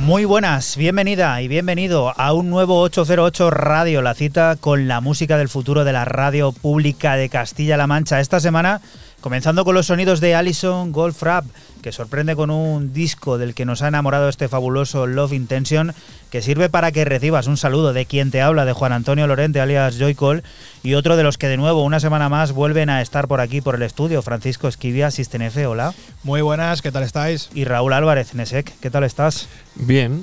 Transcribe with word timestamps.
Muy 0.00 0.24
buenas, 0.24 0.76
bienvenida 0.76 1.40
y 1.40 1.46
bienvenido 1.46 2.12
a 2.16 2.32
un 2.32 2.50
nuevo 2.50 2.80
808 2.80 3.50
Radio, 3.50 4.02
la 4.02 4.14
cita 4.14 4.56
con 4.56 4.88
la 4.88 5.00
música 5.00 5.38
del 5.38 5.48
futuro 5.48 5.84
de 5.84 5.92
la 5.92 6.04
radio 6.04 6.52
pública 6.52 7.14
de 7.14 7.28
Castilla-La 7.28 7.86
Mancha. 7.86 8.18
Esta 8.18 8.40
semana 8.40 8.80
comenzando 9.20 9.64
con 9.64 9.74
los 9.74 9.86
sonidos 9.86 10.20
de 10.20 10.34
Allison 10.34 10.92
Goldfrapp, 10.92 11.44
que 11.82 11.92
sorprende 11.92 12.36
con 12.36 12.50
un 12.50 12.92
disco 12.92 13.38
del 13.38 13.54
que 13.54 13.64
nos 13.64 13.82
ha 13.82 13.88
enamorado 13.88 14.28
este 14.28 14.48
fabuloso 14.48 15.06
Love 15.06 15.32
Intention, 15.32 15.94
que 16.30 16.42
sirve 16.42 16.68
para 16.68 16.92
que 16.92 17.04
recibas 17.04 17.46
un 17.46 17.56
saludo 17.56 17.92
de 17.92 18.06
quien 18.06 18.30
te 18.30 18.42
habla, 18.42 18.64
de 18.64 18.72
Juan 18.72 18.92
Antonio 18.92 19.26
Lorente, 19.26 19.60
alias 19.60 19.98
Joycall, 19.98 20.42
y 20.82 20.94
otro 20.94 21.16
de 21.16 21.22
los 21.22 21.38
que 21.38 21.48
de 21.48 21.56
nuevo, 21.56 21.84
una 21.84 22.00
semana 22.00 22.28
más, 22.28 22.52
vuelven 22.52 22.90
a 22.90 23.02
estar 23.02 23.28
por 23.28 23.40
aquí, 23.40 23.60
por 23.60 23.74
el 23.74 23.82
estudio, 23.82 24.22
Francisco 24.22 24.68
Esquivia, 24.68 25.10
Sistenefe, 25.10 25.66
hola. 25.66 25.94
Muy 26.22 26.40
buenas, 26.40 26.82
¿qué 26.82 26.92
tal 26.92 27.02
estáis? 27.02 27.50
Y 27.54 27.64
Raúl 27.64 27.92
Álvarez, 27.92 28.34
Nesek, 28.34 28.72
¿qué 28.80 28.90
tal 28.90 29.04
estás? 29.04 29.48
Bien, 29.74 30.22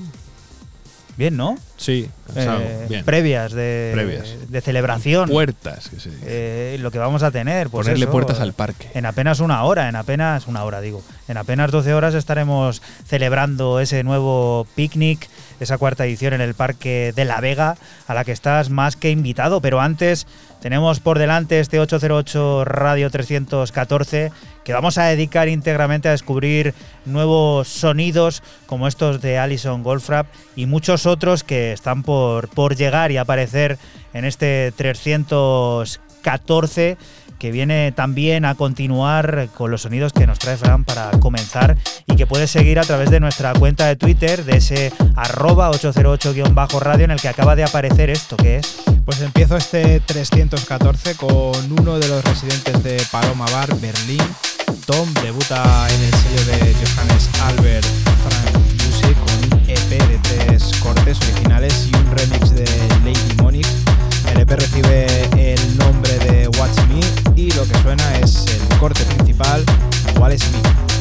Bien, 1.18 1.36
¿no? 1.36 1.58
sí, 1.78 2.10
Eh, 2.36 2.86
bien. 2.90 3.04
Previas 3.04 3.52
de, 3.52 3.90
Previas. 3.94 4.28
de 4.50 4.62
celebración. 4.62 5.30
Puertas, 5.30 5.90
que 5.90 5.96
dice. 5.96 6.12
Eh, 6.24 6.78
lo 6.80 6.92
que 6.92 7.00
vamos 7.00 7.24
a 7.24 7.32
tener. 7.32 7.70
Pues 7.70 7.86
Ponerle 7.88 8.06
eso, 8.06 8.12
puertas 8.12 8.40
al 8.40 8.54
parque. 8.54 8.88
En 8.94 9.06
apenas 9.08 9.40
una 9.40 9.64
hora, 9.64 9.90
en 9.90 9.96
apenas 9.96 10.46
una 10.48 10.64
hora 10.64 10.80
digo, 10.80 11.04
en 11.28 11.38
apenas 11.38 11.72
12 11.72 11.94
horas 11.96 12.14
estaremos 12.14 12.84
celebrando 13.08 13.80
ese 13.80 14.04
nuevo 14.04 14.68
picnic, 14.76 15.28
esa 15.60 15.80
cuarta 15.80 16.06
edición 16.06 16.34
en 16.34 16.42
el 16.42 16.54
Parque 16.54 17.14
de 17.16 17.26
la 17.26 17.42
Vega, 17.42 17.78
a 18.08 18.14
la 18.14 18.24
que 18.24 18.32
estás 18.32 18.70
más 18.70 18.96
que 18.96 19.10
invitado. 19.10 19.60
Pero 19.60 19.82
antes 19.82 20.28
tenemos 20.62 21.00
por 21.00 21.18
delante 21.18 21.60
este 21.60 21.80
808 21.80 22.64
Radio 22.66 23.10
314 23.10 24.32
que 24.68 24.74
vamos 24.74 24.98
a 24.98 25.06
dedicar 25.06 25.48
íntegramente 25.48 26.10
a 26.10 26.12
descubrir 26.12 26.74
nuevos 27.06 27.70
sonidos 27.70 28.44
como 28.66 28.90
estos 28.90 29.22
de 29.22 29.38
Alison 29.38 29.82
Goldfrapp 29.82 30.28
y 30.58 30.66
muchos 30.66 31.06
otros 31.06 31.46
que 31.46 31.72
están 31.72 32.04
por, 32.04 32.50
por 32.50 32.76
llegar 32.76 33.14
y 33.14 33.18
aparecer 33.18 33.78
en 34.14 34.26
este 34.26 34.74
314 34.76 36.98
que 37.38 37.52
viene 37.52 37.92
también 37.92 38.46
a 38.46 38.56
continuar 38.56 39.50
con 39.54 39.72
los 39.72 39.82
sonidos 39.82 40.14
que 40.14 40.28
nos 40.28 40.40
trae 40.40 40.58
Fran 40.58 40.84
para 40.84 41.12
comenzar 41.20 41.78
y 42.08 42.16
que 42.16 42.26
puedes 42.26 42.52
seguir 42.52 42.80
a 42.80 42.84
través 42.84 43.10
de 43.10 43.20
nuestra 43.20 43.54
cuenta 43.54 43.86
de 43.86 43.96
Twitter, 43.96 44.44
de 44.44 44.58
ese 44.58 44.92
arroba 45.16 45.72
808-radio 45.72 47.06
en 47.06 47.12
el 47.12 47.22
que 47.22 47.28
acaba 47.28 47.56
de 47.56 47.64
aparecer 47.64 48.10
esto, 48.10 48.38
que 48.38 48.58
es... 48.58 48.78
Pues 49.06 49.22
empiezo 49.22 49.56
este 49.56 50.02
314 50.02 51.16
con 51.16 51.72
uno 51.80 51.98
de 51.98 52.10
los 52.10 52.24
residentes 52.26 52.84
de 52.84 53.02
Paloma 53.10 53.46
Bar, 53.54 53.74
Berlín. 53.80 54.22
Tom 54.86 55.14
debuta 55.24 55.88
en 55.90 56.04
el 56.04 56.14
sello 56.14 56.46
de 56.46 56.74
Johannes 56.74 57.30
Albert 57.44 57.86
Frank 57.86 58.58
Music 58.84 59.18
con 59.18 59.60
un 59.60 59.70
EP 59.70 59.90
de 59.90 60.20
tres 60.24 60.72
cortes 60.82 61.18
originales 61.22 61.88
y 61.90 61.96
un 61.96 62.12
remix 62.18 62.52
de 62.52 62.66
Lady 63.06 63.36
Monix. 63.42 63.68
El 64.38 64.44
EP 64.44 64.52
recibe 64.52 65.08
el 65.36 65.78
nombre 65.78 66.20
de 66.20 66.48
Watch 66.60 66.78
Me 66.90 67.02
y 67.36 67.50
lo 67.54 67.66
que 67.68 67.76
suena 67.82 68.20
es 68.20 68.46
el 68.46 68.78
corte 68.78 69.04
principal, 69.06 69.66
¿Cuál 70.16 70.34
es 70.34 70.44
mi? 70.52 70.97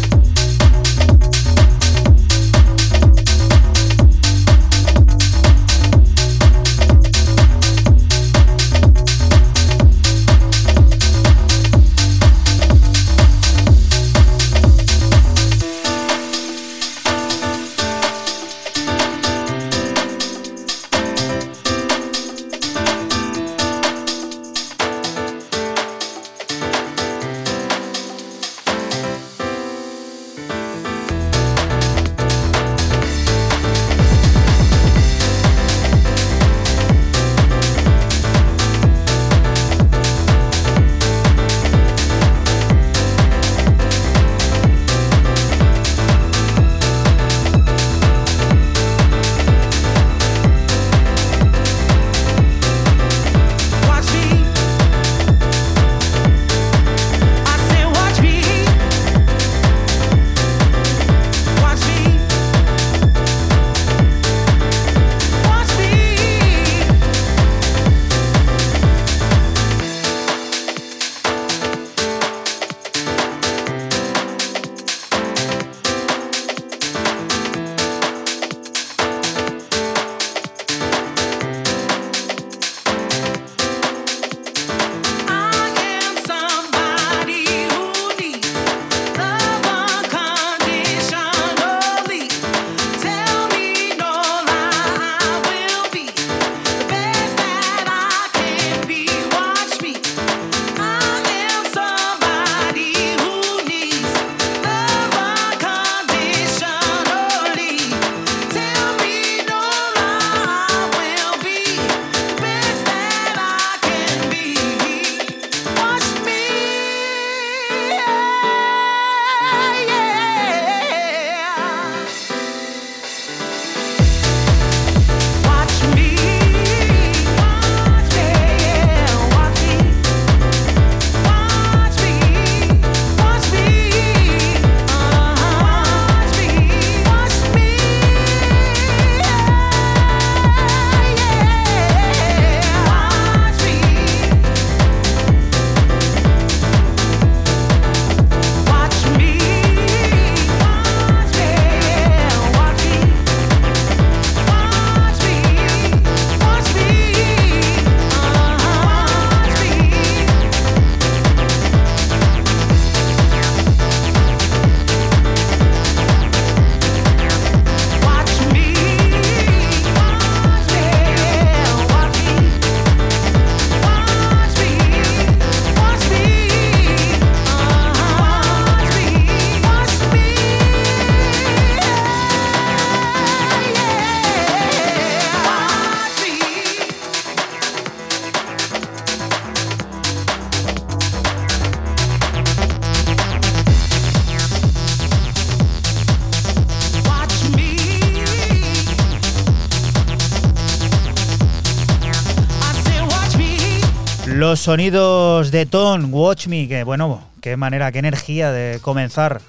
Sonidos 204.66 205.52
de 205.52 205.64
Ton, 205.64 206.12
Watch 206.12 206.48
Me, 206.48 206.66
que 206.66 206.82
bueno, 206.82 207.22
qué 207.40 207.56
manera, 207.56 207.92
qué 207.92 208.00
energía 208.00 208.50
de 208.50 208.80
comenzar. 208.80 209.40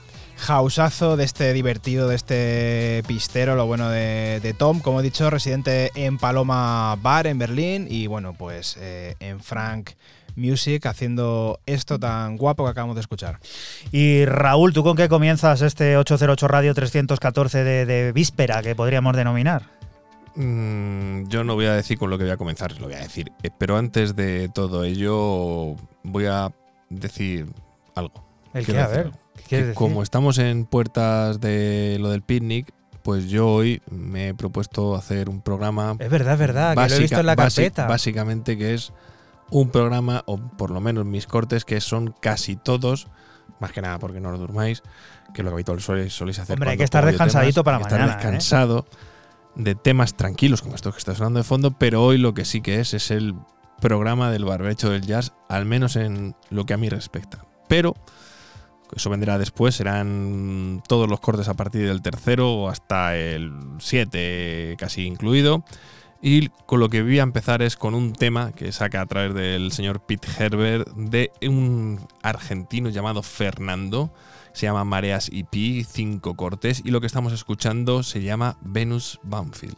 Hausazo 0.47 1.17
de 1.17 1.23
este 1.23 1.53
divertido, 1.53 2.07
de 2.07 2.15
este 2.15 3.03
pistero, 3.07 3.55
lo 3.55 3.65
bueno 3.65 3.89
de, 3.89 4.39
de 4.43 4.53
Tom, 4.53 4.79
como 4.79 4.99
he 4.99 5.03
dicho, 5.03 5.27
residente 5.31 5.89
en 5.95 6.19
Paloma 6.19 6.95
Bar 7.01 7.25
en 7.25 7.39
Berlín 7.39 7.87
y 7.89 8.05
bueno, 8.05 8.35
pues 8.37 8.77
eh, 8.79 9.15
en 9.19 9.39
Frank 9.39 9.89
Music 10.35 10.85
haciendo 10.85 11.61
esto 11.65 11.97
tan 11.97 12.37
guapo 12.37 12.65
que 12.65 12.69
acabamos 12.69 12.95
de 12.95 13.01
escuchar. 13.01 13.39
Y 13.91 14.23
Raúl, 14.25 14.71
¿tú 14.71 14.83
con 14.83 14.95
qué 14.95 15.09
comienzas 15.09 15.63
este 15.63 15.97
808 15.97 16.47
Radio 16.47 16.75
314 16.75 17.63
de, 17.63 17.85
de 17.87 18.11
víspera, 18.11 18.61
que 18.61 18.75
podríamos 18.75 19.15
denominar? 19.15 19.63
Mm, 20.35 21.27
yo 21.27 21.43
no 21.43 21.55
voy 21.55 21.65
a 21.65 21.73
decir 21.73 21.97
con 21.97 22.11
lo 22.11 22.19
que 22.19 22.25
voy 22.25 22.33
a 22.33 22.37
comenzar, 22.37 22.79
lo 22.79 22.85
voy 22.85 22.93
a 22.93 22.99
decir. 22.99 23.26
Eh, 23.43 23.51
pero 23.57 23.77
antes 23.77 24.15
de 24.15 24.49
todo 24.49 24.83
ello, 24.83 25.75
voy 26.03 26.25
a 26.25 26.51
decir 26.89 27.47
algo. 27.95 28.25
El 28.53 28.77
a 28.77 28.87
ver, 28.87 29.11
¿qué 29.35 29.43
que 29.43 29.57
decir? 29.57 29.75
como 29.75 30.01
estamos 30.03 30.37
en 30.39 30.65
puertas 30.65 31.39
de 31.39 31.97
lo 31.99 32.09
del 32.09 32.21
picnic, 32.21 32.73
pues 33.03 33.29
yo 33.29 33.47
hoy 33.47 33.81
me 33.89 34.29
he 34.29 34.33
propuesto 34.33 34.95
hacer 34.95 35.29
un 35.29 35.41
programa. 35.41 35.95
Es 35.99 36.09
verdad, 36.09 36.33
es 36.33 36.39
verdad, 36.39 36.75
que 36.75 36.89
lo 36.89 36.95
he 36.95 36.99
visto 36.99 37.19
en 37.19 37.25
la 37.25 37.35
carpeta. 37.35 37.87
básicamente 37.87 38.57
que 38.57 38.73
es 38.73 38.91
un 39.49 39.69
programa, 39.69 40.23
o 40.25 40.37
por 40.37 40.71
lo 40.71 40.81
menos 40.81 41.05
mis 41.05 41.27
cortes, 41.27 41.63
que 41.63 41.79
son 41.79 42.13
casi 42.19 42.55
todos, 42.55 43.07
más 43.59 43.71
que 43.71 43.81
nada 43.81 43.99
porque 43.99 44.19
no 44.19 44.31
lo 44.31 44.37
durmáis, 44.37 44.83
que 45.33 45.43
lo 45.43 45.51
que 45.51 45.53
habitual 45.55 45.79
soléis, 45.81 46.13
soléis 46.13 46.39
hacer. 46.39 46.55
Hombre, 46.55 46.71
hay 46.71 46.77
que 46.77 46.83
estar 46.83 47.05
descansadito 47.05 47.63
temas, 47.63 47.65
para 47.65 47.77
hay 47.77 47.83
que 47.83 47.87
estar 47.87 47.99
mañana, 47.99 48.37
¿eh? 48.37 48.83
De 49.57 49.75
temas 49.75 50.15
tranquilos 50.15 50.61
como 50.61 50.75
estos 50.75 50.93
que 50.93 50.99
está 50.99 51.15
sonando 51.15 51.39
de 51.39 51.43
fondo, 51.43 51.71
pero 51.71 52.03
hoy 52.03 52.17
lo 52.17 52.33
que 52.33 52.45
sí 52.45 52.61
que 52.61 52.79
es 52.79 52.93
es 52.93 53.11
el 53.11 53.35
programa 53.81 54.31
del 54.31 54.45
barbecho 54.45 54.89
del 54.89 55.05
jazz, 55.05 55.33
al 55.49 55.65
menos 55.65 55.95
en 55.95 56.35
lo 56.49 56.65
que 56.65 56.73
a 56.73 56.77
mí 56.77 56.89
respecta. 56.89 57.45
Pero 57.67 57.95
eso 58.95 59.09
vendrá 59.09 59.37
después, 59.37 59.75
serán 59.75 60.81
todos 60.87 61.09
los 61.09 61.19
cortes 61.19 61.47
a 61.47 61.55
partir 61.55 61.87
del 61.87 62.01
tercero 62.01 62.69
hasta 62.69 63.17
el 63.17 63.51
7 63.79 64.75
casi 64.77 65.05
incluido. 65.05 65.63
Y 66.21 66.49
con 66.65 66.79
lo 66.79 66.89
que 66.89 67.03
voy 67.03 67.19
a 67.19 67.23
empezar 67.23 67.61
es 67.61 67.77
con 67.77 67.93
un 67.93 68.13
tema 68.13 68.51
que 68.51 68.71
saca 68.71 69.01
a 69.01 69.05
través 69.05 69.35
del 69.35 69.71
señor 69.71 70.01
Pete 70.01 70.27
Herbert 70.39 70.87
de 70.95 71.31
un 71.43 71.99
argentino 72.23 72.89
llamado 72.89 73.21
Fernando. 73.21 74.11
Se 74.53 74.65
llama 74.65 74.83
Mareas 74.83 75.29
EP, 75.33 75.85
cinco 75.85 76.35
cortes. 76.35 76.81
Y 76.85 76.91
lo 76.91 77.01
que 77.01 77.07
estamos 77.07 77.33
escuchando 77.33 78.03
se 78.03 78.21
llama 78.21 78.57
Venus 78.61 79.19
Banfield. 79.23 79.77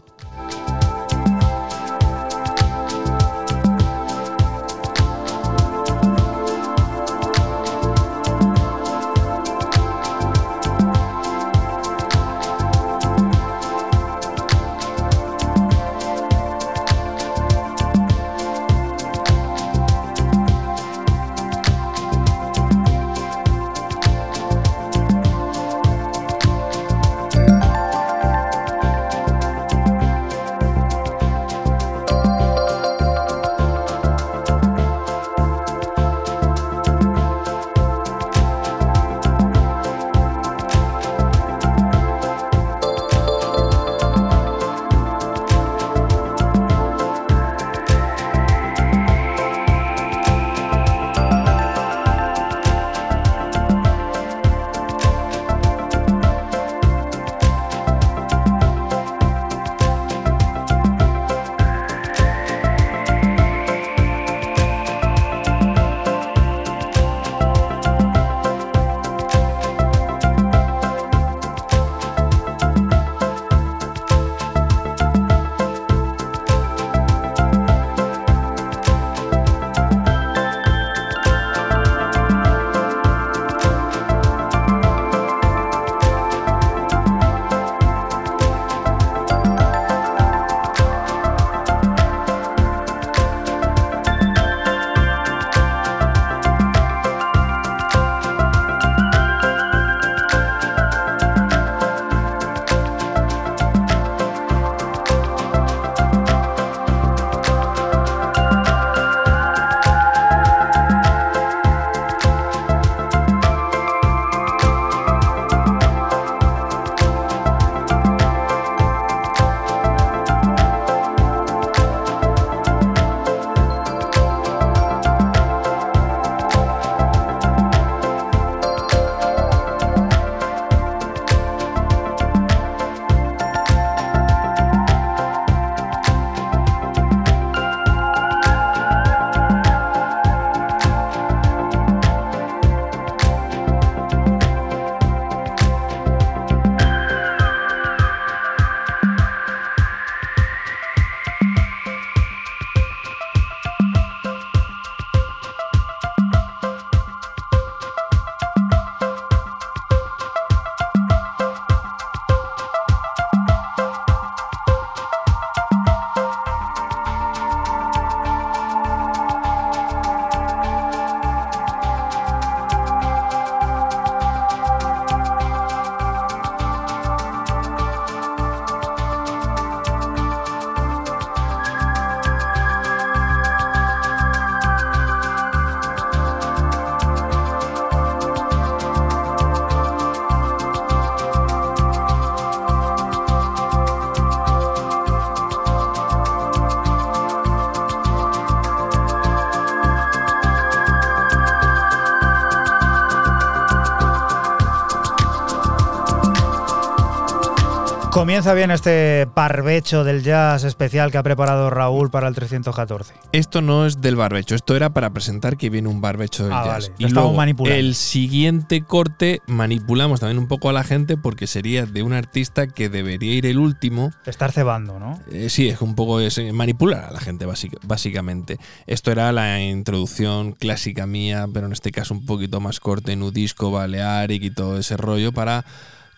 Comienza 208.29 208.53
bien 208.53 208.69
este 208.69 209.25
parvecho 209.33 210.03
del 210.03 210.21
jazz 210.21 210.63
especial 210.63 211.09
que 211.09 211.17
ha 211.17 211.23
preparado 211.23 211.71
Raúl 211.71 212.11
para 212.11 212.27
el 212.27 212.35
314. 212.35 213.15
Esto 213.31 213.63
no 213.63 213.87
es 213.87 214.01
del 214.01 214.15
barbecho, 214.15 214.53
esto 214.53 214.75
era 214.75 214.91
para 214.91 215.09
presentar 215.09 215.57
que 215.57 215.71
viene 215.71 215.87
un 215.87 215.99
barbecho 215.99 216.43
del 216.43 216.53
Ah, 216.53 216.63
jazz. 216.63 216.89
vale, 216.89 216.93
Y 216.99 217.11
luego, 217.11 217.33
manipulando. 217.33 217.79
el 217.79 217.95
siguiente 217.95 218.83
corte 218.83 219.41
manipulamos 219.47 220.19
también 220.19 220.37
un 220.37 220.47
poco 220.47 220.69
a 220.69 220.73
la 220.73 220.83
gente 220.83 221.17
porque 221.17 221.47
sería 221.47 221.87
de 221.87 222.03
un 222.03 222.13
artista 222.13 222.67
que 222.67 222.87
debería 222.87 223.33
ir 223.33 223.47
el 223.47 223.57
último. 223.57 224.11
Estar 224.27 224.51
cebando, 224.51 224.99
¿no? 224.99 225.19
Eh, 225.31 225.49
sí, 225.49 225.67
es 225.67 225.81
un 225.81 225.95
poco 225.95 226.19
es, 226.19 226.39
manipular 226.53 227.05
a 227.05 227.11
la 227.11 227.19
gente, 227.21 227.47
básic- 227.47 227.79
básicamente. 227.83 228.59
Esto 228.85 229.11
era 229.11 229.31
la 229.31 229.59
introducción 229.59 230.51
clásica 230.51 231.07
mía, 231.07 231.47
pero 231.51 231.65
en 231.65 231.73
este 231.73 231.89
caso 231.91 232.13
un 232.13 232.27
poquito 232.27 232.59
más 232.59 232.79
corte, 232.79 233.15
nudisco, 233.15 233.71
balearic 233.71 234.43
y 234.43 234.51
todo 234.51 234.77
ese 234.77 234.97
rollo 234.97 235.31
para 235.31 235.65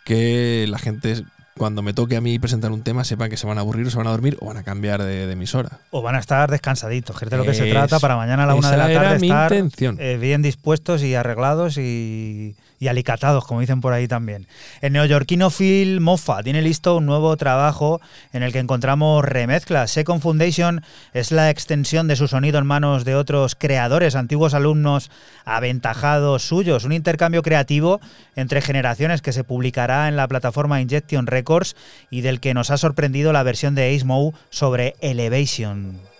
que 0.03 0.65
la 0.67 0.77
gente, 0.77 1.23
cuando 1.61 1.83
me 1.83 1.93
toque 1.93 2.15
a 2.15 2.21
mí 2.21 2.39
presentar 2.39 2.71
un 2.71 2.81
tema, 2.81 3.03
sepan 3.03 3.29
que 3.29 3.37
se 3.37 3.45
van 3.45 3.59
a 3.59 3.61
aburrir 3.61 3.85
o 3.85 3.91
se 3.91 3.97
van 3.97 4.07
a 4.07 4.09
dormir 4.09 4.35
o 4.39 4.47
van 4.47 4.57
a 4.57 4.63
cambiar 4.63 5.03
de, 5.03 5.27
de 5.27 5.33
emisora. 5.33 5.77
O 5.91 6.01
van 6.01 6.15
a 6.15 6.17
estar 6.17 6.49
descansaditos, 6.49 7.15
que 7.19 7.25
es 7.25 7.29
de 7.29 7.37
lo 7.37 7.43
que 7.43 7.53
se 7.53 7.69
trata 7.69 7.99
para 7.99 8.15
mañana 8.15 8.45
a 8.45 8.47
la 8.47 8.55
una 8.55 8.71
de 8.71 8.77
la 8.77 8.91
tarde 8.91 9.17
estar 9.17 9.53
eh, 9.53 10.17
bien 10.19 10.41
dispuestos 10.41 11.03
y 11.03 11.13
arreglados 11.13 11.77
y, 11.77 12.55
y 12.81 12.87
alicatados, 12.87 13.45
como 13.45 13.61
dicen 13.61 13.79
por 13.79 13.93
ahí 13.93 14.07
también. 14.07 14.47
El 14.81 14.93
neoyorquino 14.93 15.51
Phil 15.51 16.01
Moffa 16.01 16.41
tiene 16.41 16.63
listo 16.63 16.97
un 16.97 17.05
nuevo 17.05 17.37
trabajo 17.37 18.01
en 18.33 18.41
el 18.41 18.51
que 18.51 18.57
encontramos 18.57 19.23
remezclas. 19.23 19.91
Second 19.91 20.19
Foundation 20.19 20.81
es 21.13 21.31
la 21.31 21.51
extensión 21.51 22.07
de 22.07 22.15
su 22.15 22.27
sonido 22.27 22.57
en 22.57 22.65
manos 22.65 23.05
de 23.05 23.15
otros 23.15 23.53
creadores, 23.53 24.15
antiguos 24.15 24.55
alumnos 24.55 25.11
aventajados 25.45 26.41
suyos. 26.41 26.83
Un 26.83 26.93
intercambio 26.93 27.43
creativo 27.43 28.01
entre 28.35 28.61
generaciones 28.61 29.21
que 29.21 29.31
se 29.31 29.43
publicará 29.43 30.07
en 30.07 30.15
la 30.15 30.27
plataforma 30.27 30.81
Injection 30.81 31.27
Records 31.27 31.75
y 32.09 32.21
del 32.21 32.39
que 32.39 32.55
nos 32.55 32.71
ha 32.71 32.77
sorprendido 32.77 33.31
la 33.31 33.43
versión 33.43 33.75
de 33.75 33.95
Ace 33.95 34.05
Mo 34.05 34.33
sobre 34.49 34.95
Elevation. 35.01 36.10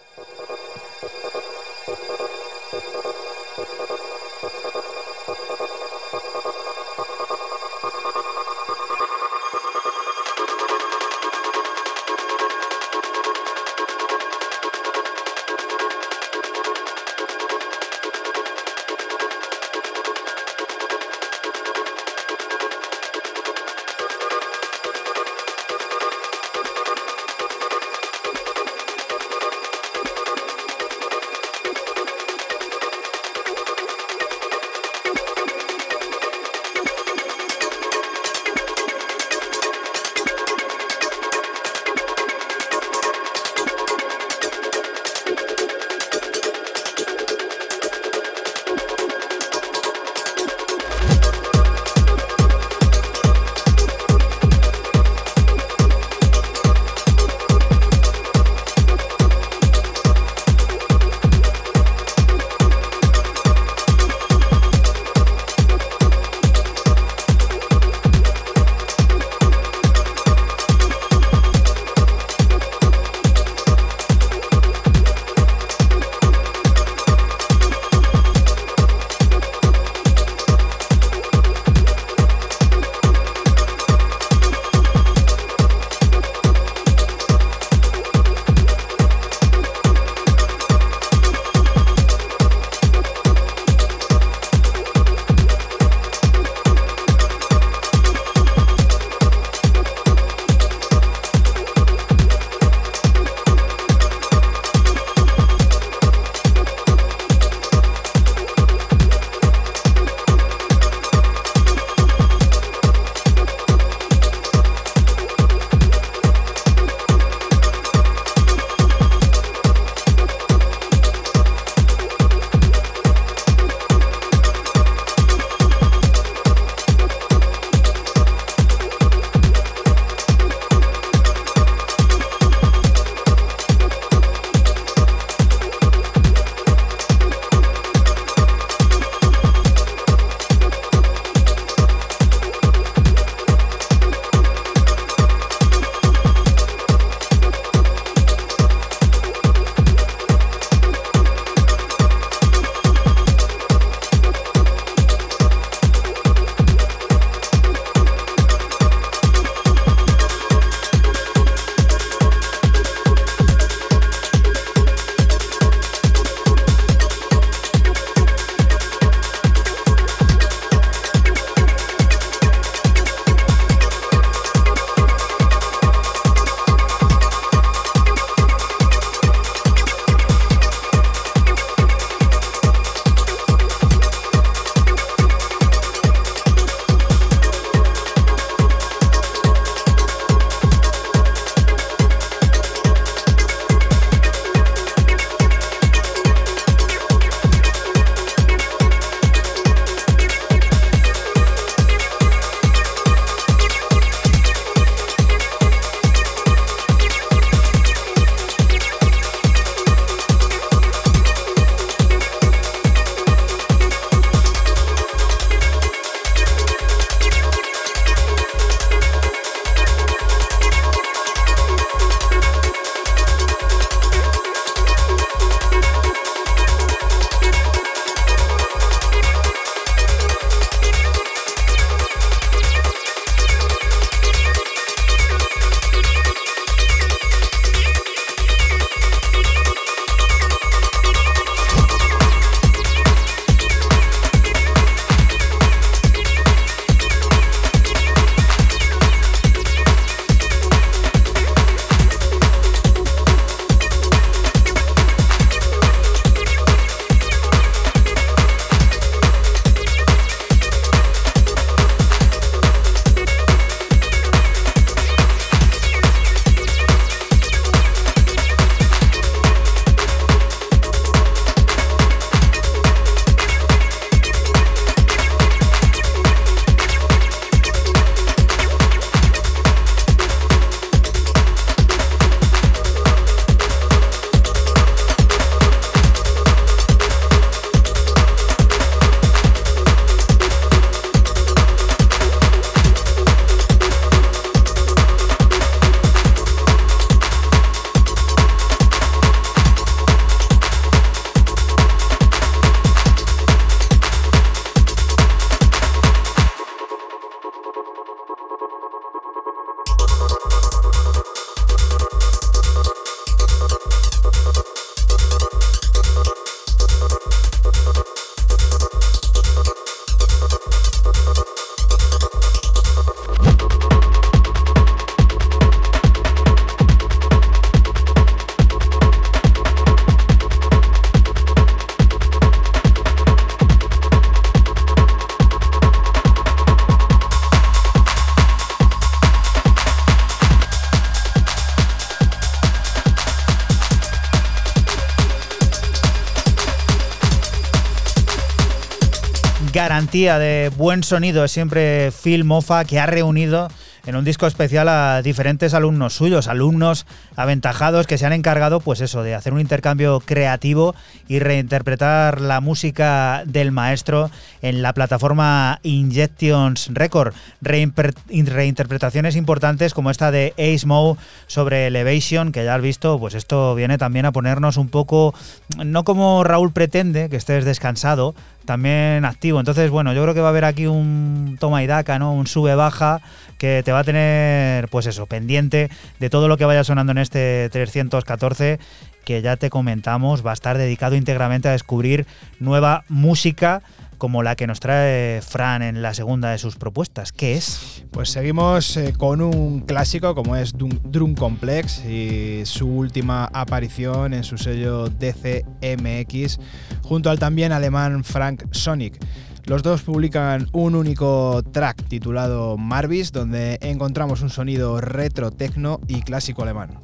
Garantía 350.12 350.40
de 350.40 350.70
buen 350.76 351.04
sonido 351.04 351.46
es 351.46 351.54
siempre 351.54 352.12
Phil 352.12 352.44
Mofa, 352.44 352.84
que 352.84 353.00
ha 353.00 353.06
reunido 353.06 353.70
en 354.06 354.16
un 354.18 354.26
disco 354.26 354.46
especial 354.46 354.90
a 354.90 355.22
diferentes 355.22 355.74
alumnos 355.74 356.16
suyos, 356.16 356.48
alumnos 356.50 357.06
aventajados 357.38 358.08
que 358.08 358.18
se 358.18 358.26
han 358.26 358.34
encargado, 358.34 358.82
pues 358.82 359.00
eso, 359.00 359.24
de 359.24 359.36
hacer 359.36 359.54
un 359.54 359.62
intercambio 359.62 360.20
creativo 360.20 360.96
y 361.30 361.40
reinterpretar 361.40 362.42
la 362.42 362.60
música 362.60 363.44
del 363.46 363.72
maestro 363.72 364.32
en 364.62 364.82
la 364.82 364.94
plataforma 364.94 365.80
Injections 365.84 366.90
Record. 366.92 367.34
Reinter- 367.62 368.16
reinterpretaciones 368.28 369.38
importantes 369.38 369.94
como 369.94 370.12
esta 370.12 370.32
de 370.32 370.54
Ace 370.58 370.86
Mo 370.88 371.18
sobre 371.48 371.88
Elevation, 371.88 372.52
que 372.52 372.66
ya 372.66 372.76
has 372.76 372.82
visto, 372.82 373.18
pues 373.18 373.34
esto 373.36 373.76
viene 373.76 373.98
también 373.98 374.26
a 374.26 374.34
ponernos 374.34 374.76
un 374.76 374.90
poco, 374.90 375.34
no 375.78 376.04
como 376.04 376.44
Raúl 376.44 376.74
pretende, 376.74 377.30
que 377.30 377.38
estés 377.38 377.64
descansado, 377.64 378.34
también 378.66 379.26
activo. 379.26 379.60
Entonces, 379.60 379.90
bueno, 379.90 380.14
yo 380.14 380.22
creo 380.22 380.34
que 380.34 380.42
va 380.42 380.48
a 380.48 380.50
haber 380.52 380.66
aquí 380.66 380.88
un 380.88 381.58
toma 381.60 381.84
y 381.84 381.88
daca, 381.88 382.20
¿no? 382.20 382.34
Un 382.34 382.48
sube-baja 382.48 383.22
que 383.58 383.82
te 383.84 383.92
va 383.92 384.00
a 384.00 384.04
tener, 384.04 384.88
pues 384.90 385.06
eso, 385.06 385.26
pendiente 385.28 385.90
de 386.20 386.30
todo 386.30 386.48
lo 386.48 386.58
que 386.58 386.66
vaya 386.66 386.84
sonando 386.84 387.12
en 387.12 387.20
este 387.20 387.70
314 387.72 388.80
que 389.24 389.42
ya 389.42 389.58
te 389.58 389.70
comentamos, 389.70 390.46
va 390.46 390.52
a 390.52 390.54
estar 390.54 390.78
dedicado 390.78 391.16
íntegramente 391.16 391.70
a 391.70 391.72
descubrir 391.72 392.26
nueva 392.60 393.04
música 393.10 393.82
como 394.22 394.44
la 394.44 394.56
que 394.56 394.68
nos 394.68 394.80
trae 394.80 395.42
Fran 395.42 395.82
en 395.82 396.04
la 396.04 396.14
segunda 396.14 396.52
de 396.52 396.60
sus 396.60 396.76
propuestas. 396.76 397.32
¿Qué 397.32 397.56
es? 397.56 398.04
Pues 398.12 398.30
seguimos 398.30 398.96
eh, 398.96 399.14
con 399.18 399.42
un 399.42 399.80
clásico 399.80 400.36
como 400.36 400.56
es 400.56 400.76
Drum, 400.78 401.34
Complex 401.34 402.06
y 402.06 402.62
su 402.66 402.88
última 402.88 403.46
aparición 403.46 404.36
en 404.36 404.44
su 404.44 404.60
sello 404.60 405.10
DCMX 405.10 406.60
junto 407.02 407.32
al 407.32 407.40
también 407.40 407.72
alemán 407.72 408.24
Frank 408.24 408.66
Sonic. 408.70 409.18
Los 409.66 409.82
dos 409.82 410.04
publican 410.04 410.68
un 410.72 410.94
único 410.94 411.64
track 411.72 412.04
titulado 412.08 412.78
Marvis 412.78 413.32
donde 413.32 413.80
encontramos 413.82 414.44
un 414.44 414.52
sonido 414.52 415.02
retro 415.02 415.50
tecno 415.50 416.00
y 416.08 416.22
clásico 416.22 416.62
alemán. 416.62 417.00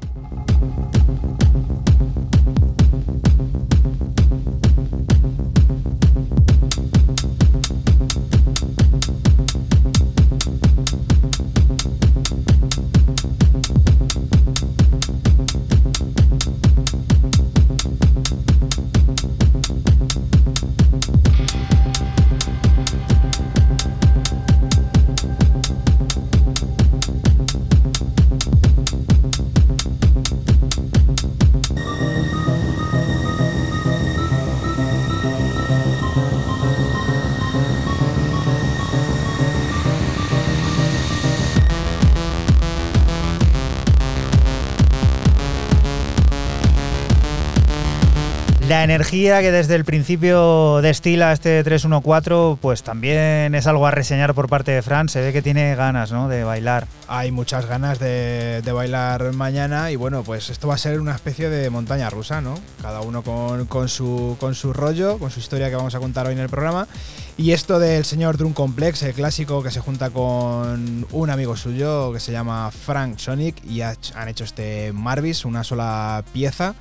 La 48.68 48.84
energía 48.84 49.40
que 49.40 49.50
desde 49.50 49.76
el 49.76 49.86
principio 49.86 50.82
destila 50.82 51.32
este 51.32 51.64
314, 51.64 52.58
pues 52.62 52.84
también 52.84 53.56
es 53.56 53.66
algo 53.66 53.88
a 53.88 53.92
reseñar 53.92 54.34
por 54.34 54.50
parte 54.50 54.72
de 54.72 54.82
Fran. 54.82 55.08
Se 55.08 55.22
ve 55.22 55.32
que 55.32 55.42
tiene 55.42 55.74
ganas 55.76 56.12
¿no? 56.12 56.28
de 56.28 56.44
bailar. 56.44 56.86
Hay 57.08 57.32
muchas 57.32 57.66
ganas 57.66 57.98
de, 58.00 58.62
bailar 58.76 59.32
mañana 59.32 59.90
y 59.92 59.96
bueno, 59.96 60.24
pues 60.24 60.50
esto 60.50 60.68
va 60.68 60.74
a 60.74 60.78
ser 60.78 61.00
una 61.00 61.16
especie 61.16 61.50
de 61.50 61.70
montaña 61.70 62.10
rusa, 62.10 62.42
¿no? 62.42 62.60
Cada 62.82 63.00
uno 63.00 63.22
con, 63.22 63.88
su, 63.88 64.36
con 64.38 64.54
su 64.54 64.74
rollo, 64.74 65.18
con 65.18 65.32
su 65.32 65.40
historia 65.40 65.70
que 65.70 65.78
vamos 65.78 65.96
a 65.96 66.00
contar 66.00 66.28
hoy 66.28 66.34
en 66.34 66.40
el 66.40 66.50
programa. 66.50 66.90
Y 67.38 67.52
esto 67.52 67.80
del 67.80 68.04
señor 68.04 68.36
Drum 68.36 68.52
Complex, 68.52 69.02
el 69.04 69.14
clásico 69.14 69.64
que 69.64 69.72
se 69.72 69.80
junta 69.80 70.10
con 70.10 71.06
un 71.10 71.30
amigo 71.30 71.56
suyo 71.56 72.12
que 72.12 72.20
se 72.20 72.34
llama 72.34 72.70
Frank 72.72 73.18
Sonic 73.18 73.64
y 73.64 73.80
ha- 73.80 73.96
han 74.16 74.28
hecho 74.28 74.44
este 74.44 74.92
Marvis, 74.92 75.46
una 75.46 75.64
sola 75.64 76.22
pieza 76.34 76.76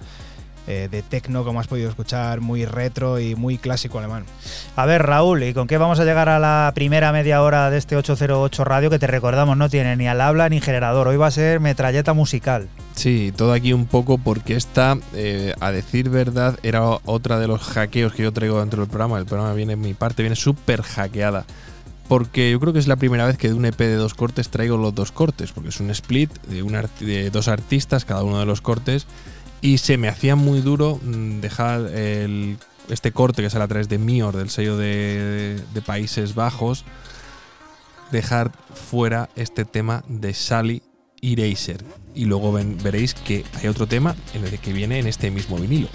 eh, 0.66 0.88
de 0.90 1.02
techno, 1.02 1.44
como 1.44 1.60
has 1.60 1.68
podido 1.68 1.88
escuchar, 1.88 2.40
muy 2.40 2.64
retro 2.64 3.20
y 3.20 3.34
muy 3.34 3.58
clásico 3.58 3.98
alemán. 3.98 4.24
A 4.74 4.86
ver, 4.86 5.02
Raúl, 5.04 5.42
¿y 5.44 5.54
con 5.54 5.66
qué 5.66 5.78
vamos 5.78 6.00
a 6.00 6.04
llegar 6.04 6.28
a 6.28 6.38
la 6.38 6.72
primera 6.74 7.12
media 7.12 7.42
hora 7.42 7.70
de 7.70 7.78
este 7.78 7.96
808 7.96 8.64
radio 8.64 8.90
que 8.90 8.98
te 8.98 9.06
recordamos 9.06 9.56
no 9.56 9.68
tiene 9.68 9.96
ni 9.96 10.08
al 10.08 10.20
habla 10.20 10.48
ni 10.48 10.60
generador? 10.60 11.08
Hoy 11.08 11.16
va 11.16 11.28
a 11.28 11.30
ser 11.30 11.60
metralleta 11.60 12.14
musical. 12.14 12.68
Sí, 12.94 13.32
todo 13.36 13.52
aquí 13.52 13.72
un 13.72 13.86
poco 13.86 14.18
porque 14.18 14.56
esta, 14.56 14.98
eh, 15.14 15.54
a 15.60 15.70
decir 15.70 16.08
verdad, 16.08 16.58
era 16.62 16.82
otra 17.04 17.38
de 17.38 17.46
los 17.46 17.62
hackeos 17.62 18.12
que 18.12 18.22
yo 18.22 18.32
traigo 18.32 18.58
dentro 18.58 18.80
del 18.80 18.88
programa. 18.88 19.18
El 19.18 19.26
programa 19.26 19.52
viene, 19.52 19.76
mi 19.76 19.94
parte 19.94 20.22
viene 20.22 20.36
súper 20.36 20.82
hackeada. 20.82 21.44
Porque 22.08 22.50
yo 22.50 22.60
creo 22.60 22.72
que 22.72 22.78
es 22.78 22.86
la 22.86 22.96
primera 22.96 23.26
vez 23.26 23.36
que 23.36 23.48
de 23.48 23.54
un 23.54 23.64
EP 23.64 23.78
de 23.78 23.96
dos 23.96 24.14
cortes 24.14 24.48
traigo 24.48 24.76
los 24.76 24.94
dos 24.94 25.10
cortes, 25.10 25.52
porque 25.52 25.70
es 25.70 25.80
un 25.80 25.90
split 25.90 26.30
de, 26.44 26.62
un 26.62 26.78
de 27.00 27.30
dos 27.30 27.48
artistas, 27.48 28.04
cada 28.04 28.22
uno 28.22 28.38
de 28.38 28.46
los 28.46 28.60
cortes, 28.60 29.06
y 29.60 29.78
se 29.78 29.96
me 29.96 30.08
hacía 30.08 30.36
muy 30.36 30.60
duro 30.60 31.00
mm, 31.02 31.40
dejar 31.40 31.90
este 32.88 33.12
corte 33.12 33.42
que 33.42 33.50
sale 33.50 33.64
a 33.64 33.68
través 33.68 33.88
de 33.88 33.98
Mior, 33.98 34.36
del 34.36 34.50
sello 34.50 34.76
de, 34.76 35.60
Países 35.84 36.34
Bajos, 36.34 36.84
dejar 38.10 38.52
fuera 38.74 39.28
este 39.36 39.64
tema 39.64 40.04
de 40.08 40.34
Sally 40.34 40.82
Eraser. 41.20 41.84
Y 42.14 42.24
luego 42.24 42.52
veréis 42.52 43.14
que 43.14 43.44
hay 43.54 43.68
otro 43.68 43.86
tema 43.86 44.14
en 44.34 44.44
el 44.44 44.58
que 44.58 44.72
viene 44.72 44.98
en 44.98 45.06
este 45.06 45.30
mismo 45.30 45.56
vinilo. 45.56 45.88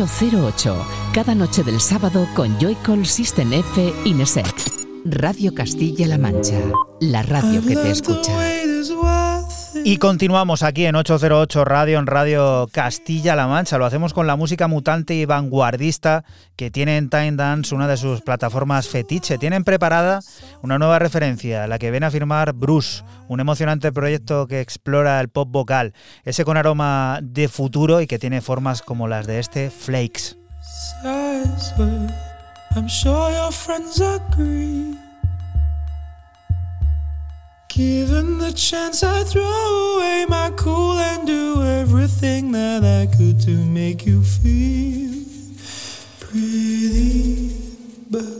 808, 0.00 0.76
cada 1.12 1.36
noche 1.36 1.62
del 1.62 1.80
sábado 1.80 2.26
con 2.34 2.58
Joycall 2.58 3.06
System 3.06 3.52
F 3.52 3.94
Inesec. 4.04 4.52
Radio 5.04 5.54
Castilla-La 5.54 6.18
Mancha, 6.18 6.58
la 7.00 7.22
radio 7.22 7.64
que 7.64 7.76
te 7.76 7.90
escucha. 7.90 8.32
Y 9.82 9.96
continuamos 9.96 10.62
aquí 10.62 10.86
en 10.86 10.94
808 10.94 11.64
Radio, 11.64 11.98
en 11.98 12.06
Radio 12.06 12.68
Castilla-La 12.70 13.46
Mancha. 13.48 13.78
Lo 13.78 13.86
hacemos 13.86 14.14
con 14.14 14.26
la 14.26 14.36
música 14.36 14.68
mutante 14.68 15.14
y 15.14 15.24
vanguardista 15.24 16.24
que 16.56 16.70
tiene 16.70 16.96
en 16.96 17.10
Time 17.10 17.32
Dance, 17.32 17.74
una 17.74 17.88
de 17.88 17.96
sus 17.96 18.20
plataformas 18.20 18.88
fetiche. 18.88 19.38
Tienen 19.38 19.64
preparada 19.64 20.20
una 20.62 20.78
nueva 20.78 20.98
referencia, 20.98 21.66
la 21.66 21.78
que 21.78 21.90
viene 21.90 22.06
a 22.06 22.10
firmar 22.10 22.52
Bruce, 22.52 23.02
un 23.28 23.40
emocionante 23.40 23.90
proyecto 23.92 24.46
que 24.46 24.60
explora 24.60 25.20
el 25.20 25.28
pop 25.28 25.48
vocal, 25.50 25.94
ese 26.24 26.44
con 26.44 26.56
aroma 26.56 27.18
de 27.22 27.48
futuro 27.48 28.00
y 28.00 28.06
que 28.06 28.18
tiene 28.18 28.40
formas 28.40 28.82
como 28.82 29.08
las 29.08 29.26
de 29.26 29.40
este 29.40 29.70
Flakes. 29.70 30.36
Given 37.74 38.38
the 38.38 38.52
chance, 38.52 39.02
I'd 39.02 39.26
throw 39.26 39.42
away 39.42 40.26
my 40.28 40.52
cool 40.54 40.92
and 40.92 41.26
do 41.26 41.60
everything 41.60 42.52
that 42.52 42.84
I 42.84 43.06
could 43.16 43.40
to 43.40 43.50
make 43.50 44.06
you 44.06 44.22
feel 44.22 45.24
pretty. 46.20 47.50
But 48.08 48.30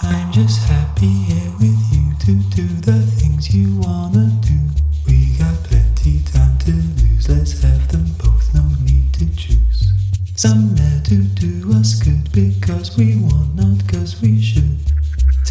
I'm 0.00 0.32
just 0.32 0.66
happy 0.66 1.12
here 1.28 1.52
with 1.60 1.76
you 1.92 2.14
to 2.20 2.56
do 2.56 2.66
the 2.80 3.02
things 3.20 3.54
you 3.54 3.78
wanna 3.80 4.30
do. 4.40 4.58
We 5.06 5.36
got 5.36 5.62
plenty 5.64 6.22
time 6.22 6.56
to 6.60 6.72
lose, 6.72 7.28
let's 7.28 7.60
have 7.60 7.86
them 7.92 8.06
both, 8.16 8.54
no 8.54 8.64
need 8.82 9.12
to 9.12 9.26
choose. 9.36 9.92
Some 10.36 10.74
there 10.74 11.02
to 11.04 11.16
do 11.16 11.70
us 11.74 12.02
good 12.02 12.32
because 12.32 12.96
we 12.96 13.14
want, 13.16 13.56
not 13.56 13.84
because 13.84 14.22
we 14.22 14.40
should. 14.40 14.91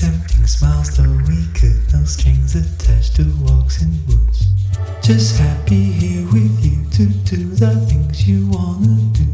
Tempting 0.02 0.48
smiles 0.48 0.98
though 0.98 1.22
we 1.30 1.46
could, 1.54 1.78
no 1.94 2.04
strings 2.06 2.56
attached 2.56 3.18
to 3.18 3.24
walks 3.46 3.84
in 3.84 3.92
woods. 4.08 4.48
Just 5.04 5.38
happy 5.38 5.92
here 5.94 6.26
with 6.34 6.66
you 6.66 6.84
to 6.98 7.06
do 7.30 7.46
the 7.54 7.76
things 7.86 8.28
you 8.28 8.48
wanna 8.50 8.98
do. 9.14 9.28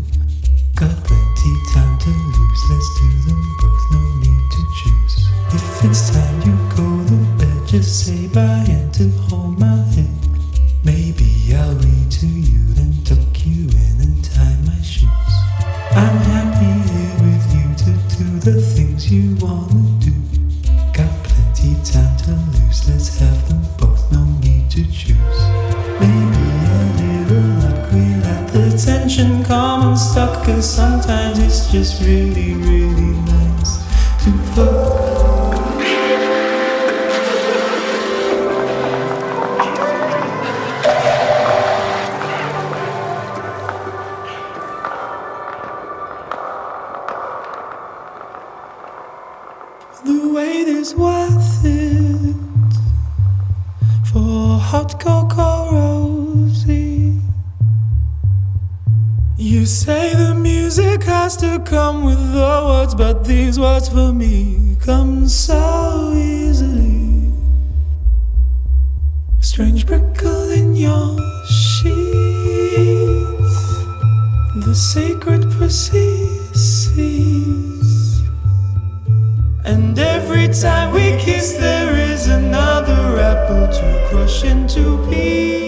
Got 0.76 0.92
plenty 1.08 1.54
time 1.72 1.98
to 2.00 2.10
lose, 2.10 2.64
let's 2.70 2.90
do 3.00 3.08
them 3.32 3.42
both, 3.62 3.84
no 3.94 4.02
need 4.20 4.44
to 4.52 4.64
choose. 4.76 5.30
If 5.56 5.86
it's 5.86 6.12
time 6.12 6.36
you 6.44 6.52
go 6.76 6.84
to 6.84 7.18
bed, 7.40 7.66
just 7.66 8.06
say 8.06 8.28
bye 8.28 8.66
and 8.68 8.94
to 8.96 9.08
hold 9.32 9.58
my 9.58 9.78
hand. 9.96 10.20
Maybe 10.84 11.56
I'll 11.56 11.76
read 11.76 12.12
to 12.20 12.28
you, 12.28 12.74
then 12.74 12.92
tuck 13.06 13.46
you 13.46 13.70
in 13.70 14.02
and 14.04 14.22
tie 14.22 14.58
my 14.68 14.82
shoes. 14.82 15.32
I'm 15.96 16.18
happy 16.28 16.76
here 16.92 17.16
with 17.24 17.56
you 17.56 17.68
to 17.86 17.92
do 18.18 18.52
the 18.52 18.62
things 18.62 19.10
you 19.10 19.34
wanna 19.40 19.87
the 29.18 29.24
tension 29.24 29.44
come 29.46 29.90
unstuck, 29.90 30.46
cause 30.46 30.76
sometimes 30.76 31.40
it's 31.40 31.72
just 31.72 32.02
really, 32.04 32.54
really 32.54 33.18
nice 33.26 33.78
to 34.24 34.32
fuck. 34.54 35.27
Come 61.68 62.06
with 62.06 62.32
the 62.32 62.64
words, 62.66 62.96
but 62.96 63.26
these 63.26 63.60
words 63.60 63.90
for 63.90 64.14
me 64.14 64.78
come 64.80 65.28
so 65.28 66.14
easily. 66.16 67.34
Strange 69.42 69.86
prickle 69.86 70.50
in 70.52 70.76
your 70.78 71.18
sheath, 71.46 71.92
the 74.66 74.74
sacred 74.74 75.52
proceeds. 75.52 76.88
And 79.66 80.00
every 80.00 80.48
time 80.48 80.94
we 80.94 81.18
kiss, 81.18 81.54
there 81.54 81.94
is 82.14 82.28
another 82.28 83.20
apple 83.20 83.68
to 83.68 84.08
crush 84.10 84.46
into 84.46 85.06
pieces. 85.10 85.67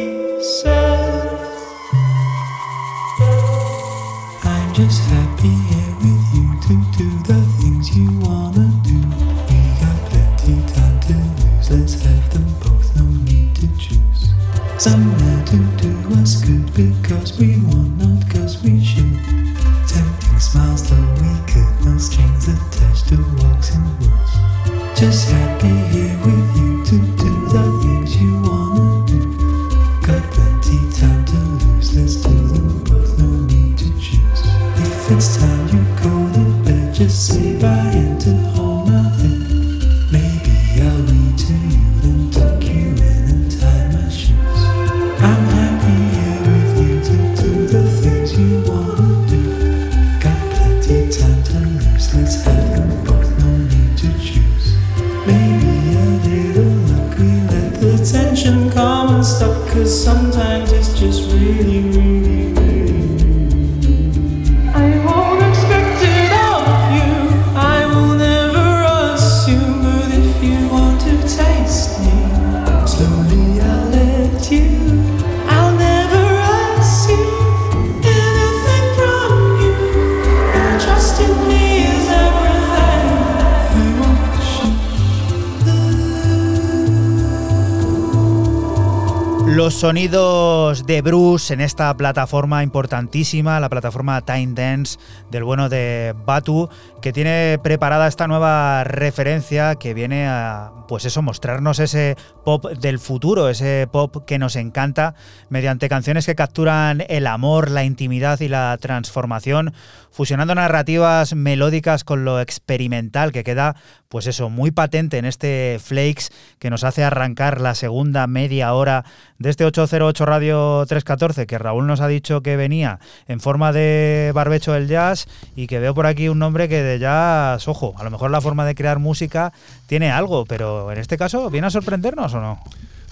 Sonidos 89.80 90.86
de 90.86 91.02
Bruce 91.02 91.54
en 91.54 91.62
esta 91.62 91.96
plataforma 91.96 92.64
importantísima, 92.64 93.62
la 93.62 93.70
plataforma 93.70 94.20
Time 94.26 94.52
Dance 94.54 95.00
del 95.32 95.46
bueno 95.46 95.70
de 95.70 96.14
Batu, 96.26 96.68
que 97.02 97.14
tiene 97.14 97.58
preparada 97.64 98.10
esta 98.10 98.28
nueva 98.28 98.84
referencia 98.84 99.76
que 99.76 99.94
viene 99.94 100.28
a, 100.28 100.74
pues 100.90 101.06
eso, 101.06 101.22
mostrarnos 101.22 101.80
ese 101.80 102.18
pop 102.44 102.66
del 102.66 103.00
futuro, 103.00 103.48
ese 103.48 103.88
pop 103.90 104.26
que 104.26 104.38
nos 104.38 104.58
encanta, 104.58 105.16
mediante 105.48 105.88
canciones 105.88 106.26
que 106.26 106.36
capturan 106.36 107.06
el 107.08 107.26
amor, 107.26 107.72
la 107.72 107.86
intimidad 107.86 108.42
y 108.42 108.50
la 108.50 108.78
transformación, 108.82 109.74
fusionando 110.12 110.56
narrativas 110.56 111.36
melódicas 111.36 112.04
con 112.04 112.26
lo 112.26 112.42
experimental 112.42 113.32
que 113.32 113.46
queda, 113.46 113.78
pues 114.10 114.26
eso, 114.26 114.50
muy 114.50 114.72
patente 114.72 115.20
en 115.20 115.26
este 115.26 115.78
Flakes 115.80 116.26
que 116.58 116.72
nos 116.72 116.84
hace 116.84 117.04
arrancar 117.04 117.62
la 117.62 117.76
segunda 117.76 118.26
media 118.26 118.74
hora 118.74 119.06
de 119.38 119.52
este 119.52 119.66
808 119.66 120.26
Radio 120.26 120.84
314, 120.88 121.46
que 121.46 121.60
Raúl 121.60 121.86
nos 121.86 122.02
ha 122.02 122.08
dicho 122.08 122.42
que 122.42 122.58
venía 122.58 123.00
en 123.28 123.40
forma 123.40 123.72
de 123.72 124.32
barbecho 124.34 124.74
del 124.74 124.88
jazz 124.88 125.28
y 125.56 125.68
que 125.68 125.78
veo 125.78 125.94
por 125.94 126.08
aquí 126.08 126.28
un 126.28 126.40
nombre 126.40 126.68
que 126.68 126.82
de 126.82 126.98
jazz, 126.98 127.68
ojo, 127.68 127.94
a 128.00 128.04
lo 128.04 128.10
mejor 128.10 128.32
la 128.32 128.42
forma 128.42 128.66
de 128.66 128.74
crear 128.74 128.98
música 128.98 129.54
tiene 129.86 130.10
algo, 130.10 130.46
pero 130.46 130.92
en 130.92 130.98
este 130.98 131.16
caso, 131.16 131.52
¿viene 131.52 131.68
a 131.68 131.70
sorprendernos 131.70 132.34
o 132.34 132.42
no? 132.42 132.60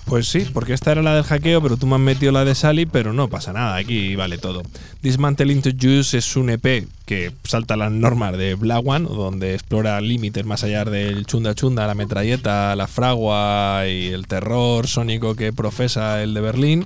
Pues 0.07 0.29
sí, 0.29 0.47
porque 0.53 0.71
esta 0.71 0.93
era 0.93 1.01
la 1.01 1.15
del 1.15 1.25
hackeo, 1.25 1.61
pero 1.61 1.75
tú 1.75 1.85
me 1.85 1.95
has 1.95 2.01
metido 2.01 2.31
la 2.31 2.45
de 2.45 2.55
Sally, 2.55 2.85
pero 2.85 3.11
no 3.11 3.27
pasa 3.27 3.51
nada, 3.51 3.75
aquí 3.75 4.15
vale 4.15 4.37
todo. 4.37 4.63
Dismantle 5.01 5.51
into 5.51 5.69
Juice 5.77 6.17
es 6.17 6.37
un 6.37 6.49
EP 6.49 6.87
que 7.05 7.33
salta 7.43 7.75
las 7.75 7.91
normas 7.91 8.37
de 8.37 8.55
Black 8.55 8.87
One, 8.87 9.05
donde 9.05 9.53
explora 9.53 9.99
límites 9.99 10.45
más 10.45 10.63
allá 10.63 10.85
del 10.85 11.25
chunda 11.25 11.55
chunda, 11.55 11.85
la 11.87 11.93
metralleta, 11.93 12.73
la 12.77 12.87
fragua 12.87 13.83
y 13.85 14.07
el 14.07 14.27
terror 14.27 14.87
sónico 14.87 15.35
que 15.35 15.51
profesa 15.51 16.23
el 16.23 16.33
de 16.33 16.39
Berlín, 16.39 16.85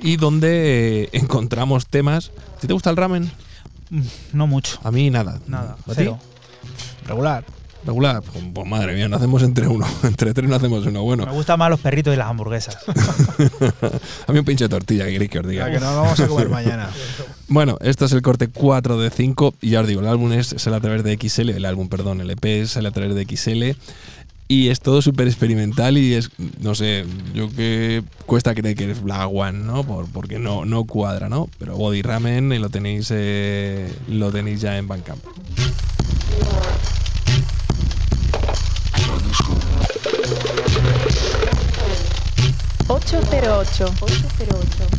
y 0.00 0.16
donde 0.16 1.02
eh, 1.02 1.08
encontramos 1.12 1.86
temas. 1.86 2.30
¿A 2.56 2.60
ti 2.60 2.66
te 2.66 2.72
gusta 2.72 2.88
el 2.88 2.96
ramen? 2.96 3.30
No 4.32 4.46
mucho. 4.46 4.78
A 4.84 4.90
mí 4.90 5.10
nada. 5.10 5.38
Nada. 5.48 5.76
¿A 5.86 5.94
ti? 5.94 6.08
Regular. 7.06 7.44
Regular. 7.88 8.20
Pues, 8.20 8.44
pues 8.52 8.68
madre 8.68 8.94
mía, 8.94 9.08
no 9.08 9.16
hacemos 9.16 9.42
entre 9.42 9.66
uno. 9.66 9.86
Entre 10.02 10.34
tres 10.34 10.46
no 10.46 10.56
hacemos 10.56 10.84
uno. 10.84 11.02
Bueno, 11.02 11.24
Me 11.24 11.32
gustan 11.32 11.58
más 11.58 11.70
los 11.70 11.80
perritos 11.80 12.12
y 12.12 12.18
las 12.18 12.28
hamburguesas. 12.28 12.76
a 14.26 14.32
mí 14.32 14.38
un 14.38 14.44
pinche 14.44 14.64
de 14.64 14.68
tortilla, 14.68 15.06
que 15.06 15.12
queréis 15.12 15.30
que 15.30 15.38
os 15.38 15.48
diga. 15.48 15.66
La 15.66 15.72
que 15.72 15.80
nos 15.80 15.96
vamos 15.96 16.20
a 16.20 16.28
comer 16.28 16.48
mañana. 16.50 16.90
Bueno, 17.48 17.78
esto 17.80 18.04
es 18.04 18.12
el 18.12 18.20
corte 18.20 18.48
4 18.48 19.00
de 19.00 19.08
5 19.08 19.54
y 19.62 19.70
ya 19.70 19.80
os 19.80 19.88
digo, 19.88 20.02
el 20.02 20.06
álbum 20.06 20.32
es 20.32 20.54
Sale 20.58 20.76
a 20.76 20.80
través 20.80 21.02
de 21.02 21.16
XL, 21.16 21.48
el 21.48 21.64
álbum, 21.64 21.88
perdón, 21.88 22.20
el 22.20 22.28
EP 22.28 22.44
es 22.44 22.72
Sale 22.72 22.88
a 22.88 22.92
través 22.92 23.14
de 23.14 23.24
XL 23.24 23.78
y 24.48 24.68
es 24.68 24.80
todo 24.80 25.00
súper 25.00 25.28
experimental 25.28 25.96
y 25.96 26.12
es, 26.12 26.30
no 26.60 26.74
sé, 26.74 27.06
yo 27.34 27.48
que 27.54 28.02
cuesta 28.26 28.54
creer 28.54 28.76
que 28.76 28.90
es 28.90 29.02
Black 29.02 29.30
One, 29.32 29.60
¿no? 29.60 29.82
Por, 29.84 30.10
porque 30.10 30.38
no, 30.38 30.66
no 30.66 30.84
cuadra, 30.84 31.30
¿no? 31.30 31.48
Pero 31.58 31.76
Body 31.76 32.02
Ramen 32.02 32.52
eh, 32.52 32.58
lo 32.58 32.68
tenéis, 32.68 33.08
eh, 33.14 33.90
lo 34.08 34.30
tenéis 34.30 34.60
ya 34.60 34.76
en 34.76 34.88
Bandcamp. 34.88 35.24
808. 42.88 43.84
808. 44.00 44.98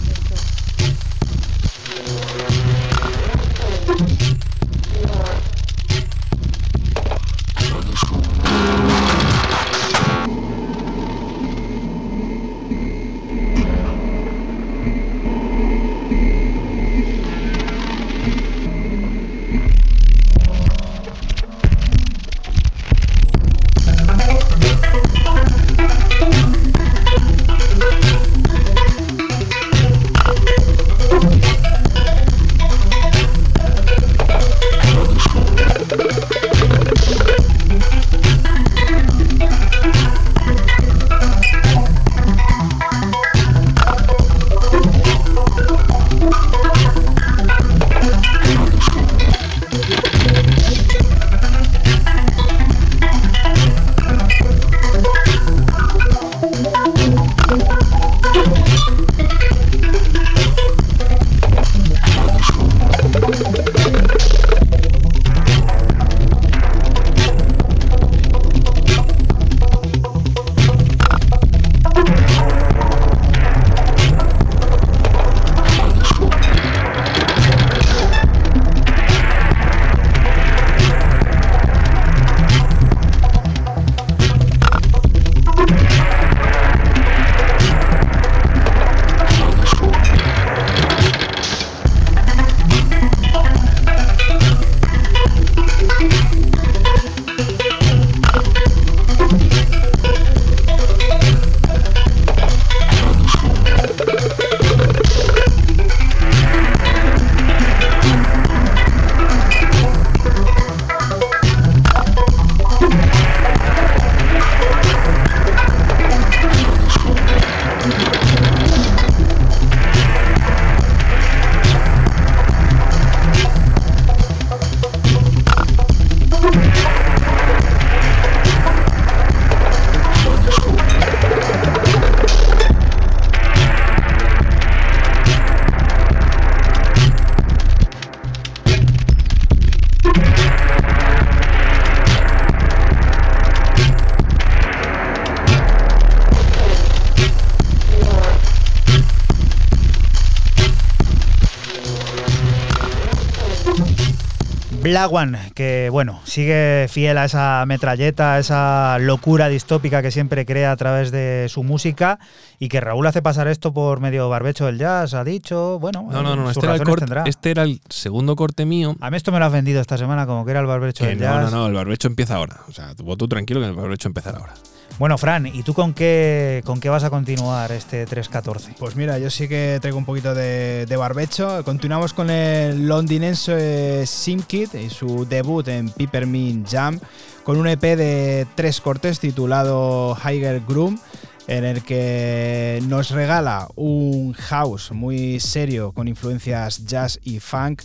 Black 154.90 155.12
One, 155.12 155.38
que 155.54 155.90
bueno, 155.92 156.20
sigue 156.24 156.88
fiel 156.90 157.18
a 157.18 157.26
esa 157.26 157.64
metralleta, 157.68 158.34
a 158.36 158.40
esa 158.40 158.98
locura 159.00 159.48
distópica 159.48 160.02
que 160.02 160.12
siempre 160.12 160.46
crea 160.46 160.72
a 160.72 160.76
través 160.78 161.12
de 161.12 161.48
su 161.50 161.64
música 161.64 162.20
y 162.60 162.70
que 162.70 162.82
Raúl 162.82 163.06
hace 163.08 163.22
pasar 163.22 163.48
esto 163.48 163.74
por 163.74 164.00
medio 164.00 164.30
barbecho 164.30 164.66
del 164.66 164.78
jazz, 164.78 165.14
ha 165.14 165.24
dicho, 165.24 165.80
bueno, 165.80 166.08
No, 166.12 166.22
no, 166.24 166.36
no, 166.36 166.50
este 166.50 166.66
era, 166.66 166.74
el 166.74 166.80
razones 166.80 166.90
corte- 166.90 167.06
tendrá. 167.06 167.24
este 167.28 167.52
era 167.52 167.64
el 167.64 167.82
segundo 167.90 168.36
corte 168.36 168.66
mío. 168.66 168.96
A 169.00 169.10
mí 169.12 169.18
esto 169.18 169.32
me 169.32 169.40
lo 169.40 169.46
has 169.46 169.52
vendido 169.52 169.80
esta 169.82 169.98
semana 169.98 170.26
como 170.26 170.44
que 170.46 170.52
era 170.52 170.60
el 170.60 170.66
barbecho 170.66 171.04
Que 171.04 171.12
del 171.12 171.20
no, 171.20 171.24
jazz. 171.26 171.52
no, 171.52 171.58
no, 171.60 171.68
el 171.68 171.74
barbecho 171.74 172.08
empieza 172.08 172.36
ahora. 172.36 172.58
O 172.68 172.72
sea, 172.72 172.96
tú, 172.96 173.16
tú 173.16 173.28
tranquilo 173.28 173.60
que 173.60 173.68
el 173.68 173.74
barbecho 173.76 174.08
empezará 174.08 174.40
ahora. 174.40 174.54
Bueno, 175.00 175.18
Fran, 175.18 175.48
¿y 175.48 175.64
tú 175.64 175.74
con 175.74 175.94
qué, 175.94 176.62
con 176.66 176.82
qué 176.82 176.90
vas 176.90 177.06
a 177.06 177.10
continuar 177.10 177.72
este 177.72 178.06
314? 178.06 178.76
Pues 178.78 178.98
mira, 178.98 179.18
yo 179.18 179.30
sí 179.30 179.48
que 179.48 179.78
traigo 179.80 179.98
un 179.98 180.04
poquito 180.04 180.36
de, 180.36 180.94
barbecho. 180.98 181.64
Continuamos 181.64 182.12
con 182.12 182.30
el 182.30 182.86
londinense 182.86 184.06
Simkid 184.06 184.74
y 184.74 184.90
su 184.90 185.26
debut 185.26 185.66
en 185.70 185.90
Peppermint 185.90 186.68
Jam 186.70 187.00
con 187.46 187.56
un 187.56 187.70
EP 187.70 187.82
de 187.82 188.46
tres 188.56 188.82
cortes 188.82 189.22
titulado 189.22 190.18
Higher 190.22 190.62
Groom 190.68 191.00
en 191.48 191.64
el 191.64 191.82
que 191.82 192.84
nos 192.86 193.12
regala 193.12 193.70
un 193.78 194.34
house 194.34 194.92
muy 194.92 195.40
serio 195.40 195.94
con 195.94 196.10
influencias 196.10 196.86
jazz 196.86 197.22
y 197.24 197.40
funk, 197.40 197.84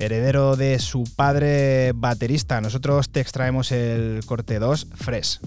heredero 0.00 0.56
de 0.56 0.80
su 0.80 1.04
padre 1.14 1.92
baterista. 1.94 2.60
Nosotros 2.60 3.08
te 3.08 3.20
extraemos 3.20 3.70
el 3.70 4.22
corte 4.26 4.58
2, 4.58 4.88
Fresh. 4.96 5.38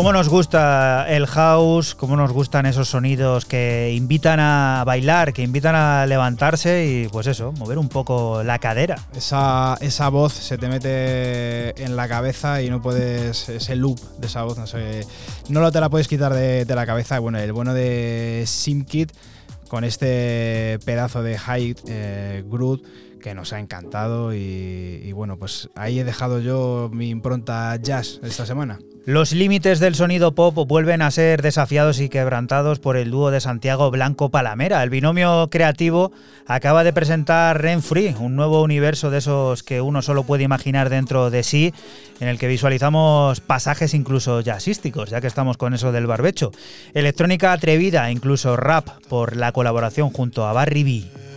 Cómo 0.00 0.14
nos 0.14 0.30
gusta 0.30 1.04
el 1.10 1.26
house, 1.26 1.94
cómo 1.94 2.16
nos 2.16 2.32
gustan 2.32 2.64
esos 2.64 2.88
sonidos 2.88 3.44
que 3.44 3.92
invitan 3.94 4.40
a 4.40 4.82
bailar, 4.86 5.34
que 5.34 5.42
invitan 5.42 5.74
a 5.74 6.06
levantarse 6.06 6.86
y 6.86 7.08
pues 7.08 7.26
eso, 7.26 7.52
mover 7.52 7.76
un 7.76 7.90
poco 7.90 8.42
la 8.42 8.58
cadera. 8.58 8.96
Esa, 9.14 9.76
esa 9.82 10.08
voz 10.08 10.32
se 10.32 10.56
te 10.56 10.68
mete 10.68 11.84
en 11.84 11.96
la 11.96 12.08
cabeza 12.08 12.62
y 12.62 12.70
no 12.70 12.80
puedes. 12.80 13.50
Ese 13.50 13.76
loop 13.76 14.00
de 14.16 14.28
esa 14.28 14.42
voz, 14.42 14.56
no 14.56 14.66
sé. 14.66 15.06
No 15.50 15.60
lo 15.60 15.70
te 15.70 15.80
la 15.80 15.90
puedes 15.90 16.08
quitar 16.08 16.32
de, 16.32 16.64
la 16.66 16.86
cabeza. 16.86 17.18
Bueno, 17.18 17.38
el 17.38 17.52
bueno 17.52 17.74
de 17.74 18.44
SimKit 18.46 19.12
con 19.68 19.84
este 19.84 20.78
pedazo 20.86 21.22
de 21.22 21.36
high 21.36 21.76
eh, 21.88 22.42
que 23.20 23.34
nos 23.34 23.52
ha 23.52 23.60
encantado 23.60 24.34
y, 24.34 25.00
y 25.04 25.12
bueno, 25.12 25.38
pues 25.38 25.70
ahí 25.74 25.98
he 25.98 26.04
dejado 26.04 26.40
yo 26.40 26.90
mi 26.92 27.10
impronta 27.10 27.76
jazz 27.76 28.20
esta 28.22 28.46
semana. 28.46 28.78
Los 29.06 29.32
límites 29.32 29.80
del 29.80 29.94
sonido 29.94 30.34
pop 30.34 30.54
vuelven 30.68 31.00
a 31.00 31.10
ser 31.10 31.40
desafiados 31.40 32.00
y 32.00 32.10
quebrantados 32.10 32.80
por 32.80 32.98
el 32.98 33.10
dúo 33.10 33.30
de 33.30 33.40
Santiago 33.40 33.90
Blanco 33.90 34.28
Palamera. 34.28 34.82
El 34.82 34.90
binomio 34.90 35.48
creativo 35.50 36.12
acaba 36.46 36.84
de 36.84 36.92
presentar 36.92 37.62
Ren 37.62 37.82
Free, 37.82 38.14
un 38.20 38.36
nuevo 38.36 38.62
universo 38.62 39.10
de 39.10 39.18
esos 39.18 39.62
que 39.62 39.80
uno 39.80 40.02
solo 40.02 40.24
puede 40.24 40.44
imaginar 40.44 40.90
dentro 40.90 41.30
de 41.30 41.42
sí, 41.42 41.72
en 42.20 42.28
el 42.28 42.38
que 42.38 42.46
visualizamos 42.46 43.40
pasajes 43.40 43.94
incluso 43.94 44.42
jazzísticos, 44.42 45.08
ya 45.08 45.22
que 45.22 45.28
estamos 45.28 45.56
con 45.56 45.72
eso 45.72 45.92
del 45.92 46.06
barbecho. 46.06 46.52
Electrónica 46.92 47.52
atrevida, 47.52 48.10
incluso 48.10 48.54
rap, 48.56 48.86
por 49.08 49.34
la 49.34 49.52
colaboración 49.52 50.10
junto 50.10 50.46
a 50.46 50.52
Barry 50.52 50.84
B. 50.84 51.29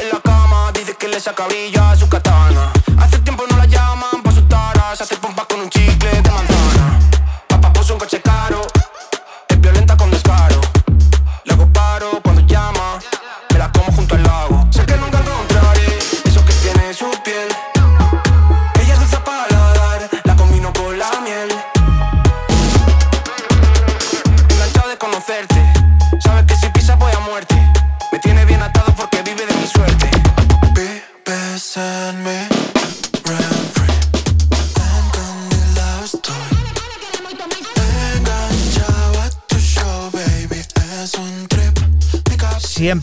en 0.00 0.08
la 0.10 0.20
cama, 0.20 0.72
dice 0.72 0.94
que 0.96 1.08
le 1.08 1.20
saca 1.20 1.46
brilla 1.46 1.90
a 1.90 1.96
su 1.96 2.08
katana. 2.08 2.72
Hace 2.98 3.18
tiempo 3.20 3.44
no 3.50 3.56
la 3.56 3.66
llaman 3.66 4.22
pa' 4.22 4.32
sus 4.32 4.48
taras, 4.48 5.00
hace 5.00 5.16
pompa 5.16 5.37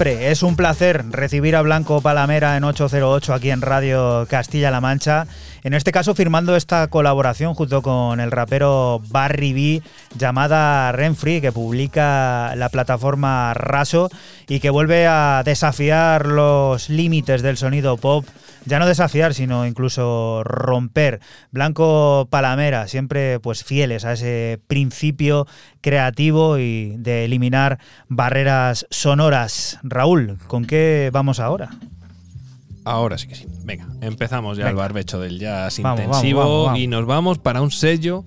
Es 0.02 0.44
un 0.44 0.58
placer 0.58 1.06
recibir 1.10 1.56
a 1.56 1.62
Blanco 1.62 2.02
Palamera 2.02 2.58
en 2.58 2.66
808 2.66 3.34
aquí 3.34 3.50
en 3.50 3.62
Radio 3.62 4.28
Castilla-La 4.30 4.82
Mancha. 4.82 5.26
En 5.64 5.74
este 5.74 5.94
caso 5.94 6.14
firmando 6.14 6.58
esta 6.58 6.88
colaboración 6.90 7.54
junto 7.54 7.82
con 7.82 8.20
el 8.20 8.30
rapero 8.30 9.02
Barry 9.08 9.54
B 9.54 9.82
llamada 10.18 10.92
Renfree 10.92 11.40
que 11.40 11.54
publica 11.54 12.56
la 12.58 12.68
plataforma 12.68 13.54
Raso 13.54 14.10
y 14.50 14.60
que 14.60 14.70
vuelve 14.70 15.08
a 15.08 15.44
desafiar 15.46 16.26
los 16.26 16.90
límites 16.90 17.42
del 17.42 17.56
sonido 17.56 17.96
pop. 17.96 18.26
Ya 18.66 18.80
no 18.80 18.88
desafiar, 18.88 19.34
sino 19.34 19.66
incluso 19.66 20.44
romper. 20.44 21.20
Blanco 21.52 22.28
Palamera, 22.30 22.88
siempre 22.88 23.40
pues 23.40 23.64
fieles 23.64 24.06
a 24.06 24.14
ese 24.14 24.60
principio 24.68 25.48
creativo 25.82 26.58
y 26.58 26.96
de 26.98 27.26
eliminar 27.26 27.80
barreras 28.08 28.88
sonoras. 28.90 29.80
Raúl, 29.84 30.38
¿con 30.48 30.66
qué 30.66 31.10
vamos 31.14 31.40
ahora? 31.40 31.70
Ahora 32.86 33.18
sí 33.18 33.28
que 33.28 33.36
sí. 33.36 33.46
Venga, 33.64 33.88
empezamos 34.02 34.58
ya 34.58 34.70
el 34.70 34.76
barbecho 34.76 35.20
del 35.20 35.40
jazz 35.40 35.80
vamos, 35.82 36.00
intensivo 36.02 36.40
vamos, 36.40 36.66
vamos. 36.66 36.80
y 36.80 36.88
nos 36.88 37.06
vamos 37.06 37.40
para 37.40 37.62
un 37.62 37.72
sello. 37.72 38.24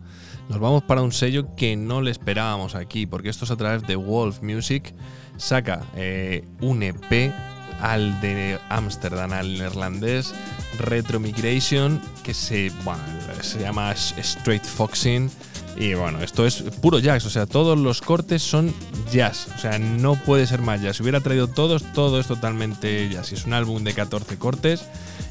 Nos 0.49 0.61
vamos 0.61 0.83
para 0.83 1.03
un 1.03 1.13
sello 1.13 1.55
que 1.57 1.77
no 1.77 2.01
le 2.01 2.11
esperábamos 2.11 2.75
aquí, 2.75 3.07
porque 3.07 3.29
esto 3.29 3.45
es 3.45 3.51
a 3.51 3.57
través 3.57 3.87
de 3.87 3.97
Wolf 3.97 4.41
Music. 4.43 4.95
Saca 5.37 5.83
eh, 5.95 6.45
un 6.61 6.83
EP 6.83 7.33
al 7.81 8.21
de 8.21 8.59
Ámsterdam, 8.69 9.33
al 9.33 9.59
neerlandés 9.59 10.35
Retro 10.79 11.21
Migration, 11.21 12.01
que 12.23 12.35
se, 12.35 12.71
bueno, 12.85 13.03
se 13.41 13.61
llama 13.61 13.93
Straight 13.93 14.65
Foxing. 14.65 15.31
Y 15.77 15.95
bueno, 15.95 16.21
esto 16.23 16.45
es 16.45 16.63
puro 16.81 16.99
jazz, 16.99 17.25
o 17.25 17.31
sea, 17.31 17.47
todos 17.47 17.79
los 17.79 18.01
cortes 18.01 18.43
son 18.43 18.75
jazz, 19.13 19.49
o 19.55 19.59
sea, 19.59 19.79
no 19.79 20.17
puede 20.17 20.47
ser 20.47 20.61
más 20.61 20.83
jazz. 20.83 20.97
Si 20.97 21.03
hubiera 21.03 21.21
traído 21.21 21.47
todos, 21.47 21.85
todo 21.93 22.19
es 22.19 22.27
totalmente 22.27 23.09
jazz. 23.09 23.33
Es 23.33 23.47
un 23.47 23.53
álbum 23.53 23.85
de 23.85 23.95
14 23.95 24.39
cortes. 24.39 24.85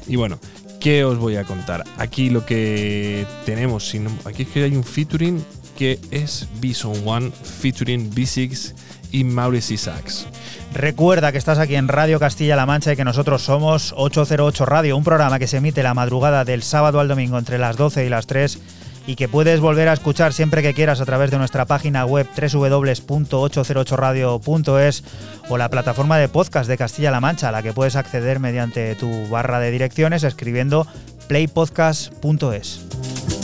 Y 0.06 0.16
bueno, 0.16 0.38
¿qué 0.80 1.04
os 1.04 1.18
voy 1.18 1.36
a 1.36 1.44
contar? 1.44 1.84
Aquí 1.98 2.30
lo 2.30 2.46
que 2.46 3.26
tenemos, 3.44 3.94
aquí 4.24 4.42
es 4.44 4.48
que 4.48 4.64
hay 4.64 4.74
un 4.74 4.84
featuring 4.84 5.44
que 5.76 6.00
es 6.10 6.48
Bison 6.60 7.06
One 7.06 7.30
featuring 7.60 8.10
B6 8.10 8.72
y 9.12 9.24
Maurice 9.24 9.74
Isaacs. 9.74 10.26
Recuerda 10.74 11.32
que 11.32 11.38
estás 11.38 11.58
aquí 11.58 11.74
en 11.74 11.88
Radio 11.88 12.20
Castilla-La 12.20 12.66
Mancha 12.66 12.92
y 12.92 12.96
que 12.96 13.04
nosotros 13.04 13.42
somos 13.42 13.94
808 13.96 14.66
Radio, 14.66 14.96
un 14.96 15.04
programa 15.04 15.38
que 15.38 15.46
se 15.46 15.58
emite 15.58 15.82
la 15.82 15.94
madrugada 15.94 16.44
del 16.44 16.62
sábado 16.62 17.00
al 17.00 17.08
domingo 17.08 17.38
entre 17.38 17.58
las 17.58 17.76
12 17.76 18.04
y 18.04 18.08
las 18.08 18.26
3 18.26 18.58
y 19.08 19.16
que 19.16 19.26
puedes 19.26 19.58
volver 19.60 19.88
a 19.88 19.94
escuchar 19.94 20.32
siempre 20.34 20.60
que 20.60 20.74
quieras 20.74 21.00
a 21.00 21.06
través 21.06 21.30
de 21.30 21.38
nuestra 21.38 21.64
página 21.64 22.04
web 22.04 22.26
www.808radio.es 22.36 25.02
o 25.48 25.56
la 25.56 25.70
plataforma 25.70 26.18
de 26.18 26.28
podcast 26.28 26.68
de 26.68 26.76
Castilla-La 26.76 27.20
Mancha, 27.20 27.48
a 27.48 27.52
la 27.52 27.62
que 27.62 27.72
puedes 27.72 27.96
acceder 27.96 28.38
mediante 28.38 28.94
tu 28.96 29.26
barra 29.28 29.60
de 29.60 29.70
direcciones 29.70 30.24
escribiendo 30.24 30.86
playpodcast.es. 31.26 33.37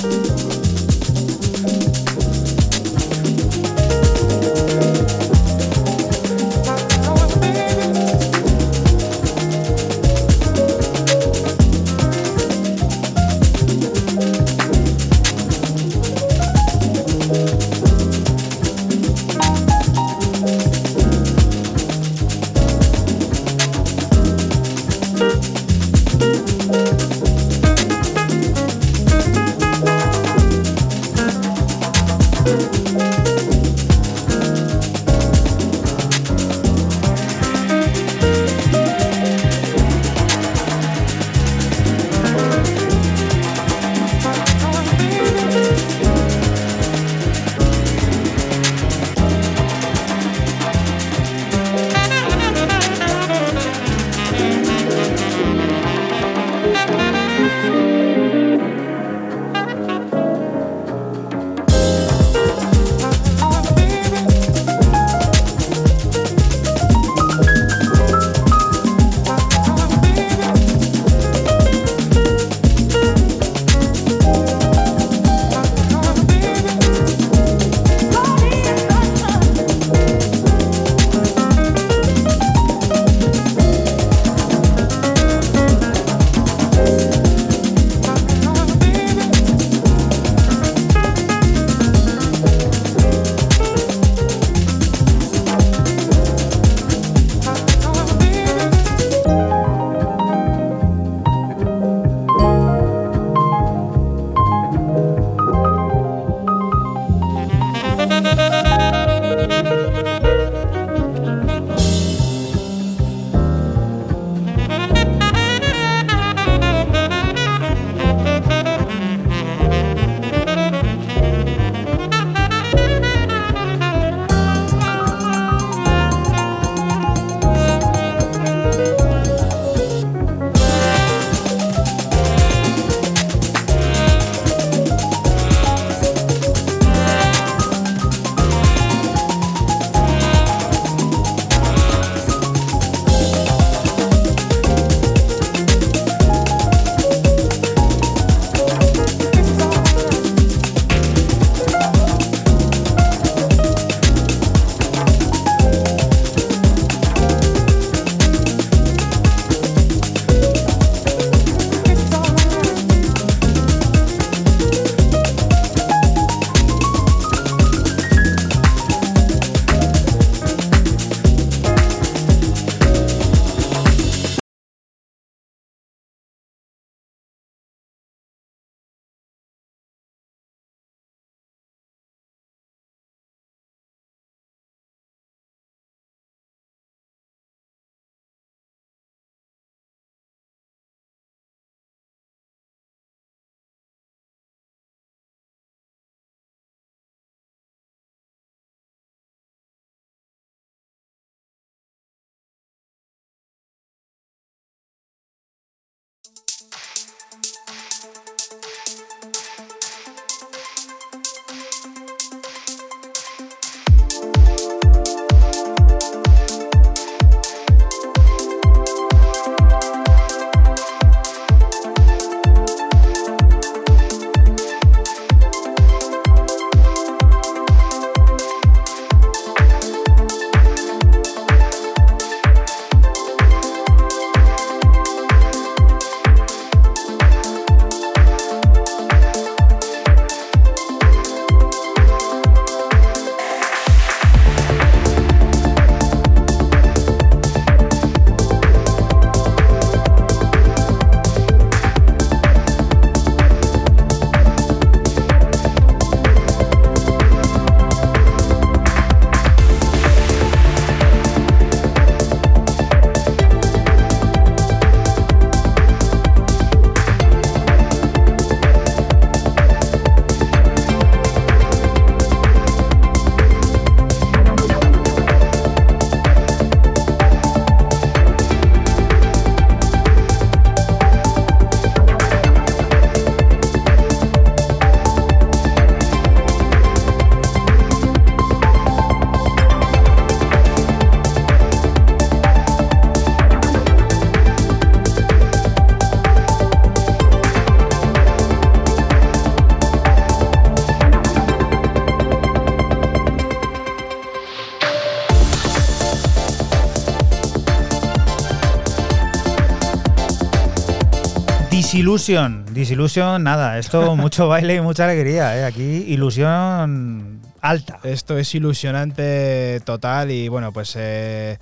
Disillusion, 311.94 312.64
Disillusion, 312.74 313.44
nada, 313.44 313.78
esto 313.78 314.16
mucho 314.16 314.48
baile 314.48 314.74
y 314.74 314.80
mucha 314.80 315.04
alegría, 315.04 315.56
¿eh? 315.56 315.64
aquí 315.64 316.04
ilusión 316.08 317.40
alta. 317.60 318.00
Esto 318.02 318.36
es 318.36 318.52
ilusionante 318.52 319.80
total 319.84 320.32
y 320.32 320.48
bueno, 320.48 320.72
pues 320.72 320.96
eh, 320.98 321.56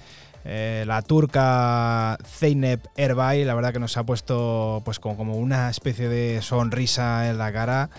eh, 0.47 0.85
la 0.87 1.03
turca 1.03 2.17
Zeynep 2.25 2.87
Erbay, 2.97 3.45
la 3.45 3.55
verdad 3.55 3.75
que 3.75 3.79
nos 3.79 3.99
ha 3.99 4.05
puesto 4.05 4.81
pues 4.87 4.99
como, 4.99 5.19
como 5.19 5.37
una 5.37 5.69
especie 5.69 6.09
de 6.09 6.41
sonrisa 6.41 7.29
en 7.29 7.37
la 7.37 7.53
cara 7.53 7.91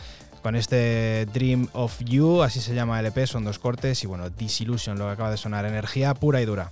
con 0.44 0.58
este 0.58 1.26
Dream 1.34 1.70
of 1.74 2.04
You, 2.04 2.44
así 2.44 2.60
se 2.60 2.76
llama 2.76 3.00
el 3.00 3.08
EP, 3.08 3.26
son 3.26 3.46
dos 3.46 3.58
cortes 3.58 4.04
y 4.04 4.08
bueno, 4.08 4.30
Disillusion, 4.30 5.00
lo 5.00 5.06
que 5.06 5.12
acaba 5.14 5.32
de 5.32 5.38
sonar, 5.38 5.66
energía 5.66 6.14
pura 6.14 6.42
y 6.42 6.46
dura. 6.46 6.70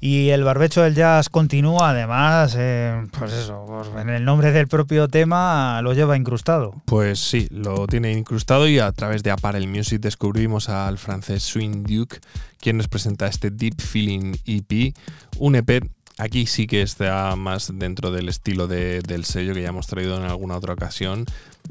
Y 0.00 0.30
el 0.30 0.42
barbecho 0.42 0.82
del 0.82 0.94
jazz 0.94 1.28
continúa, 1.28 1.90
además, 1.90 2.56
eh, 2.58 3.06
pues 3.18 3.32
eso, 3.34 3.66
pues 3.68 3.88
en 4.00 4.08
el 4.08 4.24
nombre 4.24 4.50
del 4.52 4.66
propio 4.66 5.06
tema 5.08 5.82
lo 5.82 5.92
lleva 5.92 6.16
incrustado. 6.16 6.74
Pues 6.86 7.20
sí, 7.20 7.46
lo 7.50 7.86
tiene 7.86 8.10
incrustado 8.12 8.66
y 8.66 8.78
a 8.78 8.90
través 8.92 9.22
de 9.22 9.30
Apparel 9.30 9.68
Music 9.68 10.00
descubrimos 10.00 10.70
al 10.70 10.96
francés 10.96 11.42
Swing 11.42 11.84
Duke, 11.84 12.18
quien 12.58 12.78
nos 12.78 12.88
presenta 12.88 13.26
este 13.26 13.50
Deep 13.50 13.80
Feeling 13.80 14.34
EP, 14.46 14.94
un 15.38 15.56
EP 15.56 15.84
Aquí 16.20 16.44
sí 16.46 16.66
que 16.66 16.82
está 16.82 17.34
más 17.34 17.72
dentro 17.78 18.10
del 18.10 18.28
estilo 18.28 18.66
de- 18.66 19.00
del 19.00 19.24
sello 19.24 19.54
que 19.54 19.62
ya 19.62 19.68
hemos 19.70 19.86
traído 19.86 20.16
en 20.18 20.24
alguna 20.24 20.56
otra 20.56 20.74
ocasión. 20.74 21.24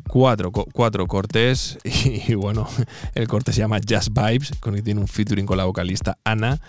Cuatro, 0.07 0.51
cuatro 0.51 1.05
cortes 1.07 1.77
y, 1.83 2.33
bueno, 2.33 2.67
el 3.15 3.27
corte 3.27 3.53
se 3.53 3.59
llama 3.59 3.79
Jazz 3.79 4.09
Vibes, 4.11 4.53
con 4.59 4.73
que 4.75 4.81
tiene 4.81 5.01
un 5.01 5.07
featuring 5.07 5.45
con 5.45 5.57
la 5.57 5.65
vocalista 5.65 6.17
Ana. 6.23 6.59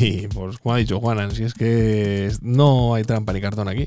Y 0.00 0.26
pues 0.28 0.58
como 0.58 0.74
ha 0.74 0.78
dicho 0.78 0.98
Juanan, 1.00 1.30
si 1.34 1.44
es 1.44 1.54
que 1.54 2.32
no 2.42 2.94
hay 2.94 3.04
trampa 3.04 3.32
ni 3.32 3.40
cartón 3.40 3.68
aquí. 3.68 3.86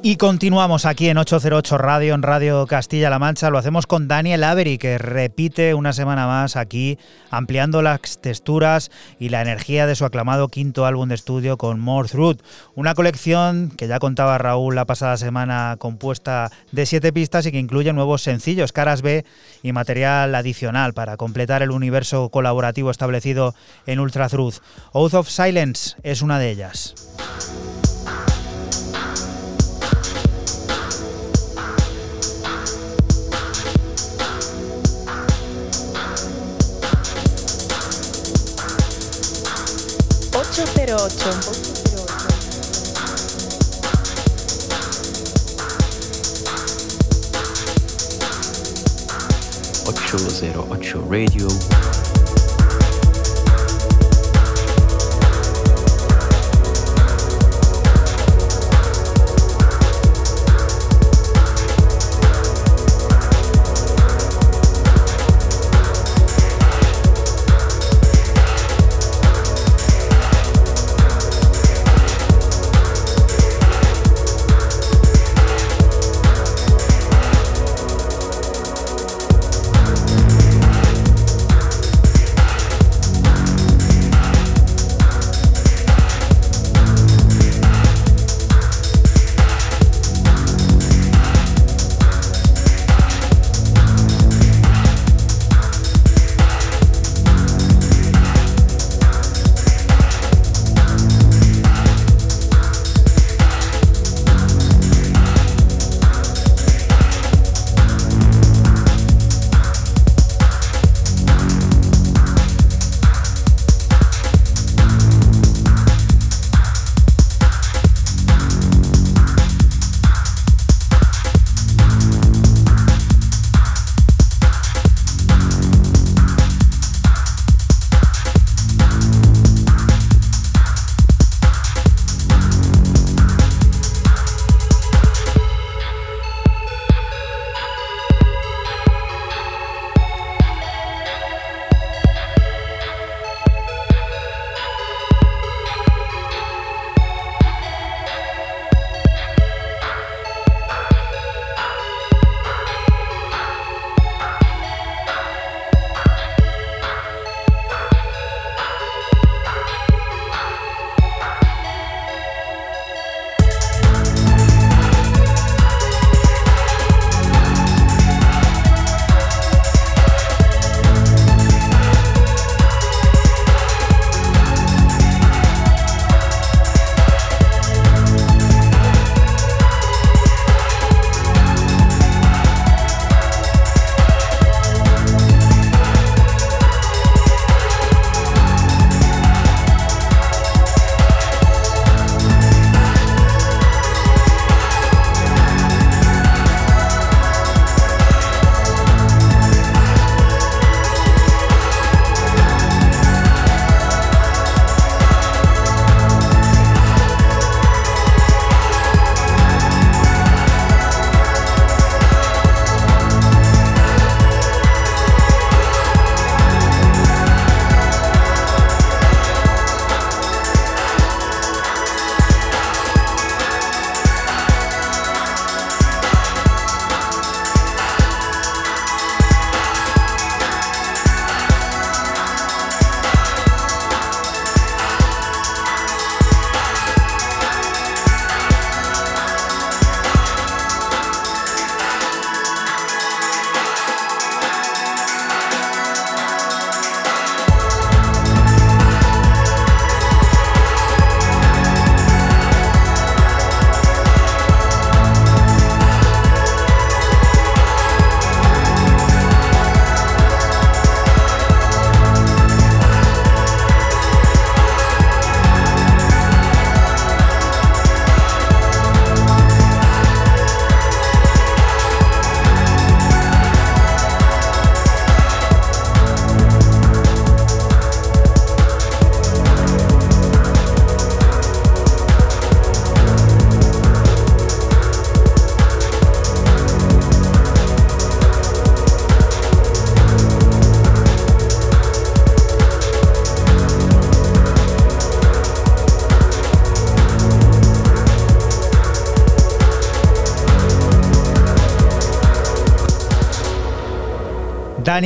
Y 0.00 0.16
continuamos 0.16 0.86
aquí 0.86 1.08
en 1.08 1.18
808 1.18 1.76
Radio, 1.76 2.14
en 2.14 2.22
Radio 2.22 2.66
Castilla-La 2.68 3.18
Mancha. 3.18 3.50
Lo 3.50 3.58
hacemos 3.58 3.88
con 3.88 4.06
Daniel 4.06 4.44
Avery, 4.44 4.78
que 4.78 4.96
repite 4.96 5.74
una 5.74 5.92
semana 5.92 6.28
más 6.28 6.54
aquí, 6.54 6.98
ampliando 7.30 7.82
las 7.82 8.20
texturas 8.20 8.92
y 9.18 9.30
la 9.30 9.42
energía 9.42 9.88
de 9.88 9.96
su 9.96 10.04
aclamado 10.04 10.48
quinto 10.48 10.86
álbum 10.86 11.08
de 11.08 11.16
estudio 11.16 11.58
con 11.58 11.80
More 11.80 12.08
Truth. 12.08 12.38
Una 12.76 12.94
colección 12.94 13.72
que 13.76 13.88
ya 13.88 13.98
contaba 13.98 14.38
Raúl 14.38 14.76
la 14.76 14.84
pasada 14.84 15.16
semana, 15.16 15.74
compuesta 15.80 16.52
de 16.70 16.86
siete 16.86 17.12
pistas 17.12 17.46
y 17.46 17.52
que 17.52 17.58
incluye 17.58 17.92
nuevos 17.92 18.22
sencillos, 18.22 18.72
caras 18.72 19.02
B 19.02 19.24
y 19.64 19.72
material 19.72 20.32
adicional 20.36 20.94
para 20.94 21.16
completar 21.16 21.62
el 21.62 21.72
universo 21.72 22.28
colaborativo 22.28 22.92
establecido 22.92 23.54
en 23.84 23.98
Ultra 23.98 24.28
Truth. 24.28 24.58
Oath 24.92 25.14
of 25.14 25.28
Silence 25.28 25.96
es 26.04 26.22
una 26.22 26.38
de 26.38 26.50
ellas. 26.50 26.94
Ocho 40.58 40.72
cero 40.74 40.96
ocho. 40.98 41.68
808 49.86 51.00
Radio. 51.08 51.97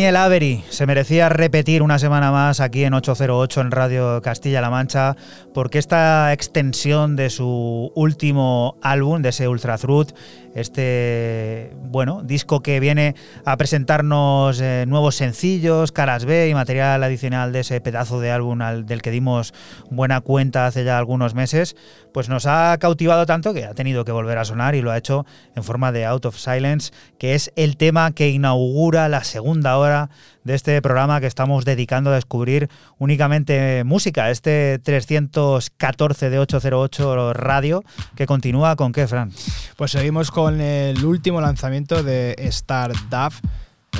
Daniel 0.03 0.17
Avery 0.17 0.65
se 0.69 0.85
merecía 0.85 1.29
repetir 1.29 1.81
una 1.81 1.97
semana 1.97 2.33
más 2.33 2.59
aquí 2.59 2.83
en 2.83 2.93
808 2.93 3.61
en 3.61 3.71
Radio 3.71 4.21
Castilla-La 4.21 4.69
Mancha 4.69 5.15
porque 5.55 5.79
esta 5.79 6.33
extensión 6.33 7.15
de 7.15 7.31
su 7.31 7.93
último 7.95 8.79
álbum, 8.83 9.23
de 9.23 9.29
ese 9.29 9.47
Ultra 9.47 9.79
Truth, 9.79 10.09
este 10.57 11.71
bueno 11.93 12.23
disco 12.25 12.63
que 12.63 12.81
viene 12.81 13.15
a 13.45 13.57
presentarnos 13.57 14.61
eh, 14.61 14.85
nuevos 14.89 15.15
sencillos, 15.15 15.93
caras 15.93 16.25
B 16.25 16.49
y 16.49 16.55
material 16.55 17.03
adicional 17.05 17.53
de 17.53 17.61
ese 17.61 17.81
pedazo 17.81 18.21
de 18.21 18.31
álbum 18.31 18.63
al, 18.63 18.87
del 18.87 19.03
que 19.03 19.11
dimos 19.11 19.53
buena 19.91 20.23
cuenta 20.23 20.67
hace 20.67 20.85
ya 20.85 20.99
algunos 20.99 21.35
meses, 21.35 21.77
pues 22.13 22.29
nos 22.29 22.47
ha 22.47 22.77
cautivado 22.81 23.27
tanto 23.27 23.53
que 23.55 23.67
ha 23.67 23.75
tenido 23.75 24.05
que 24.05 24.13
volver 24.13 24.39
a 24.39 24.45
sonar 24.45 24.75
y 24.75 24.81
lo 24.81 24.91
ha 24.91 24.99
hecho 24.99 25.27
en 25.55 25.63
forma 25.63 25.93
de 25.93 26.07
Out 26.07 26.25
of 26.25 26.39
Silence, 26.39 26.93
que 27.19 27.35
es 27.35 27.53
el 27.55 27.77
tema 27.77 28.13
que 28.13 28.31
inaugura 28.31 29.09
la 29.09 29.23
segunda 29.23 29.77
hora 29.77 30.09
de 30.45 30.55
este 30.55 30.81
programa 30.83 31.21
que 31.21 31.27
estamos 31.27 31.65
dedicando 31.65 32.11
a 32.11 32.15
descubrir 32.15 32.69
únicamente 32.99 33.85
música, 33.85 34.31
este 34.31 34.79
314 34.79 36.31
de 36.31 36.39
808 36.39 37.33
Radio, 37.33 37.85
que 38.17 38.27
continúa 38.27 38.77
con 38.77 38.93
qué, 38.93 39.07
Fran? 39.07 39.33
Pues 39.77 39.93
seguimos 39.93 40.31
con 40.31 40.61
el 40.61 41.05
último 41.05 41.41
lanzamiento 41.41 42.03
de 42.03 42.35
Star 42.39 42.93
Duff. 43.11 43.41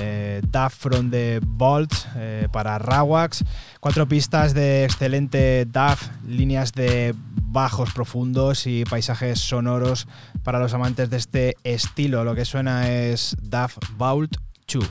Eh, 0.01 0.41
Duff 0.51 0.75
from 0.75 1.11
the 1.11 1.39
Vault 1.45 1.93
eh, 2.17 2.49
para 2.51 2.79
Rawax. 2.79 3.45
Cuatro 3.79 4.09
pistas 4.09 4.55
de 4.55 4.85
excelente 4.85 5.67
Duff, 5.67 6.09
líneas 6.27 6.73
de 6.73 7.15
bajos 7.53 7.93
profundos 7.93 8.67
y 8.67 8.85
paisajes 8.85 9.41
sonoros 9.41 10.09
para 10.43 10.59
los 10.59 10.73
amantes 10.73 11.11
de 11.11 11.17
este 11.19 11.57
estilo. 11.63 12.25
Lo 12.25 12.35
que 12.35 12.47
suena 12.47 12.91
es 12.91 13.37
Duff 13.43 13.77
Vault 13.99 14.37
2. 14.73 14.91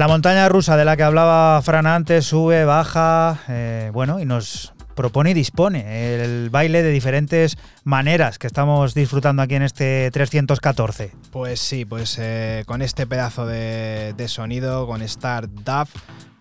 La 0.00 0.08
montaña 0.08 0.48
rusa 0.48 0.78
de 0.78 0.86
la 0.86 0.96
que 0.96 1.02
hablaba 1.02 1.60
Fran 1.60 1.86
antes 1.86 2.24
sube, 2.24 2.64
baja, 2.64 3.40
eh, 3.50 3.90
bueno, 3.92 4.18
y 4.18 4.24
nos 4.24 4.72
propone 4.96 5.32
y 5.32 5.34
dispone 5.34 6.14
el 6.14 6.48
baile 6.48 6.82
de 6.82 6.90
diferentes 6.90 7.58
maneras 7.84 8.38
que 8.38 8.46
estamos 8.46 8.94
disfrutando 8.94 9.42
aquí 9.42 9.56
en 9.56 9.62
este 9.62 10.10
314. 10.10 11.12
Pues 11.30 11.60
sí, 11.60 11.84
pues 11.84 12.16
eh, 12.18 12.64
con 12.64 12.80
este 12.80 13.06
pedazo 13.06 13.44
de, 13.44 14.14
sonido, 14.26 14.86
con 14.86 15.02
Star 15.02 15.50
Duff, 15.50 15.90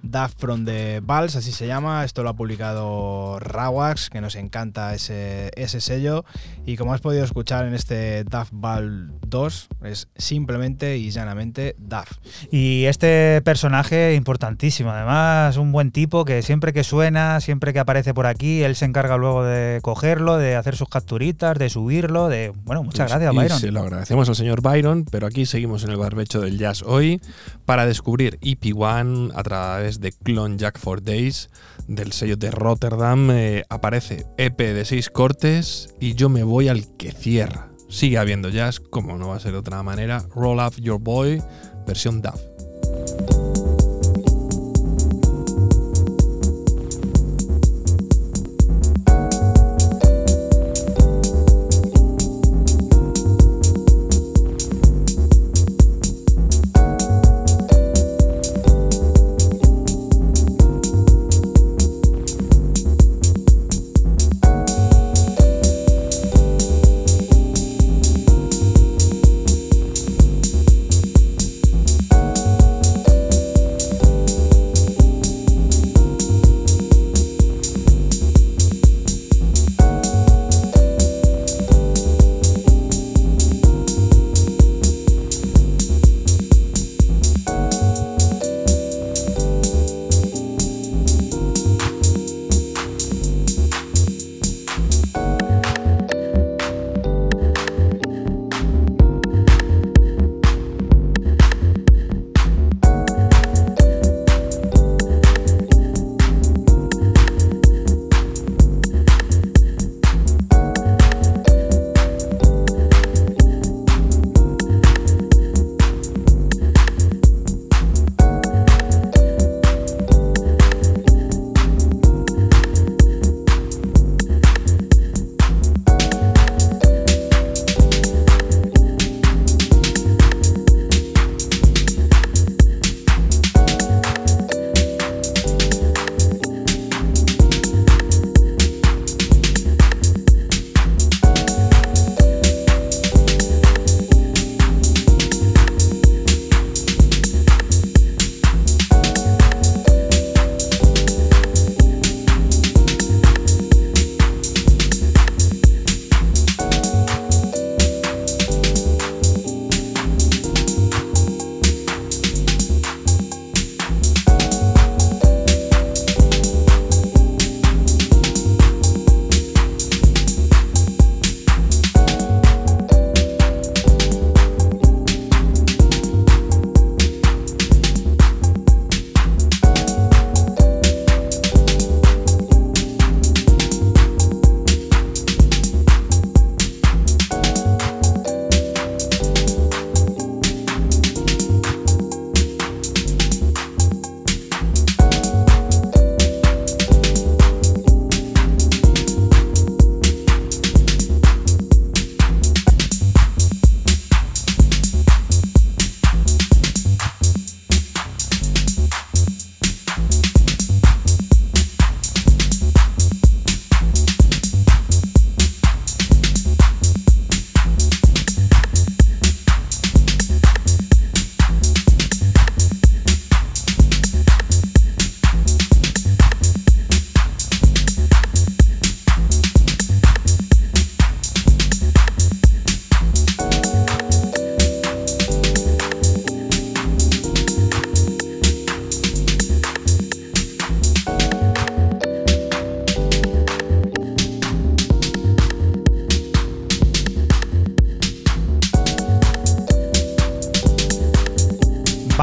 Daft 0.03 0.40
from 0.40 0.64
the 0.64 1.02
Balls, 1.03 1.36
así 1.36 1.52
se 1.52 1.68
llama. 1.68 2.06
Esto 2.06 2.23
lo 2.23 2.30
ha 2.30 2.36
publicado 2.38 3.40
Rawax, 3.41 4.10
que 4.10 4.22
nos 4.22 4.36
encanta 4.36 4.94
ese, 4.94 5.52
ese 5.57 5.81
sello. 5.81 6.23
Y 6.65 6.77
como 6.77 6.94
has 6.94 7.02
podido 7.02 7.26
escuchar 7.26 7.65
en 7.65 7.73
este 7.73 8.23
Daft 8.23 8.53
Ball 8.53 9.11
2, 9.27 9.68
es 9.84 10.07
simplemente 10.15 10.95
y 10.98 11.11
llanamente 11.11 11.76
Daft. 11.77 12.19
Y 12.52 12.86
este 12.86 13.42
personaje 13.44 14.16
importantísimo, 14.16 14.92
además, 14.92 15.58
un 15.58 15.72
buen 15.72 15.92
tipo 15.92 16.26
que 16.26 16.42
siempre 16.42 16.74
que 16.74 16.84
suena, 16.84 17.40
siempre 17.42 17.74
que 17.74 17.80
aparece 17.80 18.14
por 18.14 18.26
aquí, 18.26 18.64
él 18.64 18.76
se 18.76 18.86
encarga 18.86 19.18
luego 19.18 19.44
de 19.44 19.80
cogerlo, 19.82 20.38
de 20.38 20.56
hacer 20.56 20.76
sus 20.76 20.90
capturitas, 20.90 21.58
de 21.58 21.70
subirlo, 21.70 22.28
de... 22.28 22.54
Bueno, 22.64 22.84
muchas 22.84 23.10
gracias, 23.10 23.34
Y 23.34 23.36
Byron. 23.38 23.60
se 23.60 23.72
lo 23.72 23.82
agradecemos 23.82 24.30
al 24.30 24.36
señor 24.36 24.62
Byron, 24.62 25.06
pero 25.10 25.28
aquí 25.28 25.46
seguimos 25.46 25.84
en 25.84 25.92
el 25.92 25.98
barbecho 25.98 26.42
del 26.42 26.58
jazz 26.58 26.84
hoy 26.84 27.22
para 27.66 27.86
descubrir 27.86 28.40
EP1 28.42 29.32
a 29.36 29.44
través 29.44 30.00
de 30.00 30.12
Clone 30.12 30.58
Jack 30.58 30.80
for 30.80 31.04
Days 31.04 31.50
del 31.88 32.12
sello 32.12 32.38
de 32.38 32.52
Rotterdam. 32.52 33.30
Eh, 33.32 33.64
aparece 33.70 34.26
EP 34.38 34.58
de 34.58 34.86
seis 34.86 35.10
cortes 35.10 35.96
y 36.00 36.14
yo 36.16 36.30
me 36.30 36.44
voy 36.44 36.68
al 36.68 36.86
que 36.98 37.12
cierra. 37.12 37.68
Sigue 37.90 38.20
habiendo 38.20 38.50
jazz, 38.50 38.80
como 38.80 39.18
no 39.18 39.30
va 39.30 39.38
a 39.38 39.40
ser 39.40 39.54
de 39.54 39.58
otra 39.58 39.82
manera. 39.82 40.24
Roll 40.36 40.60
Up 40.60 40.76
Your 40.80 41.00
Boy, 41.00 41.42
versión 41.90 42.22
DAF. 42.22 42.40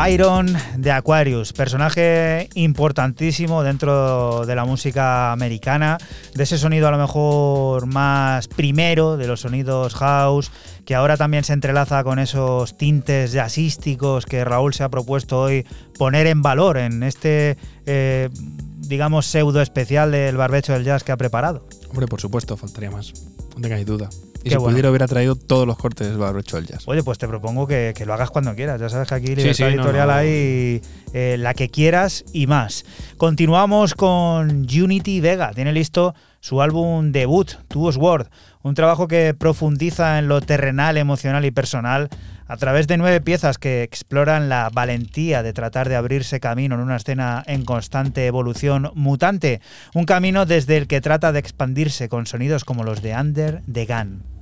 Byron 0.07 0.57
de 0.77 0.93
Aquarius, 0.93 1.53
personaje 1.53 2.49
importantísimo 2.55 3.65
dentro 3.65 4.47
de 4.47 4.55
la 4.55 4.65
música 4.65 5.33
americana, 5.33 5.99
de 6.33 6.45
ese 6.45 6.59
sonido 6.59 6.87
a 6.87 6.93
lo 6.93 6.99
mejor 6.99 7.87
más 7.87 8.47
primero, 8.47 9.17
de 9.17 9.27
los 9.27 9.41
sonidos 9.41 9.97
house, 9.97 10.53
que 10.85 10.95
ahora 10.95 11.17
también 11.17 11.43
se 11.43 11.55
entrelaza 11.55 12.05
con 12.05 12.21
esos 12.21 12.77
tintes 12.77 13.33
jazzísticos 13.33 14.27
que 14.27 14.45
Raúl 14.45 14.75
se 14.75 14.85
ha 14.85 14.91
propuesto 14.91 15.41
hoy 15.41 15.67
poner 15.99 16.29
en 16.29 16.41
valor 16.41 16.77
en 16.79 17.03
este, 17.03 17.57
eh, 17.87 18.29
digamos, 18.77 19.27
pseudo 19.27 19.61
especial 19.61 20.13
del 20.13 20.37
barbecho 20.37 20.73
del 20.73 20.85
jazz 20.85 21.03
que 21.03 21.11
ha 21.11 21.17
preparado. 21.17 21.67
Hombre, 21.91 22.07
por 22.07 22.21
supuesto, 22.21 22.57
faltaría 22.57 22.93
más. 22.93 23.13
No 23.57 23.61
tengáis 23.61 23.85
duda. 23.85 24.09
Y 24.47 24.49
Qué 24.49 24.55
si 24.55 24.59
bueno. 24.59 24.75
pudiera, 24.75 24.91
hubiera 24.91 25.09
traído 25.09 25.35
todos 25.35 25.67
los 25.67 25.77
cortes 25.77 26.07
del 26.07 26.19
barbecho 26.19 26.55
del 26.55 26.67
jazz. 26.67 26.85
Oye, 26.87 27.03
pues 27.03 27.19
te 27.19 27.27
propongo 27.27 27.67
que, 27.67 27.93
que 27.97 28.07
lo 28.07 28.15
hagas 28.15 28.31
cuando 28.31 28.55
quieras. 28.55 28.81
Ya 28.81 28.89
sabes 28.89 29.09
que 29.09 29.15
aquí 29.17 29.35
libertad 29.35 29.55
sí, 29.55 29.63
editorial 29.65 30.07
no. 30.07 30.15
hay 30.15 30.83
eh, 31.13 31.37
la 31.37 31.53
que 31.53 31.69
quieras 31.69 32.25
y 32.33 32.47
más. 32.47 32.85
Continuamos 33.17 33.95
con 33.95 34.61
Unity 34.61 35.21
Vega. 35.21 35.51
Tiene 35.53 35.73
listo 35.73 36.15
su 36.39 36.63
álbum 36.63 37.11
debut, 37.11 37.55
Two 37.67 37.91
Sword. 37.91 38.29
Un 38.63 38.75
trabajo 38.77 39.09
que 39.09 39.35
profundiza 39.35 40.21
en 40.21 40.29
lo 40.29 40.41
terrenal, 40.41 40.97
emocional 40.97 41.45
y 41.45 41.51
personal 41.51 42.09
A 42.47 42.57
través 42.57 42.87
de 42.87 42.97
nueve 42.97 43.21
piezas 43.21 43.59
que 43.59 43.83
exploran 43.83 44.49
la 44.49 44.71
valentía 44.73 45.43
de 45.43 45.53
tratar 45.53 45.89
de 45.89 45.97
abrirse 45.97 46.39
camino 46.39 46.77
en 46.77 46.83
una 46.83 46.97
escena 46.97 47.43
en 47.49 47.65
constante 47.65 48.27
evolución 48.27 48.93
mutante, 48.95 49.61
un 49.95 50.05
camino 50.05 50.47
desde 50.47 50.77
el 50.77 50.87
que 50.87 51.01
trata 51.01 51.33
de 51.33 51.41
expandirse 51.41 52.09
con 52.09 52.27
sonidos 52.27 52.65
como 52.65 52.85
los 52.85 53.03
de 53.03 53.17
Under 53.17 53.63
the 53.73 53.87
Gun. 53.87 54.36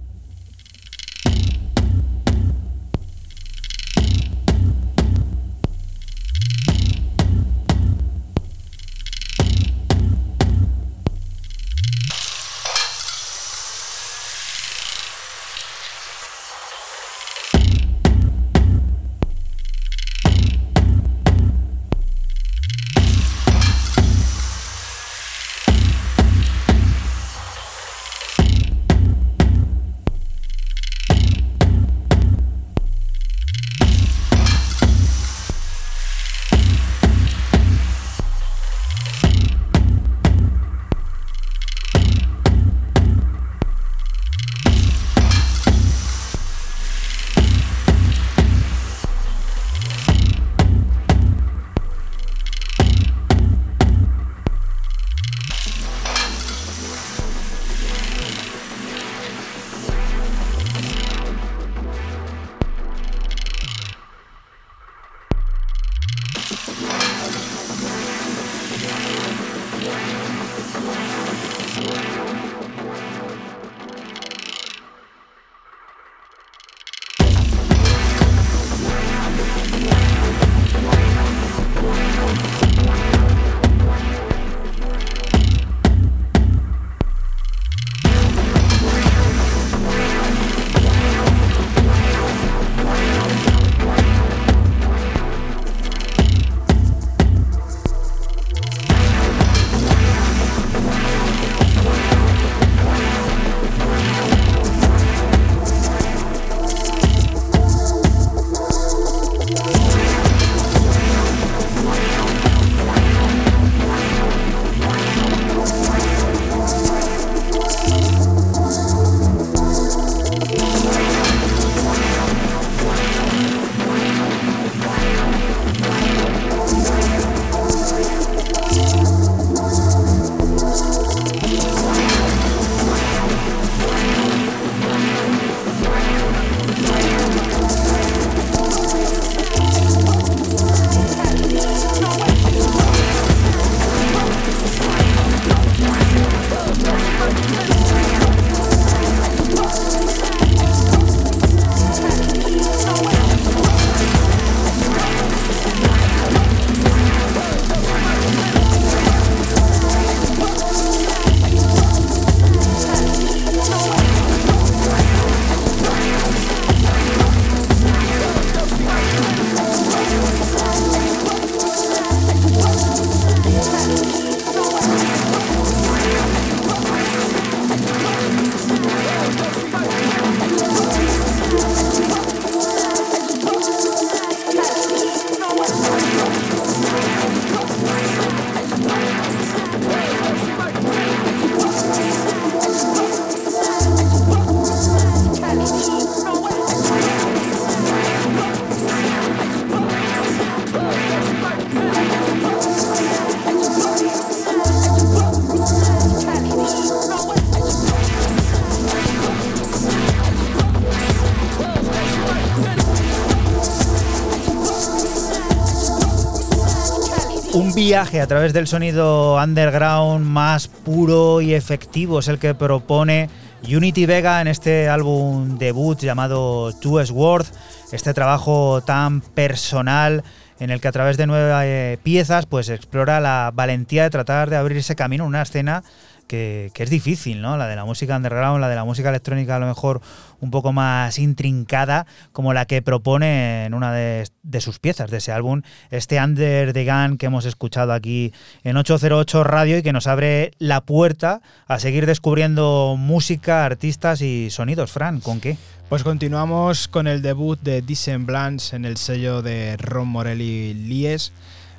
Viaje 217.95 218.21
a 218.21 218.27
través 218.27 218.53
del 218.53 218.67
sonido 218.67 219.37
underground 219.37 220.27
más 220.27 220.67
puro 220.67 221.41
y 221.41 221.55
efectivo 221.55 222.19
es 222.19 222.27
el 222.27 222.41
que 222.41 222.53
propone 222.53 223.31
Unity 223.63 224.05
Vega 224.05 224.41
en 224.41 224.49
este 224.49 224.89
álbum 224.89 225.59
debut 225.59 226.01
llamado 226.01 226.73
Two 226.73 227.01
Worth, 227.13 227.55
este 227.93 228.13
trabajo 228.13 228.83
tan 228.83 229.21
personal 229.21 230.25
en 230.59 230.71
el 230.71 230.81
que 230.81 230.89
a 230.89 230.93
través 230.93 231.17
de 231.17 231.29
nueve 231.29 231.53
eh, 231.63 231.99
piezas 232.03 232.47
pues 232.47 232.69
explora 232.69 233.21
la 233.21 233.53
valentía 233.55 234.03
de 234.03 234.11
tratar 234.11 234.51
de 234.51 234.57
abrirse 234.57 234.97
camino 234.97 235.23
en 235.23 235.29
una 235.29 235.43
escena 235.43 235.85
que, 236.27 236.71
es 236.75 236.91
difícil, 236.91 237.41
¿no? 237.41 237.57
La 237.57 237.67
de 237.67 237.77
la 237.77 237.85
música 237.85 238.17
underground, 238.17 238.61
la 238.61 238.69
de 238.69 238.77
la 238.77 238.85
música 238.85 239.09
electrónica 239.09 239.57
a 239.57 239.59
lo 239.59 239.67
mejor 239.67 240.01
un 240.41 240.51
poco 240.51 240.73
más 240.73 241.19
intrincada, 241.19 242.07
como 242.33 242.53
la 242.53 242.67
que 242.67 242.83
propone 242.83 243.67
en 243.67 243.75
una 243.75 243.93
de, 243.93 244.27
sus 244.61 244.79
piezas 244.79 245.11
de 245.11 245.19
ese 245.19 245.33
álbum, 245.33 245.63
este 245.91 246.23
Under 246.23 246.73
the 246.73 246.85
Gun 246.85 247.19
que 247.19 247.27
hemos 247.27 247.45
escuchado 247.45 247.93
aquí 247.93 248.33
en 248.63 248.77
808 248.77 249.45
Radio 249.45 249.79
y 249.79 249.83
que 249.83 249.93
nos 249.93 250.07
abre 250.07 250.53
la 250.59 250.81
puerta 250.83 251.41
a 251.67 251.79
seguir 251.79 252.07
descubriendo 252.07 252.97
música, 252.99 253.65
artistas 253.65 254.21
y 254.21 254.51
sonidos. 254.51 254.93
Fran, 254.93 255.21
¿con 255.21 255.41
qué? 255.41 255.57
Pues 255.89 256.03
continuamos 256.03 256.89
con 256.89 257.07
el 257.07 257.23
debut 257.23 257.61
de 257.61 257.83
Dissemblance 257.83 258.75
en 258.75 258.85
el 258.85 258.97
sello 258.97 259.43
de 259.43 259.77
Ron 259.77 260.09
Morelli 260.09 260.75
Lies 260.75 261.33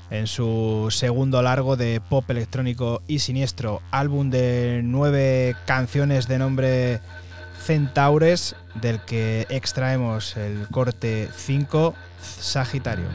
en 0.09 0.27
su 0.27 0.87
segundo 0.91 1.41
largo 1.41 1.75
de 1.75 2.01
pop 2.01 2.29
electrónico 2.29 3.01
y 3.07 3.19
siniestro, 3.19 3.81
álbum 3.91 4.29
de 4.29 4.81
nueve 4.83 5.55
canciones 5.65 6.27
de 6.27 6.39
nombre 6.39 6.99
Centaures, 7.65 8.55
del 8.75 8.99
que 9.01 9.47
extraemos 9.49 10.37
el 10.37 10.67
corte 10.69 11.29
5, 11.35 11.95
Sagitario. 12.21 13.07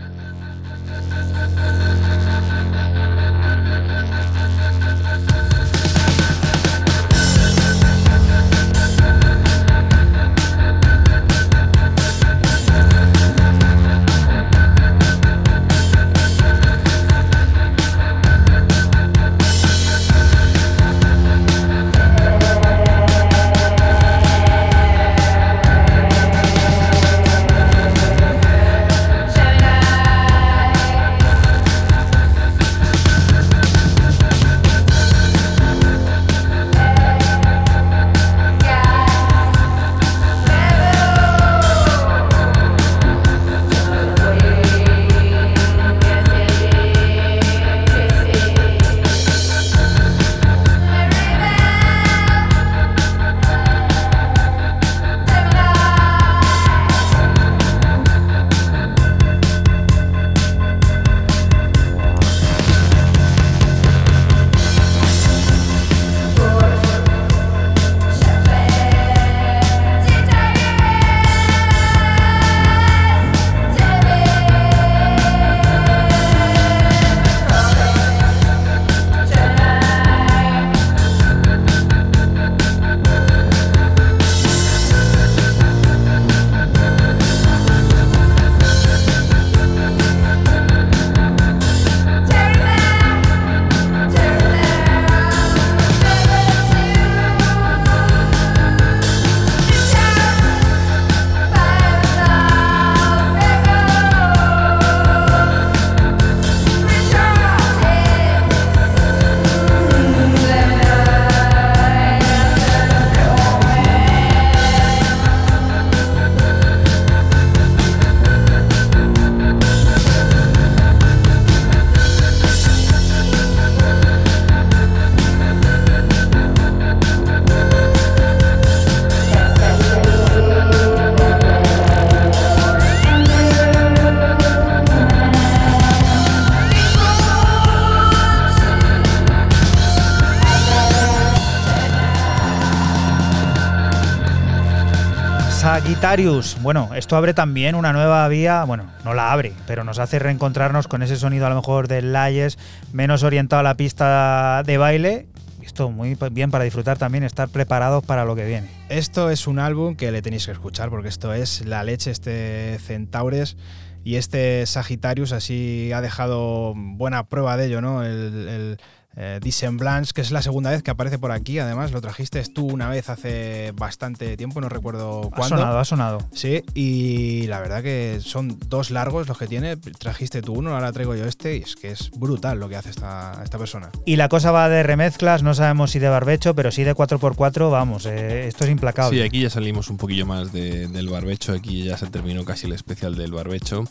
Sagittarius. 146.00 146.56
Bueno, 146.62 146.94
esto 146.94 147.14
abre 147.14 147.34
también 147.34 147.74
una 147.74 147.92
nueva 147.92 148.26
vía, 148.28 148.64
bueno, 148.64 148.90
no 149.04 149.12
la 149.12 149.32
abre, 149.32 149.52
pero 149.66 149.84
nos 149.84 149.98
hace 149.98 150.18
reencontrarnos 150.18 150.88
con 150.88 151.02
ese 151.02 151.16
sonido 151.16 151.44
a 151.44 151.50
lo 151.50 151.56
mejor 151.56 151.88
del 151.88 152.14
Layes, 152.14 152.56
menos 152.90 153.22
orientado 153.22 153.60
a 153.60 153.62
la 153.62 153.76
pista 153.76 154.62
de 154.64 154.78
baile. 154.78 155.26
Esto 155.60 155.90
muy 155.90 156.16
bien 156.32 156.50
para 156.50 156.64
disfrutar 156.64 156.96
también, 156.96 157.22
estar 157.22 157.50
preparados 157.50 158.02
para 158.02 158.24
lo 158.24 158.34
que 158.34 158.46
viene. 158.46 158.70
Esto 158.88 159.28
es 159.28 159.46
un 159.46 159.58
álbum 159.58 159.94
que 159.94 160.10
le 160.10 160.22
tenéis 160.22 160.46
que 160.46 160.52
escuchar 160.52 160.88
porque 160.88 161.10
esto 161.10 161.34
es 161.34 161.66
la 161.66 161.84
leche, 161.84 162.10
este 162.10 162.78
Centaures 162.78 163.58
y 164.02 164.16
este 164.16 164.64
Sagittarius 164.64 165.32
así 165.32 165.92
ha 165.92 166.00
dejado 166.00 166.72
buena 166.74 167.24
prueba 167.24 167.58
de 167.58 167.66
ello, 167.66 167.82
¿no? 167.82 168.02
El 168.04 168.78
eh, 169.16 169.40
Dissemblance, 169.42 170.12
que 170.14 170.20
es 170.20 170.30
la 170.30 170.40
segunda 170.40 170.70
vez 170.70 170.82
que 170.82 170.90
aparece 170.90 171.18
por 171.18 171.32
aquí, 171.32 171.58
además 171.58 171.90
lo 171.92 172.00
trajiste 172.00 172.42
tú 172.54 172.66
una 172.68 172.88
vez 172.88 173.08
hace 173.08 173.72
bastante 173.76 174.36
tiempo, 174.36 174.60
no 174.60 174.68
recuerdo 174.68 175.22
Ha 175.32 175.36
cuándo. 175.36 175.56
sonado, 175.56 175.78
ha 175.78 175.84
sonado. 175.84 176.18
Sí, 176.32 176.62
y 176.74 177.46
la 177.48 177.60
verdad 177.60 177.82
que 177.82 178.18
son 178.22 178.56
dos 178.68 178.90
largos 178.90 179.26
los 179.28 179.36
que 179.36 179.46
tiene. 179.46 179.76
Trajiste 179.76 180.42
tú 180.42 180.52
uno, 180.54 180.74
ahora 180.74 180.92
traigo 180.92 181.14
yo 181.16 181.24
este, 181.24 181.56
y 181.56 181.62
es 181.62 181.74
que 181.76 181.90
es 181.90 182.10
brutal 182.12 182.60
lo 182.60 182.68
que 182.68 182.76
hace 182.76 182.90
esta, 182.90 183.40
esta 183.42 183.58
persona. 183.58 183.90
Y 184.06 184.16
la 184.16 184.28
cosa 184.28 184.52
va 184.52 184.68
de 184.68 184.82
remezclas, 184.82 185.42
no 185.42 185.54
sabemos 185.54 185.90
si 185.90 185.98
de 185.98 186.08
barbecho, 186.08 186.54
pero 186.54 186.70
sí 186.70 186.84
de 186.84 186.94
4x4, 186.94 187.70
vamos, 187.70 188.06
eh, 188.06 188.46
esto 188.46 188.64
es 188.64 188.70
implacable. 188.70 189.18
Sí, 189.18 189.24
aquí 189.24 189.42
ya 189.42 189.50
salimos 189.50 189.90
un 189.90 189.96
poquillo 189.96 190.24
más 190.26 190.52
de- 190.52 190.88
del 190.88 191.08
barbecho, 191.08 191.52
aquí 191.52 191.84
ya 191.84 191.96
se 191.96 192.06
terminó 192.06 192.44
casi 192.44 192.66
el 192.66 192.72
especial 192.72 193.16
del 193.16 193.32
barbecho. 193.32 193.84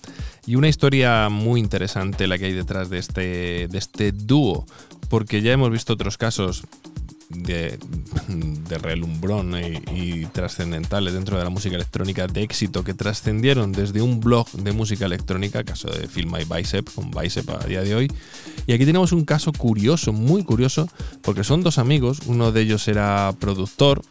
Y 0.46 0.56
una 0.56 0.68
historia 0.70 1.30
muy 1.30 1.60
interesante 1.60 2.26
la 2.26 2.38
que 2.38 2.46
hay 2.46 2.54
detrás 2.54 2.90
de 2.90 2.98
este, 3.00 3.68
de 3.68 3.78
este 3.78 4.12
dúo, 4.12 4.66
porque 5.10 5.41
ya 5.41 5.52
hemos 5.52 5.72
visto 5.72 5.94
otros 5.94 6.18
casos 6.18 6.64
de, 7.30 7.78
de 8.28 8.78
relumbrón 8.80 9.54
y, 9.94 10.26
trascendentales 10.34 11.14
dentro 11.14 11.38
de 11.38 11.44
la 11.44 11.50
música 11.50 11.76
electrónica 11.76 12.28
de 12.28 12.42
éxito 12.42 12.84
que 12.84 12.94
trascendieron 12.94 13.72
desde 13.72 14.02
un 14.02 14.20
blog 14.20 14.50
de 14.52 14.72
música 14.72 15.06
electrónica, 15.06 15.64
caso 15.64 15.90
de 15.90 16.08
Film 16.08 16.32
My 16.32 16.44
Bicep, 16.44 16.92
con 16.94 17.12
Bicep 17.12 17.50
a 17.50 17.66
día 17.66 17.82
de 17.82 17.96
hoy. 17.96 18.12
Y 18.66 18.74
aquí 18.74 18.86
tenemos 18.86 19.12
un 19.12 19.26
caso 19.26 19.52
curioso, 19.52 20.12
muy 20.12 20.44
curioso, 20.44 20.88
porque 21.22 21.44
son 21.44 21.62
dos 21.62 21.78
amigos, 21.78 22.20
uno 22.26 22.52
de 22.52 22.62
ellos 22.62 22.88
era 22.88 23.34
productor, 23.40 24.02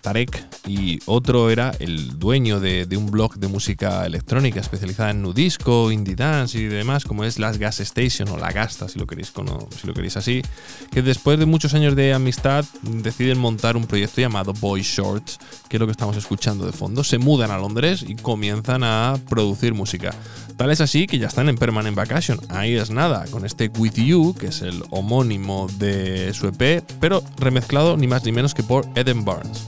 Tarek, 0.00 0.46
y 0.66 0.98
otro 1.06 1.50
era 1.50 1.72
el 1.78 2.18
dueño 2.18 2.60
de, 2.60 2.86
un 2.96 3.10
blog 3.10 3.36
de 3.36 3.48
música 3.48 4.06
electrónica 4.06 4.60
especializada 4.60 5.10
en 5.10 5.22
nudisco, 5.22 5.90
indie 5.90 6.14
dance 6.14 6.58
y 6.58 6.64
demás, 6.64 7.04
como 7.04 7.24
es 7.24 7.38
Las 7.38 7.58
Gas 7.58 7.80
Station 7.80 8.28
o 8.28 8.36
La 8.36 8.52
Gasta, 8.52 8.88
si 8.88 8.98
lo 8.98 9.06
queréis, 9.06 9.32
si 9.80 9.86
lo 9.86 9.94
queréis 9.94 10.16
así, 10.16 10.42
que 10.90 11.02
después 11.02 11.38
de 11.38 11.46
muchos 11.46 11.74
años 11.74 11.96
de 11.96 12.12
amistad 12.14 12.59
deciden 12.82 13.38
montar 13.38 13.76
un 13.76 13.86
proyecto 13.86 14.20
llamado 14.20 14.52
Boy 14.52 14.82
Shorts, 14.82 15.38
que 15.68 15.76
es 15.76 15.80
lo 15.80 15.86
que 15.86 15.92
estamos 15.92 16.16
escuchando 16.16 16.66
de 16.66 16.72
fondo. 16.72 17.04
Se 17.04 17.18
mudan 17.18 17.50
a 17.50 17.58
Londres 17.58 18.04
y 18.06 18.16
comienzan 18.16 18.84
a 18.84 19.18
producir 19.28 19.74
música. 19.74 20.14
Tal 20.56 20.70
es 20.70 20.80
así 20.80 21.06
que 21.06 21.18
ya 21.18 21.28
están 21.28 21.48
en 21.48 21.56
Permanent 21.56 21.96
Vacation. 21.96 22.40
Ahí 22.48 22.76
es 22.76 22.90
nada, 22.90 23.24
con 23.30 23.46
este 23.46 23.68
With 23.68 23.94
You, 23.94 24.34
que 24.38 24.48
es 24.48 24.62
el 24.62 24.82
homónimo 24.90 25.68
de 25.78 26.34
su 26.34 26.48
EP, 26.48 26.84
pero 27.00 27.22
remezclado 27.38 27.96
ni 27.96 28.06
más 28.06 28.24
ni 28.24 28.32
menos 28.32 28.54
que 28.54 28.62
por 28.62 28.86
Eden 28.94 29.24
Barnes. 29.24 29.64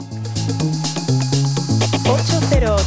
808. 2.05 2.82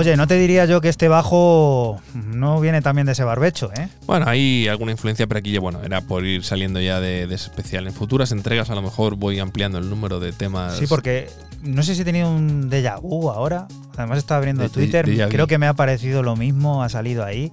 Oye, 0.00 0.16
no 0.16 0.26
te 0.26 0.34
diría 0.34 0.64
yo 0.64 0.80
que 0.80 0.88
este 0.88 1.08
bajo 1.08 2.00
no 2.14 2.60
viene 2.60 2.80
también 2.82 3.06
de 3.06 3.12
ese 3.12 3.24
barbecho, 3.24 3.70
¿eh? 3.76 3.88
Bueno, 4.06 4.26
hay 4.28 4.66
alguna 4.68 4.92
influencia, 4.92 5.26
pero 5.26 5.38
aquí 5.38 5.52
ya, 5.52 5.60
bueno, 5.60 5.82
era 5.84 6.00
por 6.00 6.24
ir 6.24 6.42
saliendo 6.44 6.80
ya 6.80 7.00
de, 7.00 7.26
de 7.26 7.34
ese 7.34 7.50
especial. 7.50 7.86
En 7.86 7.92
futuras 7.92 8.32
entregas 8.32 8.70
a 8.70 8.74
lo 8.74 8.82
mejor 8.82 9.16
voy 9.16 9.38
ampliando 9.38 9.78
el 9.78 9.88
número 9.90 10.18
de 10.20 10.32
temas. 10.32 10.76
Sí, 10.76 10.86
porque 10.86 11.28
no 11.62 11.82
sé 11.82 11.94
si 11.94 12.02
he 12.02 12.04
tenido 12.04 12.30
un 12.30 12.70
déjà 12.70 13.00
vu 13.00 13.30
ahora. 13.30 13.66
Además 13.96 14.18
estaba 14.18 14.38
abriendo 14.38 14.62
De- 14.62 14.70
Twitter, 14.70 15.06
de- 15.06 15.28
creo 15.28 15.46
que 15.46 15.58
me 15.58 15.66
ha 15.66 15.74
parecido 15.74 16.22
lo 16.22 16.34
mismo, 16.36 16.82
ha 16.82 16.88
salido 16.88 17.24
ahí. 17.24 17.52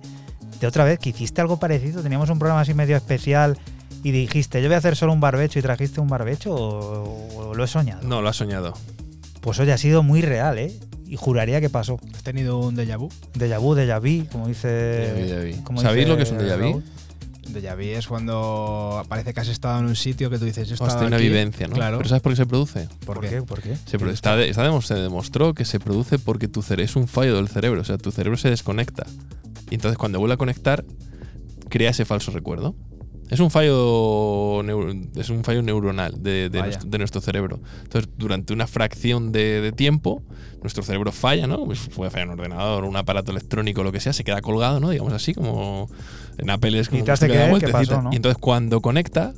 De 0.61 0.67
otra 0.67 0.85
vez, 0.85 0.97
que 0.99 1.09
hiciste 1.09 1.41
algo 1.41 1.57
parecido, 1.59 2.01
teníamos 2.01 2.29
un 2.29 2.39
programa 2.39 2.61
así 2.61 2.73
medio 2.73 2.95
especial 2.95 3.57
y 4.03 4.11
dijiste, 4.11 4.61
yo 4.61 4.69
voy 4.69 4.75
a 4.75 4.77
hacer 4.77 4.95
solo 4.95 5.11
un 5.13 5.19
barbecho 5.19 5.59
y 5.59 5.61
trajiste 5.61 5.99
un 5.99 6.07
barbecho 6.07 6.53
o, 6.55 7.49
o 7.49 7.53
lo 7.55 7.63
he 7.63 7.67
soñado. 7.67 8.01
No, 8.07 8.21
lo 8.21 8.29
has 8.29 8.37
soñado. 8.37 8.73
Pues 9.41 9.59
oye, 9.59 9.71
ha 9.73 9.77
sido 9.77 10.01
muy 10.03 10.21
real, 10.21 10.57
¿eh? 10.57 10.71
Y 11.07 11.15
juraría 11.15 11.61
que 11.61 11.69
pasó. 11.69 11.99
¿Has 12.15 12.23
tenido 12.23 12.59
un 12.59 12.75
déjà 12.75 12.97
vu? 12.97 13.09
Déjà 13.33 13.59
vu, 13.59 13.75
déjà 13.75 13.99
vu, 13.99 14.25
como 14.31 14.47
dice... 14.47 14.67
Déjà 14.67 15.13
vu, 15.13 15.21
déjà 15.21 15.57
vu. 15.57 15.63
como 15.63 15.81
¿Sabéis 15.81 16.05
dice 16.05 16.09
lo 16.09 16.17
que 16.17 16.23
es 16.23 16.31
un 16.31 16.37
déjà 16.37 16.57
vu? 16.57 16.83
Déjà 17.53 17.75
vu 17.75 17.83
es 17.97 18.07
cuando 18.07 19.05
parece 19.07 19.33
que 19.33 19.39
has 19.39 19.47
estado 19.47 19.79
en 19.79 19.85
un 19.85 19.95
sitio 19.95 20.29
que 20.29 20.37
tú 20.37 20.43
dices, 20.43 20.67
yo 20.67 20.73
he 20.73 20.75
estado 20.75 20.91
Hostia, 20.91 21.07
una 21.07 21.15
aquí". 21.15 21.27
vivencia, 21.27 21.67
¿no? 21.67 21.75
Claro. 21.75 21.97
Pero 21.99 22.09
¿sabes 22.09 22.21
por 22.21 22.33
qué 22.33 22.35
se 22.35 22.45
produce? 22.45 22.89
¿Por, 23.05 23.21
qué? 23.21 23.41
¿Por 23.41 23.61
qué? 23.61 23.77
Se, 23.85 23.95
está 24.11 24.35
de- 24.35 24.49
está 24.49 24.81
se 24.81 24.93
demostró 24.95 25.53
que 25.53 25.63
se 25.63 25.79
produce 25.79 26.19
porque 26.19 26.49
tu 26.49 26.61
cere- 26.61 26.83
es 26.83 26.97
un 26.97 27.07
fallo 27.07 27.37
del 27.37 27.47
cerebro, 27.47 27.79
o 27.79 27.85
sea, 27.85 27.97
tu 27.97 28.11
cerebro 28.11 28.37
se 28.37 28.49
desconecta. 28.49 29.05
Y 29.71 29.75
entonces 29.75 29.97
cuando 29.97 30.19
vuelve 30.19 30.33
a 30.33 30.37
conectar, 30.37 30.83
crea 31.69 31.91
ese 31.91 32.03
falso 32.03 32.31
recuerdo. 32.31 32.75
Es 33.29 33.39
un 33.41 33.51
fallo, 33.51 34.63
neu- 34.63 35.09
es 35.15 35.29
un 35.29 35.43
fallo 35.43 35.61
neuronal 35.61 36.13
de, 36.21 36.49
de 36.49 36.59
nuestro, 36.67 36.89
de 36.89 36.97
nuestro 36.97 37.21
cerebro. 37.21 37.59
Entonces, 37.83 38.09
durante 38.17 38.53
una 38.53 38.67
fracción 38.67 39.31
de, 39.31 39.61
de 39.61 39.71
tiempo, 39.71 40.21
nuestro 40.61 40.81
cerebro 40.83 41.11
falla, 41.11 41.45
¿no? 41.47 41.65
Pues 41.65 41.89
puede 41.93 42.09
fallar 42.11 42.27
un 42.29 42.39
ordenador, 42.39 42.83
un 42.85 42.95
aparato 42.95 43.31
electrónico, 43.31 43.83
lo 43.83 43.91
que 43.91 43.99
sea, 43.99 44.13
se 44.13 44.23
queda 44.23 44.41
colgado, 44.41 44.79
¿no? 44.79 44.89
Digamos 44.89 45.13
así, 45.13 45.33
como 45.33 45.89
en 46.37 46.49
Apple 46.49 46.79
es 46.79 46.87
como 46.89 46.99
Y 47.57 47.59
te 47.59 47.65
pasó, 47.71 48.01
¿no? 48.03 48.13
Y 48.13 48.15
entonces 48.15 48.37
cuando 48.39 48.79
conecta, 48.81 49.33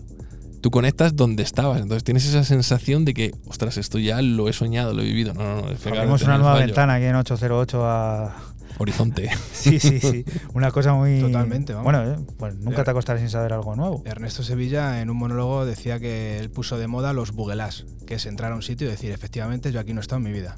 tú 0.61 0.69
conectas 0.71 1.15
donde 1.15 1.41
estabas. 1.43 1.81
Entonces 1.81 2.03
tienes 2.03 2.25
esa 2.27 2.43
sensación 2.43 3.05
de 3.05 3.13
que, 3.13 3.31
ostras, 3.47 3.77
esto 3.77 3.97
ya 3.97 4.21
lo 4.21 4.49
he 4.49 4.53
soñado, 4.53 4.93
lo 4.93 5.01
he 5.01 5.05
vivido. 5.05 5.33
No, 5.33 5.43
no, 5.43 5.61
no. 5.61 5.67
Abrimos 6.01 6.21
una 6.21 6.37
nueva 6.37 6.53
ventana 6.67 6.93
aquí 6.95 7.05
en 7.05 7.15
808 7.15 7.85
a. 7.85 8.35
Horizonte. 8.79 9.29
Sí, 9.53 9.79
sí, 9.79 9.99
sí. 9.99 10.23
Una 10.53 10.71
cosa 10.71 10.93
muy. 10.93 11.19
Totalmente, 11.19 11.73
vamos. 11.73 11.83
Bueno, 11.91 12.13
eh, 12.13 12.25
pues 12.37 12.55
nunca 12.55 12.83
te 12.85 12.91
acostarás 12.91 13.19
sin 13.19 13.29
saber 13.29 13.51
algo 13.51 13.75
nuevo. 13.75 14.01
Ernesto 14.05 14.41
Sevilla 14.41 15.01
en 15.01 15.09
un 15.09 15.17
monólogo 15.17 15.65
decía 15.65 15.99
que 15.99 16.39
él 16.39 16.49
puso 16.49 16.77
de 16.77 16.87
moda 16.87 17.11
los 17.11 17.33
bugelás, 17.33 17.85
que 18.07 18.15
es 18.15 18.25
entrar 18.25 18.53
a 18.53 18.55
un 18.55 18.61
sitio 18.61 18.87
y 18.87 18.91
decir, 18.91 19.11
efectivamente, 19.11 19.73
yo 19.73 19.81
aquí 19.81 19.93
no 19.93 19.99
he 19.99 20.01
estado 20.01 20.17
en 20.17 20.23
mi 20.23 20.31
vida. 20.31 20.55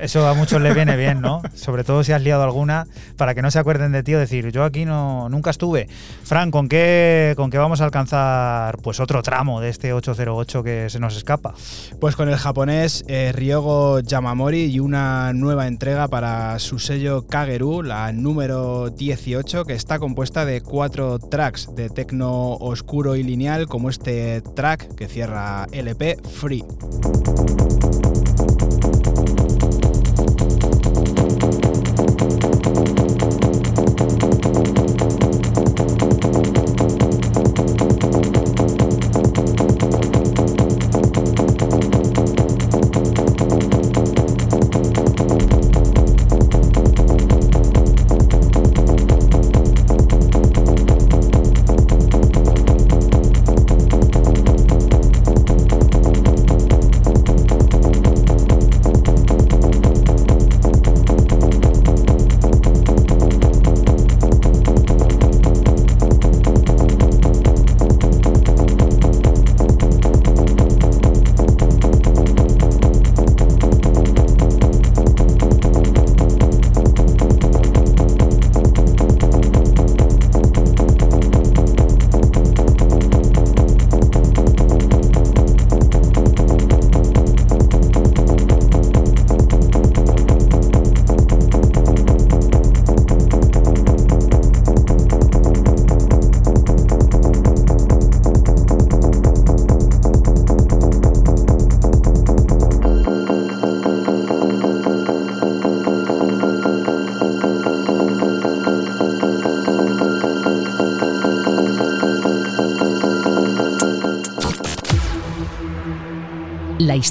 Eso 0.00 0.26
a 0.26 0.34
muchos 0.34 0.60
les 0.60 0.74
viene 0.74 0.96
bien, 0.96 1.20
¿no? 1.20 1.42
Sobre 1.54 1.84
todo 1.84 2.04
si 2.04 2.12
has 2.12 2.22
liado 2.22 2.42
alguna, 2.42 2.86
para 3.16 3.34
que 3.34 3.42
no 3.42 3.50
se 3.50 3.58
acuerden 3.58 3.92
de 3.92 4.02
ti 4.02 4.14
o 4.14 4.18
decir, 4.18 4.50
yo 4.50 4.64
aquí 4.64 4.84
no, 4.84 5.28
nunca 5.28 5.50
estuve. 5.50 5.88
Fran, 6.24 6.50
¿con 6.50 6.68
qué, 6.68 7.34
¿con 7.36 7.50
qué 7.50 7.58
vamos 7.58 7.80
a 7.80 7.84
alcanzar 7.84 8.78
pues 8.78 9.00
otro 9.00 9.22
tramo 9.22 9.60
de 9.60 9.68
este 9.68 9.92
808 9.92 10.62
que 10.62 10.90
se 10.90 11.00
nos 11.00 11.16
escapa? 11.16 11.54
Pues 12.00 12.16
con 12.16 12.28
el 12.28 12.36
japonés 12.36 13.04
eh, 13.08 13.32
Ryogo 13.34 14.00
Yamamori 14.00 14.64
y 14.64 14.80
una 14.80 15.32
nueva 15.32 15.66
entrega 15.66 16.08
para 16.08 16.58
su 16.58 16.78
sello 16.78 17.26
Kageru, 17.26 17.82
la 17.82 18.12
número 18.12 18.90
18, 18.90 19.64
que 19.64 19.74
está 19.74 19.98
compuesta 19.98 20.44
de 20.44 20.60
cuatro 20.60 21.18
tracks 21.18 21.74
de 21.74 21.90
tecno 21.90 22.54
oscuro 22.54 23.16
y 23.16 23.22
lineal, 23.22 23.66
como 23.66 23.90
este 23.90 24.40
track 24.40 24.94
que 24.94 25.08
cierra 25.08 25.66
LP 25.72 26.18
Free. 26.22 26.64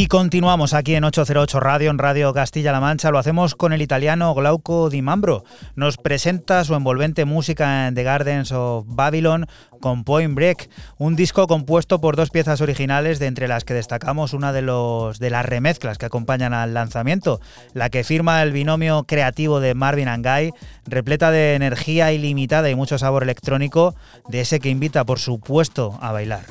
Y 0.00 0.06
continuamos 0.06 0.72
aquí 0.72 0.94
en 0.94 1.04
808 1.04 1.60
Radio, 1.60 1.90
en 1.90 1.98
Radio 1.98 2.32
Castilla-La 2.32 2.80
Mancha. 2.80 3.10
Lo 3.10 3.18
hacemos 3.18 3.54
con 3.54 3.74
el 3.74 3.82
italiano 3.82 4.34
Glauco 4.34 4.88
Di 4.88 5.02
Mambro. 5.02 5.44
Nos 5.74 5.98
presenta 5.98 6.64
su 6.64 6.74
envolvente 6.74 7.26
música 7.26 7.86
en 7.86 7.94
The 7.94 8.02
Gardens 8.02 8.50
of 8.50 8.86
Babylon 8.88 9.46
con 9.78 10.04
Point 10.04 10.34
Break, 10.34 10.70
un 10.96 11.16
disco 11.16 11.46
compuesto 11.46 12.00
por 12.00 12.16
dos 12.16 12.30
piezas 12.30 12.62
originales, 12.62 13.18
de 13.18 13.26
entre 13.26 13.46
las 13.46 13.64
que 13.64 13.74
destacamos 13.74 14.32
una 14.32 14.54
de, 14.54 14.62
los, 14.62 15.18
de 15.18 15.28
las 15.28 15.44
remezclas 15.44 15.98
que 15.98 16.06
acompañan 16.06 16.54
al 16.54 16.72
lanzamiento, 16.72 17.42
la 17.74 17.90
que 17.90 18.02
firma 18.02 18.42
el 18.42 18.52
binomio 18.52 19.04
creativo 19.04 19.60
de 19.60 19.74
Marvin 19.74 20.08
and 20.08 20.26
Guy, 20.26 20.52
repleta 20.86 21.30
de 21.30 21.56
energía 21.56 22.10
ilimitada 22.10 22.70
y 22.70 22.74
mucho 22.74 22.96
sabor 22.96 23.22
electrónico, 23.22 23.94
de 24.30 24.40
ese 24.40 24.60
que 24.60 24.70
invita, 24.70 25.04
por 25.04 25.18
supuesto, 25.18 25.98
a 26.00 26.10
bailar. 26.12 26.46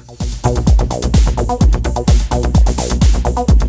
Oh. 3.38 3.69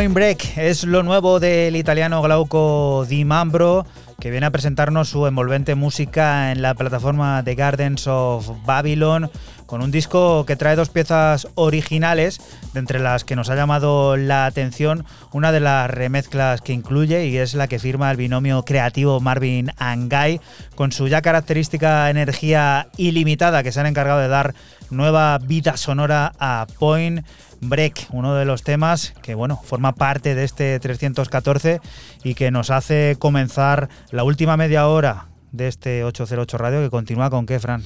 Point 0.00 0.14
Break 0.14 0.56
es 0.56 0.84
lo 0.84 1.02
nuevo 1.02 1.40
del 1.40 1.76
italiano 1.76 2.22
Glauco 2.22 3.04
Di 3.06 3.26
Mambro, 3.26 3.84
que 4.18 4.30
viene 4.30 4.46
a 4.46 4.50
presentarnos 4.50 5.10
su 5.10 5.26
envolvente 5.26 5.74
música 5.74 6.52
en 6.52 6.62
la 6.62 6.72
plataforma 6.72 7.42
The 7.44 7.54
Gardens 7.54 8.06
of 8.06 8.48
Babylon, 8.64 9.30
con 9.66 9.82
un 9.82 9.90
disco 9.90 10.46
que 10.46 10.56
trae 10.56 10.74
dos 10.74 10.88
piezas 10.88 11.48
originales, 11.54 12.40
de 12.72 12.80
entre 12.80 12.98
las 12.98 13.24
que 13.24 13.36
nos 13.36 13.50
ha 13.50 13.56
llamado 13.56 14.16
la 14.16 14.46
atención 14.46 15.04
una 15.32 15.52
de 15.52 15.60
las 15.60 15.90
remezclas 15.90 16.62
que 16.62 16.72
incluye 16.72 17.26
y 17.26 17.36
es 17.36 17.52
la 17.52 17.68
que 17.68 17.78
firma 17.78 18.10
el 18.10 18.16
binomio 18.16 18.62
creativo 18.62 19.20
Marvin 19.20 19.70
Angay, 19.76 20.40
con 20.76 20.92
su 20.92 21.08
ya 21.08 21.20
característica 21.20 22.08
energía 22.08 22.88
ilimitada 22.96 23.62
que 23.62 23.70
se 23.70 23.80
han 23.80 23.86
encargado 23.86 24.20
de 24.20 24.28
dar 24.28 24.54
nueva 24.88 25.36
vida 25.36 25.76
sonora 25.76 26.32
a 26.40 26.66
Point 26.78 27.22
Break, 27.60 28.08
uno 28.10 28.34
de 28.34 28.44
los 28.44 28.62
temas 28.62 29.12
que 29.22 29.34
bueno, 29.34 29.60
forma 29.62 29.94
parte 29.94 30.34
de 30.34 30.44
este 30.44 30.78
314 30.80 31.80
y 32.24 32.34
que 32.34 32.50
nos 32.50 32.70
hace 32.70 33.16
comenzar 33.18 33.88
la 34.10 34.24
última 34.24 34.56
media 34.56 34.88
hora 34.88 35.26
de 35.52 35.68
este 35.68 36.04
808 36.04 36.58
Radio 36.58 36.80
que 36.80 36.90
continúa 36.90 37.30
con 37.30 37.46
qué, 37.46 37.58
Fran? 37.58 37.82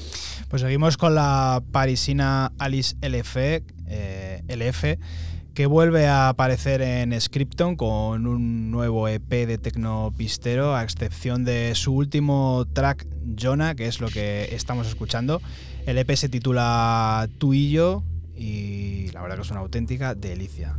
Pues 0.48 0.62
seguimos 0.62 0.96
con 0.96 1.14
la 1.14 1.62
parisina 1.72 2.52
Alice 2.58 2.94
LF, 3.00 3.36
eh, 3.36 4.42
LF 4.48 4.98
que 5.54 5.66
vuelve 5.66 6.08
a 6.08 6.28
aparecer 6.28 6.82
en 6.82 7.18
Scripton 7.18 7.76
con 7.76 8.26
un 8.26 8.72
nuevo 8.72 9.06
EP 9.06 9.30
de 9.46 9.56
tecno 9.56 10.12
pistero, 10.16 10.74
a 10.74 10.82
excepción 10.82 11.44
de 11.44 11.76
su 11.76 11.94
último 11.94 12.66
track, 12.72 13.06
Jonah, 13.40 13.76
que 13.76 13.86
es 13.86 14.00
lo 14.00 14.08
que 14.08 14.48
estamos 14.52 14.88
escuchando. 14.88 15.40
El 15.86 15.98
EP 15.98 16.10
se 16.16 16.28
titula 16.28 17.28
Tú 17.38 17.54
y 17.54 17.70
yo 17.70 18.02
y 18.36 19.10
la 19.12 19.22
verdad 19.22 19.36
que 19.36 19.42
es 19.42 19.50
una 19.50 19.60
auténtica 19.60 20.14
delicia. 20.14 20.76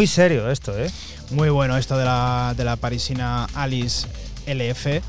Muy 0.00 0.06
serio 0.06 0.50
esto, 0.50 0.78
¿eh? 0.78 0.90
Muy 1.28 1.50
bueno 1.50 1.76
esto 1.76 1.98
de 1.98 2.06
la, 2.06 2.54
de 2.56 2.64
la 2.64 2.76
parisina 2.76 3.44
Alice 3.52 4.08
LF. 4.46 5.04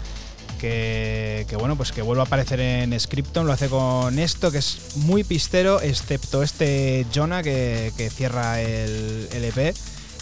Que, 0.59 1.45
que 1.47 1.55
bueno, 1.55 1.77
pues 1.77 1.93
que 1.93 2.01
vuelve 2.01 2.23
a 2.23 2.25
aparecer 2.25 2.59
en 2.59 2.99
Scripton, 2.99 3.47
lo 3.47 3.53
hace 3.53 3.69
con 3.69 4.19
esto, 4.19 4.51
que 4.51 4.57
es 4.57 4.97
muy 4.97 5.23
pistero, 5.23 5.81
excepto 5.81 6.43
este 6.43 7.05
Jonah 7.15 7.41
que, 7.41 7.93
que 7.95 8.09
cierra 8.09 8.59
el 8.59 9.29
LP. 9.31 9.73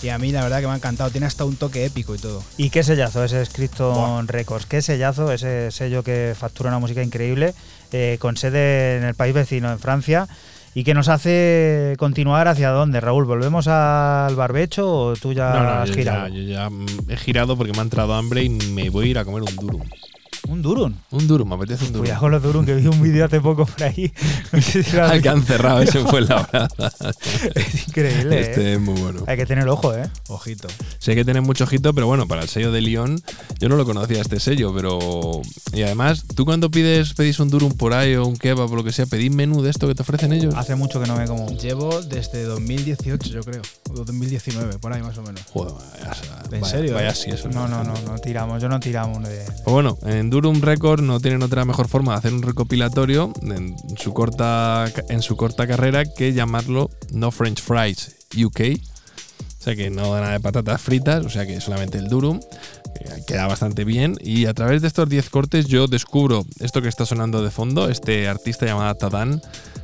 Y 0.03 0.09
a 0.09 0.19
mí 0.19 0.31
la 0.31 0.43
verdad 0.43 0.59
que 0.59 0.67
me 0.67 0.73
ha 0.73 0.75
encantado, 0.75 1.09
tiene 1.09 1.25
hasta 1.25 1.45
un 1.45 1.55
toque 1.55 1.85
épico 1.85 2.13
y 2.13 2.19
todo. 2.19 2.43
Y 2.55 2.69
qué 2.69 2.83
sellazo 2.83 3.23
ese 3.23 3.43
Scripton 3.43 4.27
Records, 4.27 4.67
qué 4.67 4.83
sellazo, 4.83 5.31
ese 5.31 5.71
sello 5.71 6.03
que 6.03 6.35
factura 6.39 6.69
una 6.69 6.77
música 6.77 7.01
increíble, 7.01 7.55
eh, 7.91 8.17
con 8.21 8.37
sede 8.37 8.97
en 8.97 9.03
el 9.03 9.15
país 9.15 9.33
vecino, 9.33 9.71
en 9.71 9.79
Francia, 9.79 10.27
y 10.73 10.83
que 10.83 10.93
nos 10.93 11.09
hace 11.09 11.95
continuar 11.97 12.47
hacia 12.47 12.69
dónde, 12.69 13.01
Raúl. 13.01 13.25
¿Volvemos 13.25 13.67
al 13.67 14.35
barbecho 14.35 14.87
o 14.89 15.13
tú 15.15 15.33
ya 15.33 15.49
No, 15.53 15.63
no, 15.63 15.69
has 15.81 15.89
yo 15.89 15.95
girado? 15.95 16.27
ya, 16.27 16.33
yo 16.35 16.41
ya 16.43 16.69
mm, 16.69 16.85
he 17.09 17.17
girado 17.17 17.57
porque 17.57 17.73
me 17.73 17.79
ha 17.79 17.83
entrado 17.83 18.13
hambre 18.13 18.43
y 18.43 18.49
me 18.49 18.89
voy 18.89 19.07
a 19.07 19.09
ir 19.11 19.17
a 19.19 19.25
comer 19.25 19.43
un 19.43 19.55
durum. 19.55 19.81
Un 20.49 20.63
durum. 20.63 20.95
Un 21.11 21.27
durum, 21.27 21.47
me 21.47 21.53
apetece 21.55 21.85
un 21.85 21.91
durum. 21.91 22.01
Cuidado 22.05 22.21
con 22.21 22.31
los 22.31 22.41
durum, 22.41 22.65
que 22.65 22.73
vi 22.73 22.88
un 22.88 22.99
vídeo 23.03 23.23
hace 23.23 23.39
poco 23.39 23.67
por 23.67 23.84
ahí. 23.84 24.11
No 24.51 25.03
Al 25.03 25.21
que 25.21 25.30
han 25.30 25.43
cerrado, 25.43 25.80
ese 25.84 25.99
fue 25.99 26.21
la 26.21 26.41
verdad. 26.51 26.69
Es 27.53 27.88
increíble. 27.88 28.41
Este 28.41 28.61
¿eh? 28.71 28.73
es 28.73 28.80
muy 28.80 28.99
bueno. 28.99 29.23
Hay 29.27 29.38
que 29.38 29.45
tener 29.45 29.67
ojo, 29.69 29.93
¿eh? 29.95 30.09
Ojito. 30.27 30.67
Sí 30.97 31.11
hay 31.11 31.17
que 31.17 31.23
tener 31.26 31.43
mucho 31.43 31.65
ojito, 31.65 31.93
pero 31.93 32.07
bueno, 32.07 32.27
para 32.27 32.41
el 32.41 32.49
sello 32.49 32.71
de 32.71 32.81
Lyon, 32.81 33.21
yo 33.59 33.69
no 33.69 33.76
lo 33.76 33.85
conocía 33.85 34.21
este 34.21 34.39
sello, 34.39 34.73
pero. 34.73 34.99
Y 35.71 35.84
además, 35.84 36.23
tú 36.35 36.45
cuando 36.45 36.71
pides, 36.71 37.13
pedís 37.13 37.39
un 37.39 37.49
durum 37.51 37.71
por 37.73 37.93
ahí 37.93 38.15
o 38.15 38.26
un 38.26 38.35
kebab 38.35 38.71
o 38.71 38.76
lo 38.76 38.84
que 38.84 38.91
sea, 38.91 39.05
pedís 39.05 39.31
menú 39.31 39.61
de 39.61 39.69
esto 39.69 39.88
que 39.88 39.93
te 39.93 40.01
ofrecen 40.01 40.34
ellos. 40.34 40.55
Hace 40.55 40.73
mucho 40.73 40.99
que 40.99 41.05
no 41.07 41.15
me 41.15 41.27
como. 41.27 41.47
Llevo 41.57 42.01
desde 42.01 42.41
2018, 42.43 43.30
yo 43.30 43.41
creo. 43.41 43.61
O 43.91 43.93
2019, 44.03 44.80
por 44.80 44.93
ahí 44.93 45.03
más 45.03 45.15
o 45.19 45.21
menos. 45.21 45.41
Joder, 45.53 45.73
vaya, 45.73 46.21
¿En 46.51 46.61
vaya- 46.61 46.65
serio, 46.71 46.93
Vaya 46.95 47.09
eh? 47.09 47.15
sí, 47.15 47.30
eso. 47.30 47.49
No, 47.49 47.67
no, 47.67 47.84
no, 47.84 47.93
no 48.07 48.17
tiramos. 48.17 48.59
Yo 48.61 48.67
no 48.67 48.80
tiramos 48.80 49.21
de. 49.30 49.45
Pues 49.45 49.73
bueno, 49.73 49.97
en 50.07 50.30
Durum 50.31 50.39
Record 50.44 51.02
no 51.02 51.20
tienen 51.20 51.44
otra 51.44 51.66
mejor 51.66 51.88
forma 51.88 52.14
de 52.14 52.20
hacer 52.20 52.34
un 52.34 52.41
recopilatorio 52.41 53.34
en 53.41 53.76
su 53.98 54.14
corta, 54.14 54.86
en 55.10 55.22
su 55.22 55.36
corta 55.36 55.68
carrera 55.68 56.06
que 56.06 56.34
llamarlo 56.34 56.90
No 57.11 57.32
French 57.32 57.61
Fries 57.61 58.16
UK. 58.36 58.80
O 59.60 59.61
sea 59.61 59.76
que 59.76 59.90
no 59.90 60.14
da 60.14 60.22
nada 60.22 60.34
de 60.34 60.40
patatas 60.40 60.82
fritas, 60.82 61.26
o 61.26 61.30
sea 61.30 61.45
que 61.45 61.60
solamente 61.60 61.98
el 61.98 62.07
Durum. 62.07 62.40
que 62.98 63.26
Queda 63.28 63.48
bastante 63.48 63.84
bien. 63.84 64.16
Y 64.22 64.45
a 64.45 64.53
través 64.53 64.82
de 64.82 64.88
estos 64.88 65.10
10 65.10 65.30
cortes 65.30 65.68
yo 65.68 65.88
descubro 65.88 66.45
esto 66.60 66.82
que 66.82 66.88
está 66.88 67.06
sonando 67.06 67.44
de 67.44 67.52
fondo, 67.52 67.90
este 67.90 68.30
artista 68.30 68.66
llamado 68.66 68.95
Tadan, 68.95 69.41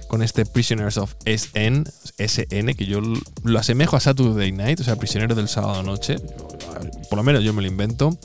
con 0.08 0.22
este 0.22 0.46
Prisoners 0.46 0.98
of 0.98 1.14
SN, 1.26 1.84
SN, 2.18 2.74
que 2.76 2.86
yo 2.86 3.02
lo 3.44 3.60
asemejo 3.60 3.98
a 3.98 4.00
Saturday 4.00 4.52
Night, 4.52 4.80
o 4.80 4.84
sea, 4.84 4.96
prisionero 4.96 5.36
del 5.36 5.50
sábado 5.50 5.84
noche. 5.84 6.18
Por 7.10 7.18
lo 7.18 7.24
menos 7.24 7.44
yo 7.44 7.54
me 7.54 7.62
lo 7.62 7.68
invento. 7.68 8.18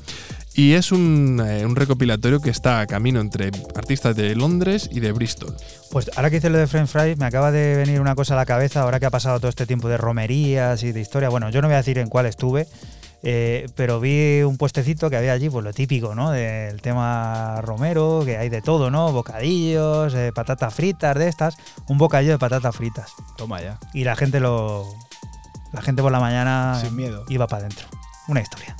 Y 0.61 0.75
es 0.75 0.93
un, 0.93 1.43
eh, 1.43 1.65
un 1.65 1.75
recopilatorio 1.75 2.39
que 2.39 2.51
está 2.51 2.81
a 2.81 2.87
camino 2.87 3.19
entre 3.21 3.51
artistas 3.75 4.15
de 4.15 4.35
Londres 4.35 4.91
y 4.93 5.01
de 5.01 5.11
Bristol. 5.11 5.57
Pues 5.91 6.11
ahora 6.17 6.29
que 6.29 6.37
hice 6.37 6.51
lo 6.51 6.59
de 6.59 6.67
French 6.67 6.89
Fries, 6.91 7.17
me 7.17 7.25
acaba 7.25 7.51
de 7.51 7.77
venir 7.77 7.99
una 7.99 8.15
cosa 8.15 8.35
a 8.35 8.37
la 8.37 8.45
cabeza, 8.45 8.83
ahora 8.83 9.01
que 9.01 9.07
ha 9.07 9.11
pasado 9.11 9.41
todo 9.41 9.49
este 9.49 9.65
tiempo 9.65 9.89
de 9.89 9.97
romerías 9.97 10.83
y 10.83 10.93
de 10.93 11.01
historia. 11.01 11.31
Bueno, 11.31 11.49
yo 11.49 11.63
no 11.63 11.69
voy 11.69 11.77
a 11.77 11.79
decir 11.79 11.97
en 11.97 12.11
cuál 12.11 12.27
estuve, 12.27 12.67
eh, 13.23 13.69
pero 13.75 14.01
vi 14.01 14.43
un 14.43 14.59
puestecito 14.59 15.09
que 15.09 15.17
había 15.17 15.33
allí, 15.33 15.49
pues 15.49 15.65
lo 15.65 15.73
típico, 15.73 16.15
¿no? 16.15 16.31
Del 16.31 16.83
tema 16.83 17.63
romero, 17.63 18.21
que 18.27 18.37
hay 18.37 18.51
de 18.51 18.61
todo, 18.61 18.91
¿no? 18.91 19.13
Bocadillos, 19.13 20.13
eh, 20.13 20.31
patatas 20.35 20.75
fritas 20.75 21.17
de 21.17 21.29
estas, 21.29 21.55
un 21.89 21.97
bocadillo 21.97 22.33
de 22.33 22.39
patatas 22.39 22.77
fritas. 22.77 23.13
Toma 23.39 23.63
ya. 23.63 23.79
Y 23.95 24.05
la 24.05 24.15
gente 24.15 24.41
lo. 24.41 24.85
La 25.73 25.81
gente 25.81 26.03
por 26.03 26.13
la 26.13 26.21
mañana 26.21 26.79
Sin 26.83 26.95
miedo. 26.95 27.25
iba 27.31 27.47
para 27.47 27.61
adentro. 27.61 27.87
Una 28.29 28.43
historia. 28.43 28.77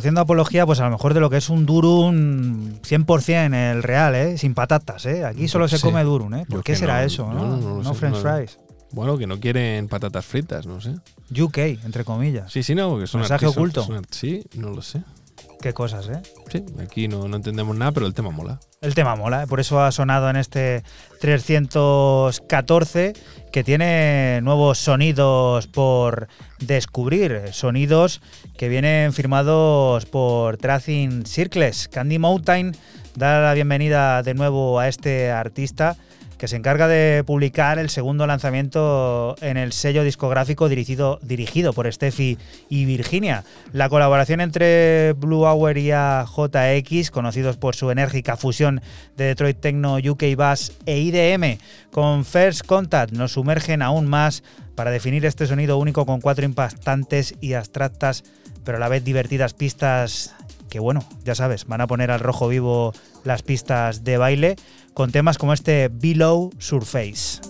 Haciendo 0.00 0.20
apología, 0.20 0.66
pues 0.66 0.80
a 0.80 0.84
lo 0.84 0.90
mejor 0.90 1.14
de 1.14 1.20
lo 1.20 1.30
que 1.30 1.36
es 1.36 1.48
un 1.48 1.64
Durum 1.66 2.80
100% 2.82 3.54
el 3.54 3.82
real, 3.82 4.14
¿eh? 4.16 4.36
Sin 4.38 4.54
patatas, 4.54 5.06
¿eh? 5.06 5.24
Aquí 5.24 5.46
solo 5.48 5.68
se 5.68 5.78
Sí. 5.78 5.82
come 5.84 6.02
Durum, 6.02 6.34
¿eh? 6.34 6.44
Yo 6.48 6.56
¿Por 6.56 6.64
qué 6.64 6.74
será 6.74 7.00
no, 7.00 7.06
eso? 7.06 7.32
no, 7.32 7.56
No, 7.56 7.82
no 7.82 7.94
French 7.94 8.16
fries. 8.16 8.58
Bueno, 8.92 9.16
que 9.16 9.26
no 9.28 9.38
quieren 9.38 9.86
patatas 9.86 10.24
fritas, 10.26 10.66
no 10.66 10.80
sé. 10.80 10.94
UK, 11.40 11.58
entre 11.84 12.04
comillas. 12.04 12.50
Sí, 12.52 12.64
sí, 12.64 12.74
no, 12.74 12.90
porque 12.90 13.06
son 13.06 13.20
Mensaje 13.20 13.46
oculto. 13.46 13.84
son 13.84 14.04
sí, 14.10 14.42
no 14.56 14.70
lo 14.70 14.82
sé. 14.82 15.02
Qué 15.62 15.72
cosas, 15.74 16.08
¿eh? 16.08 16.20
Sí, 16.50 16.64
aquí 16.82 17.06
no, 17.06 17.28
no 17.28 17.36
entendemos 17.36 17.76
nada, 17.76 17.92
pero 17.92 18.06
el 18.06 18.14
tema 18.14 18.30
mola. 18.30 18.58
El 18.80 18.94
tema 18.94 19.14
mola, 19.14 19.42
¿eh? 19.42 19.46
por 19.46 19.60
eso 19.60 19.80
ha 19.80 19.92
sonado 19.92 20.28
en 20.30 20.36
este 20.36 20.82
314 21.20 23.12
que 23.52 23.62
tiene 23.64 24.40
nuevos 24.42 24.78
sonidos 24.78 25.66
por 25.66 26.28
descubrir, 26.74 27.42
sonidos 27.50 28.20
que 28.56 28.68
vienen 28.68 29.12
firmados 29.12 30.06
por 30.06 30.56
Tracing 30.56 31.26
Circles. 31.26 31.88
Candy 31.88 32.18
Mountain 32.18 32.76
da 33.16 33.40
la 33.40 33.54
bienvenida 33.54 34.22
de 34.22 34.34
nuevo 34.34 34.78
a 34.78 34.86
este 34.86 35.32
artista 35.32 35.96
que 36.40 36.48
se 36.48 36.56
encarga 36.56 36.88
de 36.88 37.22
publicar 37.26 37.78
el 37.78 37.90
segundo 37.90 38.26
lanzamiento 38.26 39.36
en 39.42 39.58
el 39.58 39.74
sello 39.74 40.02
discográfico 40.02 40.70
dirigido, 40.70 41.72
por 41.74 41.92
Steffi 41.92 42.38
y 42.70 42.86
Virginia. 42.86 43.44
La 43.74 43.90
colaboración 43.90 44.40
entre 44.40 45.12
Blue 45.18 45.44
Hour 45.44 45.76
y 45.76 45.90
AJX, 45.90 47.10
conocidos 47.10 47.58
por 47.58 47.76
su 47.76 47.90
enérgica 47.90 48.38
fusión 48.38 48.80
de 49.18 49.24
Detroit 49.26 49.60
Techno, 49.60 49.96
UK 49.96 50.34
Bass 50.34 50.72
e 50.86 51.00
IDM, 51.00 51.58
con 51.90 52.24
First 52.24 52.64
Contact 52.64 53.12
nos 53.12 53.32
sumergen 53.32 53.82
aún 53.82 54.06
más 54.06 54.42
para 54.74 54.90
definir 54.90 55.26
este 55.26 55.46
sonido 55.46 55.76
único 55.76 56.06
con 56.06 56.22
cuatro 56.22 56.46
impactantes 56.46 57.34
y 57.42 57.52
abstractas, 57.52 58.24
pero 58.64 58.78
a 58.78 58.80
la 58.80 58.88
vez 58.88 59.04
divertidas 59.04 59.52
pistas 59.52 60.34
que 60.70 60.78
bueno, 60.78 61.04
ya 61.24 61.34
sabes, 61.34 61.66
van 61.66 61.80
a 61.80 61.86
poner 61.86 62.10
al 62.10 62.20
rojo 62.20 62.48
vivo 62.48 62.94
las 63.24 63.42
pistas 63.42 64.04
de 64.04 64.16
baile 64.16 64.56
con 64.94 65.12
temas 65.12 65.38
como 65.38 65.52
este 65.52 65.88
Below 65.88 66.50
Surface. 66.58 67.40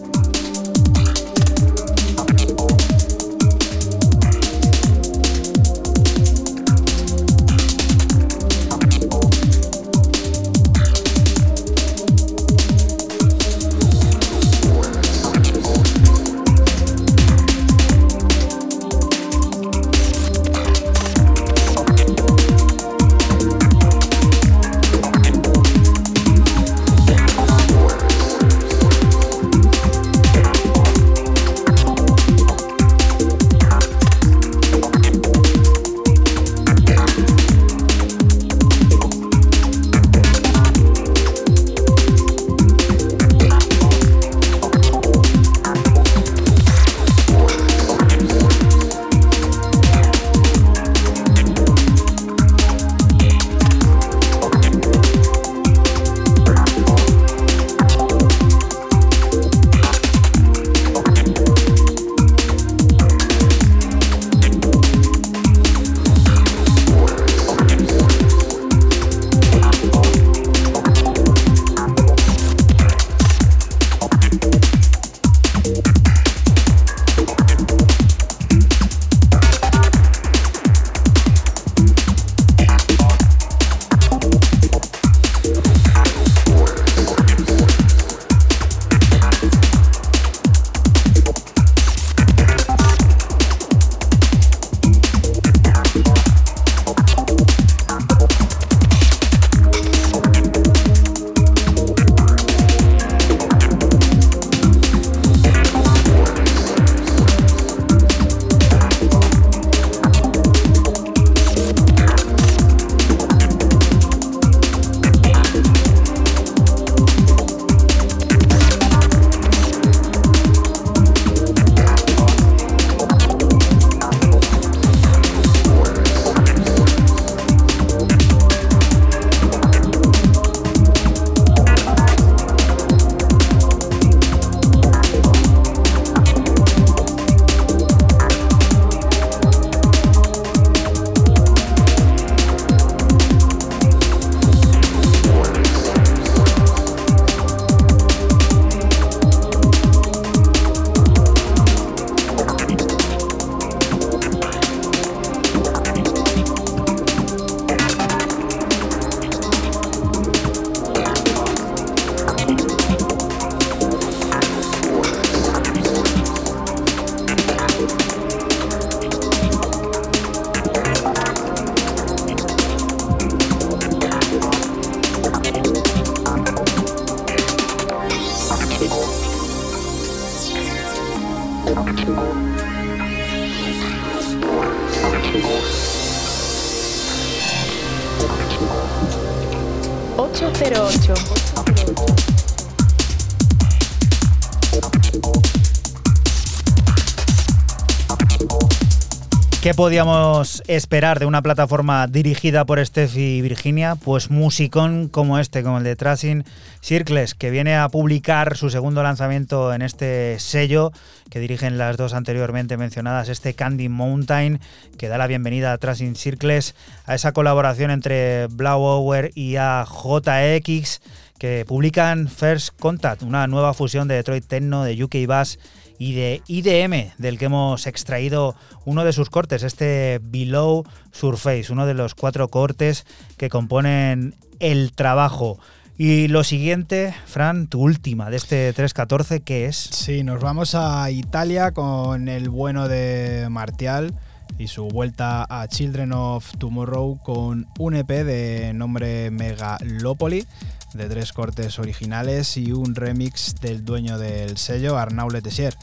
¿Qué 199.62 199.74
podíamos 199.74 200.62
esperar 200.68 201.18
de 201.18 201.26
una 201.26 201.42
plataforma 201.42 202.06
dirigida 202.06 202.64
por 202.64 202.82
Steffi 202.84 203.20
y 203.20 203.42
Virginia? 203.42 203.94
Pues 203.94 204.30
musicón 204.30 205.08
como 205.08 205.38
este, 205.38 205.62
como 205.62 205.76
el 205.76 205.84
de 205.84 205.96
Tracing 205.96 206.44
Circles, 206.80 207.34
que 207.34 207.50
viene 207.50 207.76
a 207.76 207.90
publicar 207.90 208.56
su 208.56 208.70
segundo 208.70 209.02
lanzamiento 209.02 209.74
en 209.74 209.82
este 209.82 210.38
sello 210.38 210.92
que 211.28 211.40
dirigen 211.40 211.76
las 211.76 211.98
dos 211.98 212.14
anteriormente 212.14 212.78
mencionadas, 212.78 213.28
este 213.28 213.52
Candy 213.52 213.90
Mountain, 213.90 214.60
que 214.96 215.08
da 215.08 215.18
la 215.18 215.26
bienvenida 215.26 215.74
a 215.74 215.78
Tracing 215.78 216.16
Circles, 216.16 216.74
a 217.04 217.14
esa 217.14 217.32
colaboración 217.32 217.90
entre 217.90 218.46
Blau 218.46 218.80
Hour 218.80 219.30
y 219.34 219.56
AJX 219.56 221.02
que 221.38 221.66
publican 221.66 222.28
First 222.28 222.78
Contact, 222.78 223.22
una 223.22 223.46
nueva 223.46 223.74
fusión 223.74 224.08
de 224.08 224.14
Detroit 224.14 224.46
Techno, 224.46 224.84
de 224.84 225.04
UK 225.04 225.26
Bass 225.26 225.58
y 226.00 226.14
de 226.14 226.42
IDM, 226.46 227.12
del 227.18 227.38
que 227.38 227.44
hemos 227.44 227.86
extraído 227.86 228.56
uno 228.86 229.04
de 229.04 229.12
sus 229.12 229.28
cortes, 229.28 229.62
este 229.62 230.18
Below 230.22 230.84
Surface, 231.12 231.70
uno 231.70 231.84
de 231.84 231.92
los 231.92 232.14
cuatro 232.14 232.48
cortes 232.48 233.04
que 233.36 233.50
componen 233.50 234.34
el 234.60 234.92
trabajo. 234.92 235.58
Y 235.98 236.28
lo 236.28 236.42
siguiente, 236.42 237.14
Fran, 237.26 237.66
tu 237.66 237.82
última 237.82 238.30
de 238.30 238.38
este 238.38 238.72
314, 238.72 239.42
¿qué 239.42 239.66
es? 239.66 239.76
Sí, 239.76 240.24
nos 240.24 240.40
vamos 240.40 240.74
a 240.74 241.10
Italia 241.10 241.72
con 241.72 242.30
el 242.30 242.48
bueno 242.48 242.88
de 242.88 243.48
Martial 243.50 244.14
y 244.58 244.68
su 244.68 244.88
vuelta 244.88 245.46
a 245.50 245.68
Children 245.68 246.14
of 246.14 246.50
Tomorrow 246.56 247.18
con 247.22 247.66
un 247.78 247.94
EP 247.94 248.08
de 248.08 248.72
nombre 248.72 249.30
Megalopoli 249.30 250.46
de 250.94 251.08
tres 251.08 251.32
cortes 251.32 251.78
originales 251.78 252.56
y 252.56 252.72
un 252.72 252.94
remix 252.94 253.54
del 253.60 253.84
dueño 253.84 254.18
del 254.18 254.56
sello, 254.56 254.98
Arnaud 254.98 255.32
Letessier. 255.32 255.76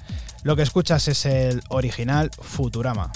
Lo 0.43 0.55
que 0.55 0.61
escuchas 0.61 1.07
es 1.07 1.25
el 1.25 1.61
original 1.69 2.31
Futurama. 2.39 3.11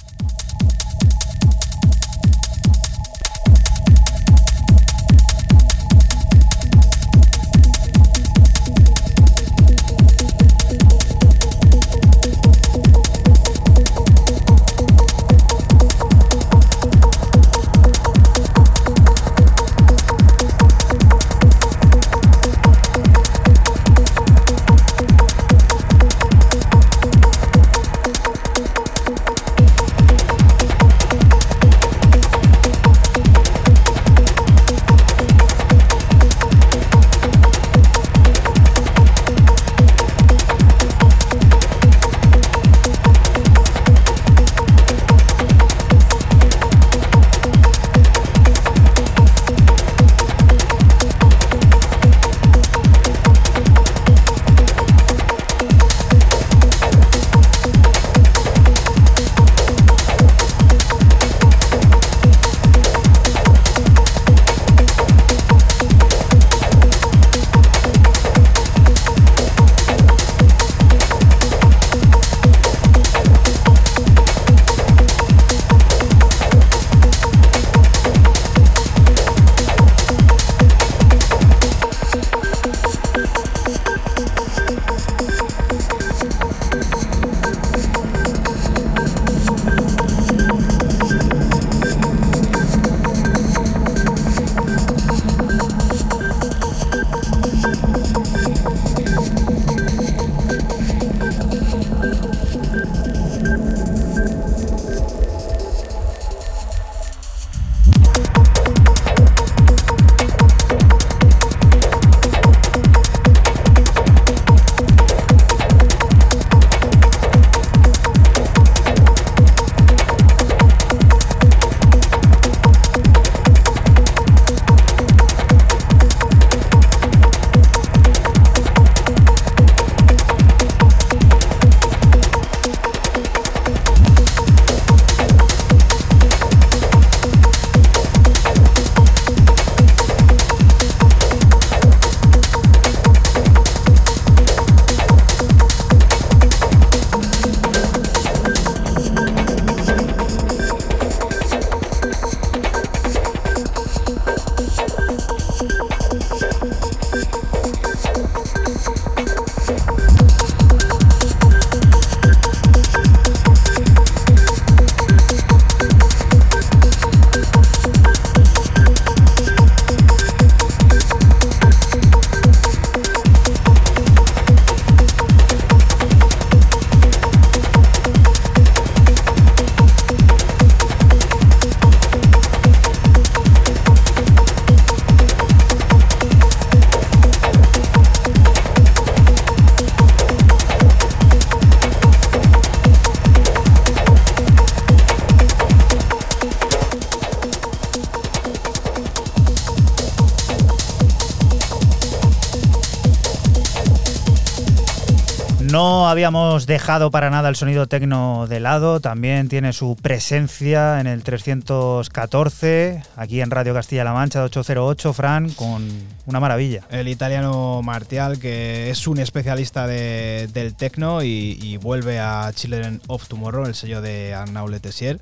Habíamos 206.62 206.80
dejado 206.80 207.10
para 207.10 207.32
nada 207.32 207.50
el 207.50 207.56
sonido 207.56 207.88
tecno 207.88 208.46
de 208.48 208.60
lado, 208.60 209.00
también 209.00 209.50
tiene 209.50 209.74
su 209.74 209.96
presencia 210.00 211.00
en 211.00 211.08
el 211.08 211.24
314, 211.24 213.02
aquí 213.16 213.42
en 213.42 213.50
Radio 213.50 213.74
Castilla-La 213.74 214.14
Mancha 214.14 214.40
de 214.40 214.46
808, 214.46 215.14
Fran, 215.14 215.50
con 215.52 215.88
una 216.28 216.40
maravilla. 216.40 216.84
El 216.92 217.08
italiano 217.08 217.82
Martial, 217.82 218.38
que 218.38 218.92
es 218.92 219.08
un 219.08 219.18
especialista 219.20 219.88
de- 219.88 220.50
del 220.54 220.76
tecno 220.76 221.24
y, 221.24 221.78
vuelve 221.82 222.20
a 222.20 222.52
Children 222.54 223.02
of 223.08 223.28
Tomorrow, 223.28 223.66
el 223.66 223.74
sello 223.74 224.00
de 224.02 224.36
Arnaud 224.36 224.70
Letessier. 224.70 225.20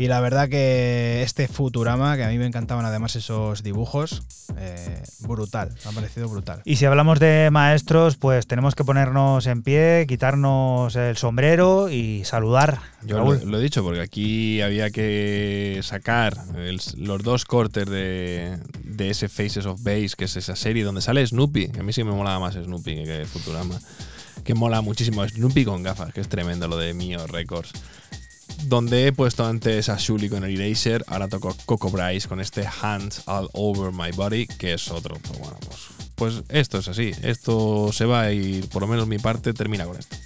Y 0.00 0.08
la 0.08 0.20
verdad 0.22 0.48
que 0.48 1.22
este 1.22 1.46
Futurama, 1.46 2.16
que 2.16 2.24
a 2.24 2.28
mí 2.28 2.38
me 2.38 2.46
encantaban 2.46 2.86
además 2.86 3.16
esos 3.16 3.62
dibujos, 3.62 4.22
eh, 4.56 5.02
brutal, 5.20 5.74
me 5.84 5.90
ha 5.90 5.92
parecido 5.92 6.26
brutal. 6.26 6.62
Y 6.64 6.76
si 6.76 6.86
hablamos 6.86 7.20
de 7.20 7.50
maestros, 7.52 8.16
pues 8.16 8.46
tenemos 8.46 8.74
que 8.74 8.82
ponernos 8.82 9.46
en 9.46 9.62
pie, 9.62 10.06
quitarnos 10.08 10.96
el 10.96 11.18
sombrero 11.18 11.90
y 11.90 12.24
saludar. 12.24 12.78
Yo 13.04 13.18
lo, 13.44 13.58
he 13.58 13.62
dicho 13.62 13.82
porque 13.84 14.00
aquí 14.00 14.62
había 14.62 14.88
que 14.90 15.80
sacar 15.82 16.34
el- 16.56 16.80
los 16.96 17.22
dos 17.22 17.44
cortes 17.44 17.84
de, 17.84 18.58
de 18.82 19.10
ese 19.10 19.28
Faces 19.28 19.66
of 19.66 19.82
Base, 19.82 20.12
que 20.16 20.24
es 20.24 20.34
esa 20.36 20.56
serie 20.56 20.82
donde 20.82 21.02
sale 21.02 21.26
Snoopy. 21.26 21.72
A 21.78 21.82
mí 21.82 21.92
sí 21.92 22.04
me 22.04 22.12
molaba 22.12 22.38
más 22.40 22.54
Snoopy 22.54 22.94
que, 22.94 23.04
que 23.04 23.26
Futurama. 23.26 23.78
Que 24.44 24.54
mola 24.54 24.80
muchísimo 24.80 25.28
Snoopy 25.28 25.66
con 25.66 25.82
gafas, 25.82 26.14
que 26.14 26.22
es 26.22 26.28
tremendo 26.30 26.68
lo 26.68 26.78
de 26.78 26.94
Mio 26.94 27.26
Records. 27.26 27.72
Donde 28.64 29.06
he 29.06 29.12
puesto 29.12 29.44
antes 29.44 29.88
a 29.88 29.96
Shuli 29.96 30.28
con 30.28 30.44
el 30.44 30.60
Eraser, 30.60 31.04
ahora 31.08 31.28
toco 31.28 31.56
Coco 31.66 31.90
Bryce 31.90 32.28
con 32.28 32.40
este 32.40 32.64
Hands 32.80 33.22
All 33.26 33.48
Over 33.52 33.92
My 33.92 34.12
Body, 34.12 34.46
que 34.46 34.74
es 34.74 34.90
otro, 34.90 35.16
bueno, 35.38 35.56
pues 35.66 36.00
pues 36.20 36.42
esto 36.50 36.76
es 36.76 36.86
así. 36.86 37.12
Esto 37.22 37.90
se 37.94 38.04
va 38.04 38.30
y 38.30 38.60
por 38.70 38.82
lo 38.82 38.88
menos 38.88 39.08
mi 39.08 39.18
parte 39.18 39.54
termina 39.54 39.86
con 39.86 39.96
esto. 39.96 40.16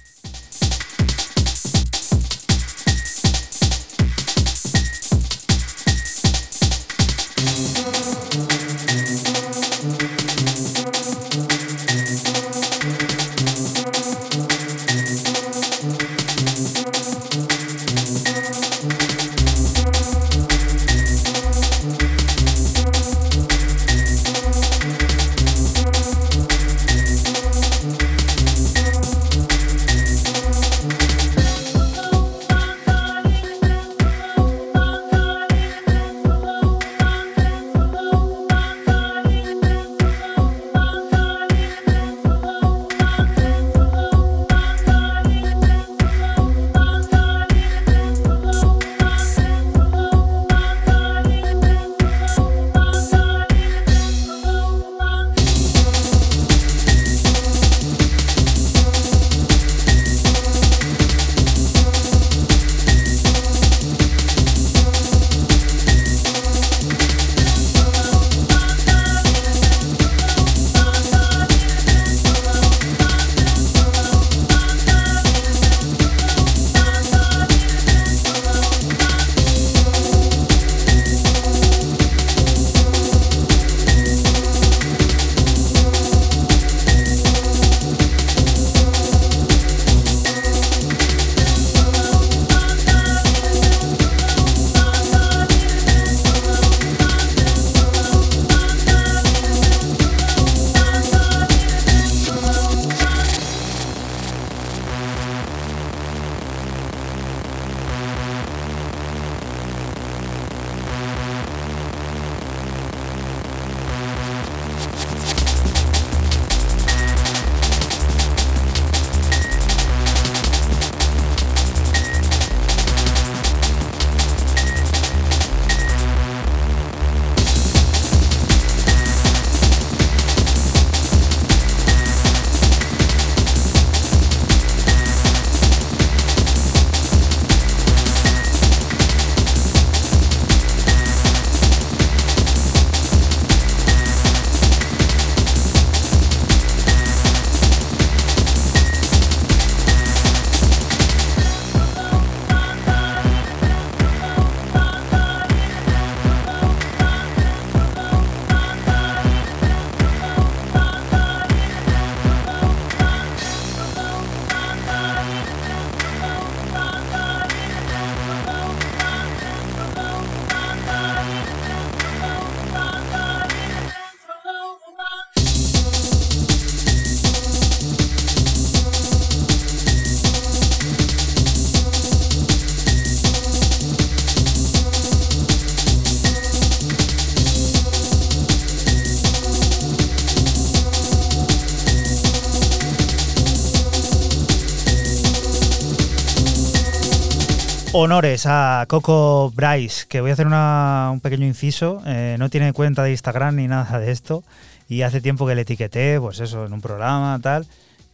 Honores 198.05 198.45
a 198.47 198.85
Coco 198.87 199.51
Bryce, 199.55 200.05
que 200.07 200.21
voy 200.21 200.29
a 200.29 200.33
hacer 200.33 200.47
una- 200.47 201.09
un 201.11 201.19
pequeño 201.19 201.45
inciso. 201.45 202.01
eh, 202.05 202.35
no 202.39 202.49
tiene 202.49 202.71
cuenta 202.73 203.03
de 203.03 203.11
Instagram 203.11 203.55
ni 203.55 203.67
nada 203.67 203.99
de 203.99 204.11
esto. 204.11 204.43
Y 204.87 205.01
hace 205.01 205.19
tiempo 205.21 205.47
que 205.47 205.55
le 205.55 205.61
etiqueté, 205.61 206.19
pues 206.19 206.39
eso, 206.39 206.65
en 206.65 206.73
un 206.73 206.81
programa, 206.81 207.39
tal. 207.41 207.65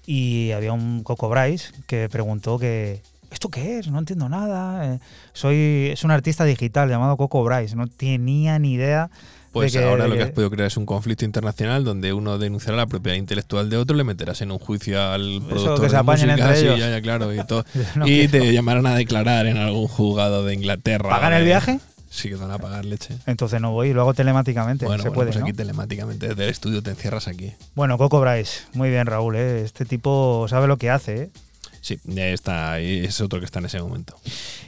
Y 0.05 0.51
había 0.51 0.73
un 0.73 1.03
Coco 1.03 1.29
Bryce 1.29 1.73
que 1.87 2.07
preguntó 2.09 2.57
que. 2.57 3.01
¿Esto 3.31 3.49
qué 3.49 3.79
es? 3.79 3.87
No 3.89 3.99
entiendo 3.99 4.27
nada. 4.29 4.85
eh, 4.95 4.99
soy, 5.33 5.89
es 5.93 6.03
un 6.03 6.11
artista 6.11 6.43
digital 6.45 6.89
llamado 6.89 7.15
Coco 7.17 7.43
Bryce. 7.43 7.75
No 7.75 7.87
tenía 7.87 8.57
ni 8.59 8.73
idea. 8.73 9.09
Pues 9.51 9.73
que- 9.73 9.83
ahora 9.83 10.07
lo 10.07 10.15
que 10.15 10.23
has 10.23 10.31
podido 10.31 10.49
crear 10.49 10.67
es 10.67 10.77
un 10.77 10.85
conflicto 10.85 11.25
internacional 11.25 11.83
donde 11.83 12.13
uno 12.13 12.37
denunciará 12.37 12.77
la 12.77 12.87
propiedad 12.87 13.17
intelectual 13.17 13.69
de 13.69 13.77
otro, 13.77 13.95
le 13.97 14.03
meterás 14.03 14.41
en 14.41 14.51
un 14.51 14.59
juicio 14.59 15.01
al 15.01 15.41
productor 15.47 15.81
que 15.81 15.89
se 15.89 15.95
de 15.97 16.03
música, 16.03 16.31
entre 16.33 16.55
sí, 16.57 16.65
ellos. 16.65 16.79
ya, 16.79 16.89
ya, 16.89 17.01
claro, 17.01 17.33
y, 17.33 17.43
todo. 17.47 17.65
No 17.95 18.07
y 18.07 18.27
quiero. 18.27 18.45
te 18.45 18.53
llamarán 18.53 18.85
a 18.87 18.95
declarar 18.95 19.45
en 19.47 19.57
algún 19.57 19.87
juzgado 19.87 20.45
de 20.45 20.53
Inglaterra. 20.53 21.09
¿Pagan 21.09 21.33
el 21.33 21.43
viaje? 21.45 21.79
Sí, 22.09 22.27
que 22.29 22.35
te 22.35 22.41
van 22.41 22.51
a 22.51 22.57
pagar 22.57 22.83
leche. 22.83 23.15
Entonces 23.25 23.61
no 23.61 23.71
voy 23.71 23.93
lo 23.93 24.01
hago 24.01 24.13
telemáticamente. 24.13 24.85
Bueno, 24.85 25.01
se 25.01 25.09
bueno, 25.09 25.15
puede, 25.15 25.27
pues 25.31 25.39
¿no? 25.39 25.45
aquí 25.45 25.53
telemáticamente 25.53 26.27
desde 26.27 26.43
el 26.43 26.49
estudio 26.49 26.83
te 26.83 26.89
encierras 26.89 27.27
aquí. 27.29 27.53
Bueno, 27.73 27.97
Coco 27.97 28.19
Bryce. 28.19 28.63
Muy 28.73 28.89
bien, 28.89 29.05
Raúl. 29.05 29.37
¿eh? 29.37 29.61
Este 29.63 29.85
tipo 29.85 30.45
sabe 30.49 30.67
lo 30.67 30.75
que 30.77 30.89
hace. 30.89 31.21
¿eh? 31.23 31.29
Sí, 31.81 31.99
está, 32.15 32.79
es 32.79 33.19
otro 33.21 33.39
que 33.39 33.45
está 33.45 33.57
en 33.57 33.65
ese 33.65 33.81
momento. 33.81 34.15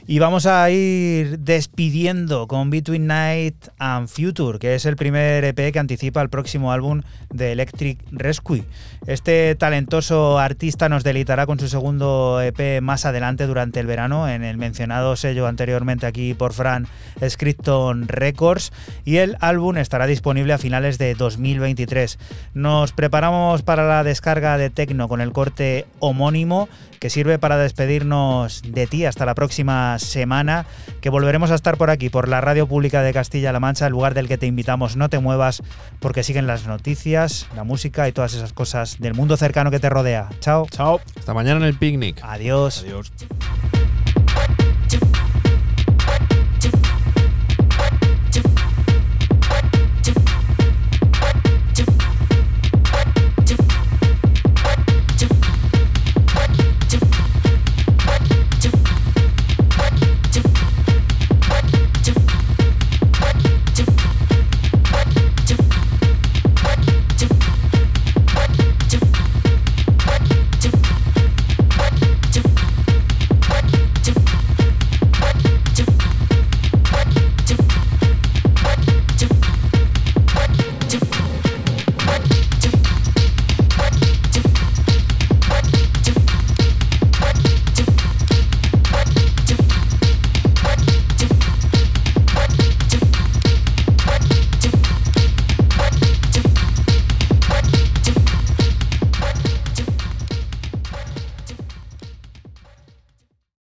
Y 0.06 0.18
vamos 0.18 0.46
a 0.46 0.68
ir 0.70 1.38
despidiendo 1.38 2.48
con 2.48 2.70
Between 2.70 3.06
Night 3.06 3.68
and 3.78 4.08
Future, 4.08 4.58
que 4.58 4.74
es 4.74 4.84
el 4.84 4.96
primer 4.96 5.44
EP 5.44 5.72
que 5.72 5.78
anticipa 5.78 6.20
el 6.20 6.28
próximo 6.28 6.72
álbum 6.72 7.02
de 7.32 7.52
Electric 7.52 8.00
Rescue. 8.10 8.64
Este 9.06 9.54
talentoso 9.54 10.38
artista 10.40 10.88
nos 10.88 11.04
deleitará 11.04 11.46
con 11.46 11.60
su 11.60 11.68
segundo 11.68 12.40
EP 12.42 12.82
más 12.82 13.06
adelante 13.06 13.46
durante 13.46 13.78
el 13.78 13.86
verano 13.86 14.28
en 14.28 14.42
el 14.42 14.56
mencionado 14.56 15.14
sello 15.14 15.46
anteriormente 15.46 16.06
aquí 16.06 16.34
por 16.34 16.52
Fran, 16.52 16.88
Scripton 17.26 18.08
Records, 18.08 18.72
y 19.04 19.18
el 19.18 19.36
álbum 19.40 19.76
estará 19.76 20.06
disponible 20.06 20.52
a 20.52 20.58
finales 20.58 20.98
de 20.98 21.14
2023. 21.14 22.18
Nos 22.54 22.92
preparamos 22.92 23.62
para 23.62 23.86
la 23.86 24.02
descarga 24.02 24.58
de 24.58 24.70
Tecno 24.70 25.08
con 25.08 25.20
el 25.20 25.32
corte 25.32 25.86
homónimo 26.00 26.68
que 27.04 27.10
sirve 27.10 27.38
para 27.38 27.58
despedirnos 27.58 28.62
de 28.66 28.86
ti 28.86 29.04
hasta 29.04 29.26
la 29.26 29.34
próxima 29.34 29.98
semana, 29.98 30.64
que 31.02 31.10
volveremos 31.10 31.50
a 31.50 31.54
estar 31.54 31.76
por 31.76 31.90
aquí, 31.90 32.08
por 32.08 32.28
la 32.28 32.40
Radio 32.40 32.66
Pública 32.66 33.02
de 33.02 33.12
Castilla-La 33.12 33.60
Mancha, 33.60 33.84
el 33.84 33.92
lugar 33.92 34.14
del 34.14 34.26
que 34.26 34.38
te 34.38 34.46
invitamos. 34.46 34.96
No 34.96 35.10
te 35.10 35.18
muevas 35.18 35.62
porque 36.00 36.22
siguen 36.22 36.46
las 36.46 36.66
noticias, 36.66 37.46
la 37.54 37.62
música 37.62 38.08
y 38.08 38.12
todas 38.12 38.32
esas 38.32 38.54
cosas 38.54 39.00
del 39.00 39.12
mundo 39.12 39.36
cercano 39.36 39.70
que 39.70 39.80
te 39.80 39.90
rodea. 39.90 40.30
Chao. 40.40 40.66
Chao. 40.70 40.98
Hasta 41.18 41.34
mañana 41.34 41.60
en 41.60 41.66
el 41.66 41.74
picnic. 41.74 42.20
Adiós. 42.22 42.80
Adiós. 42.86 43.12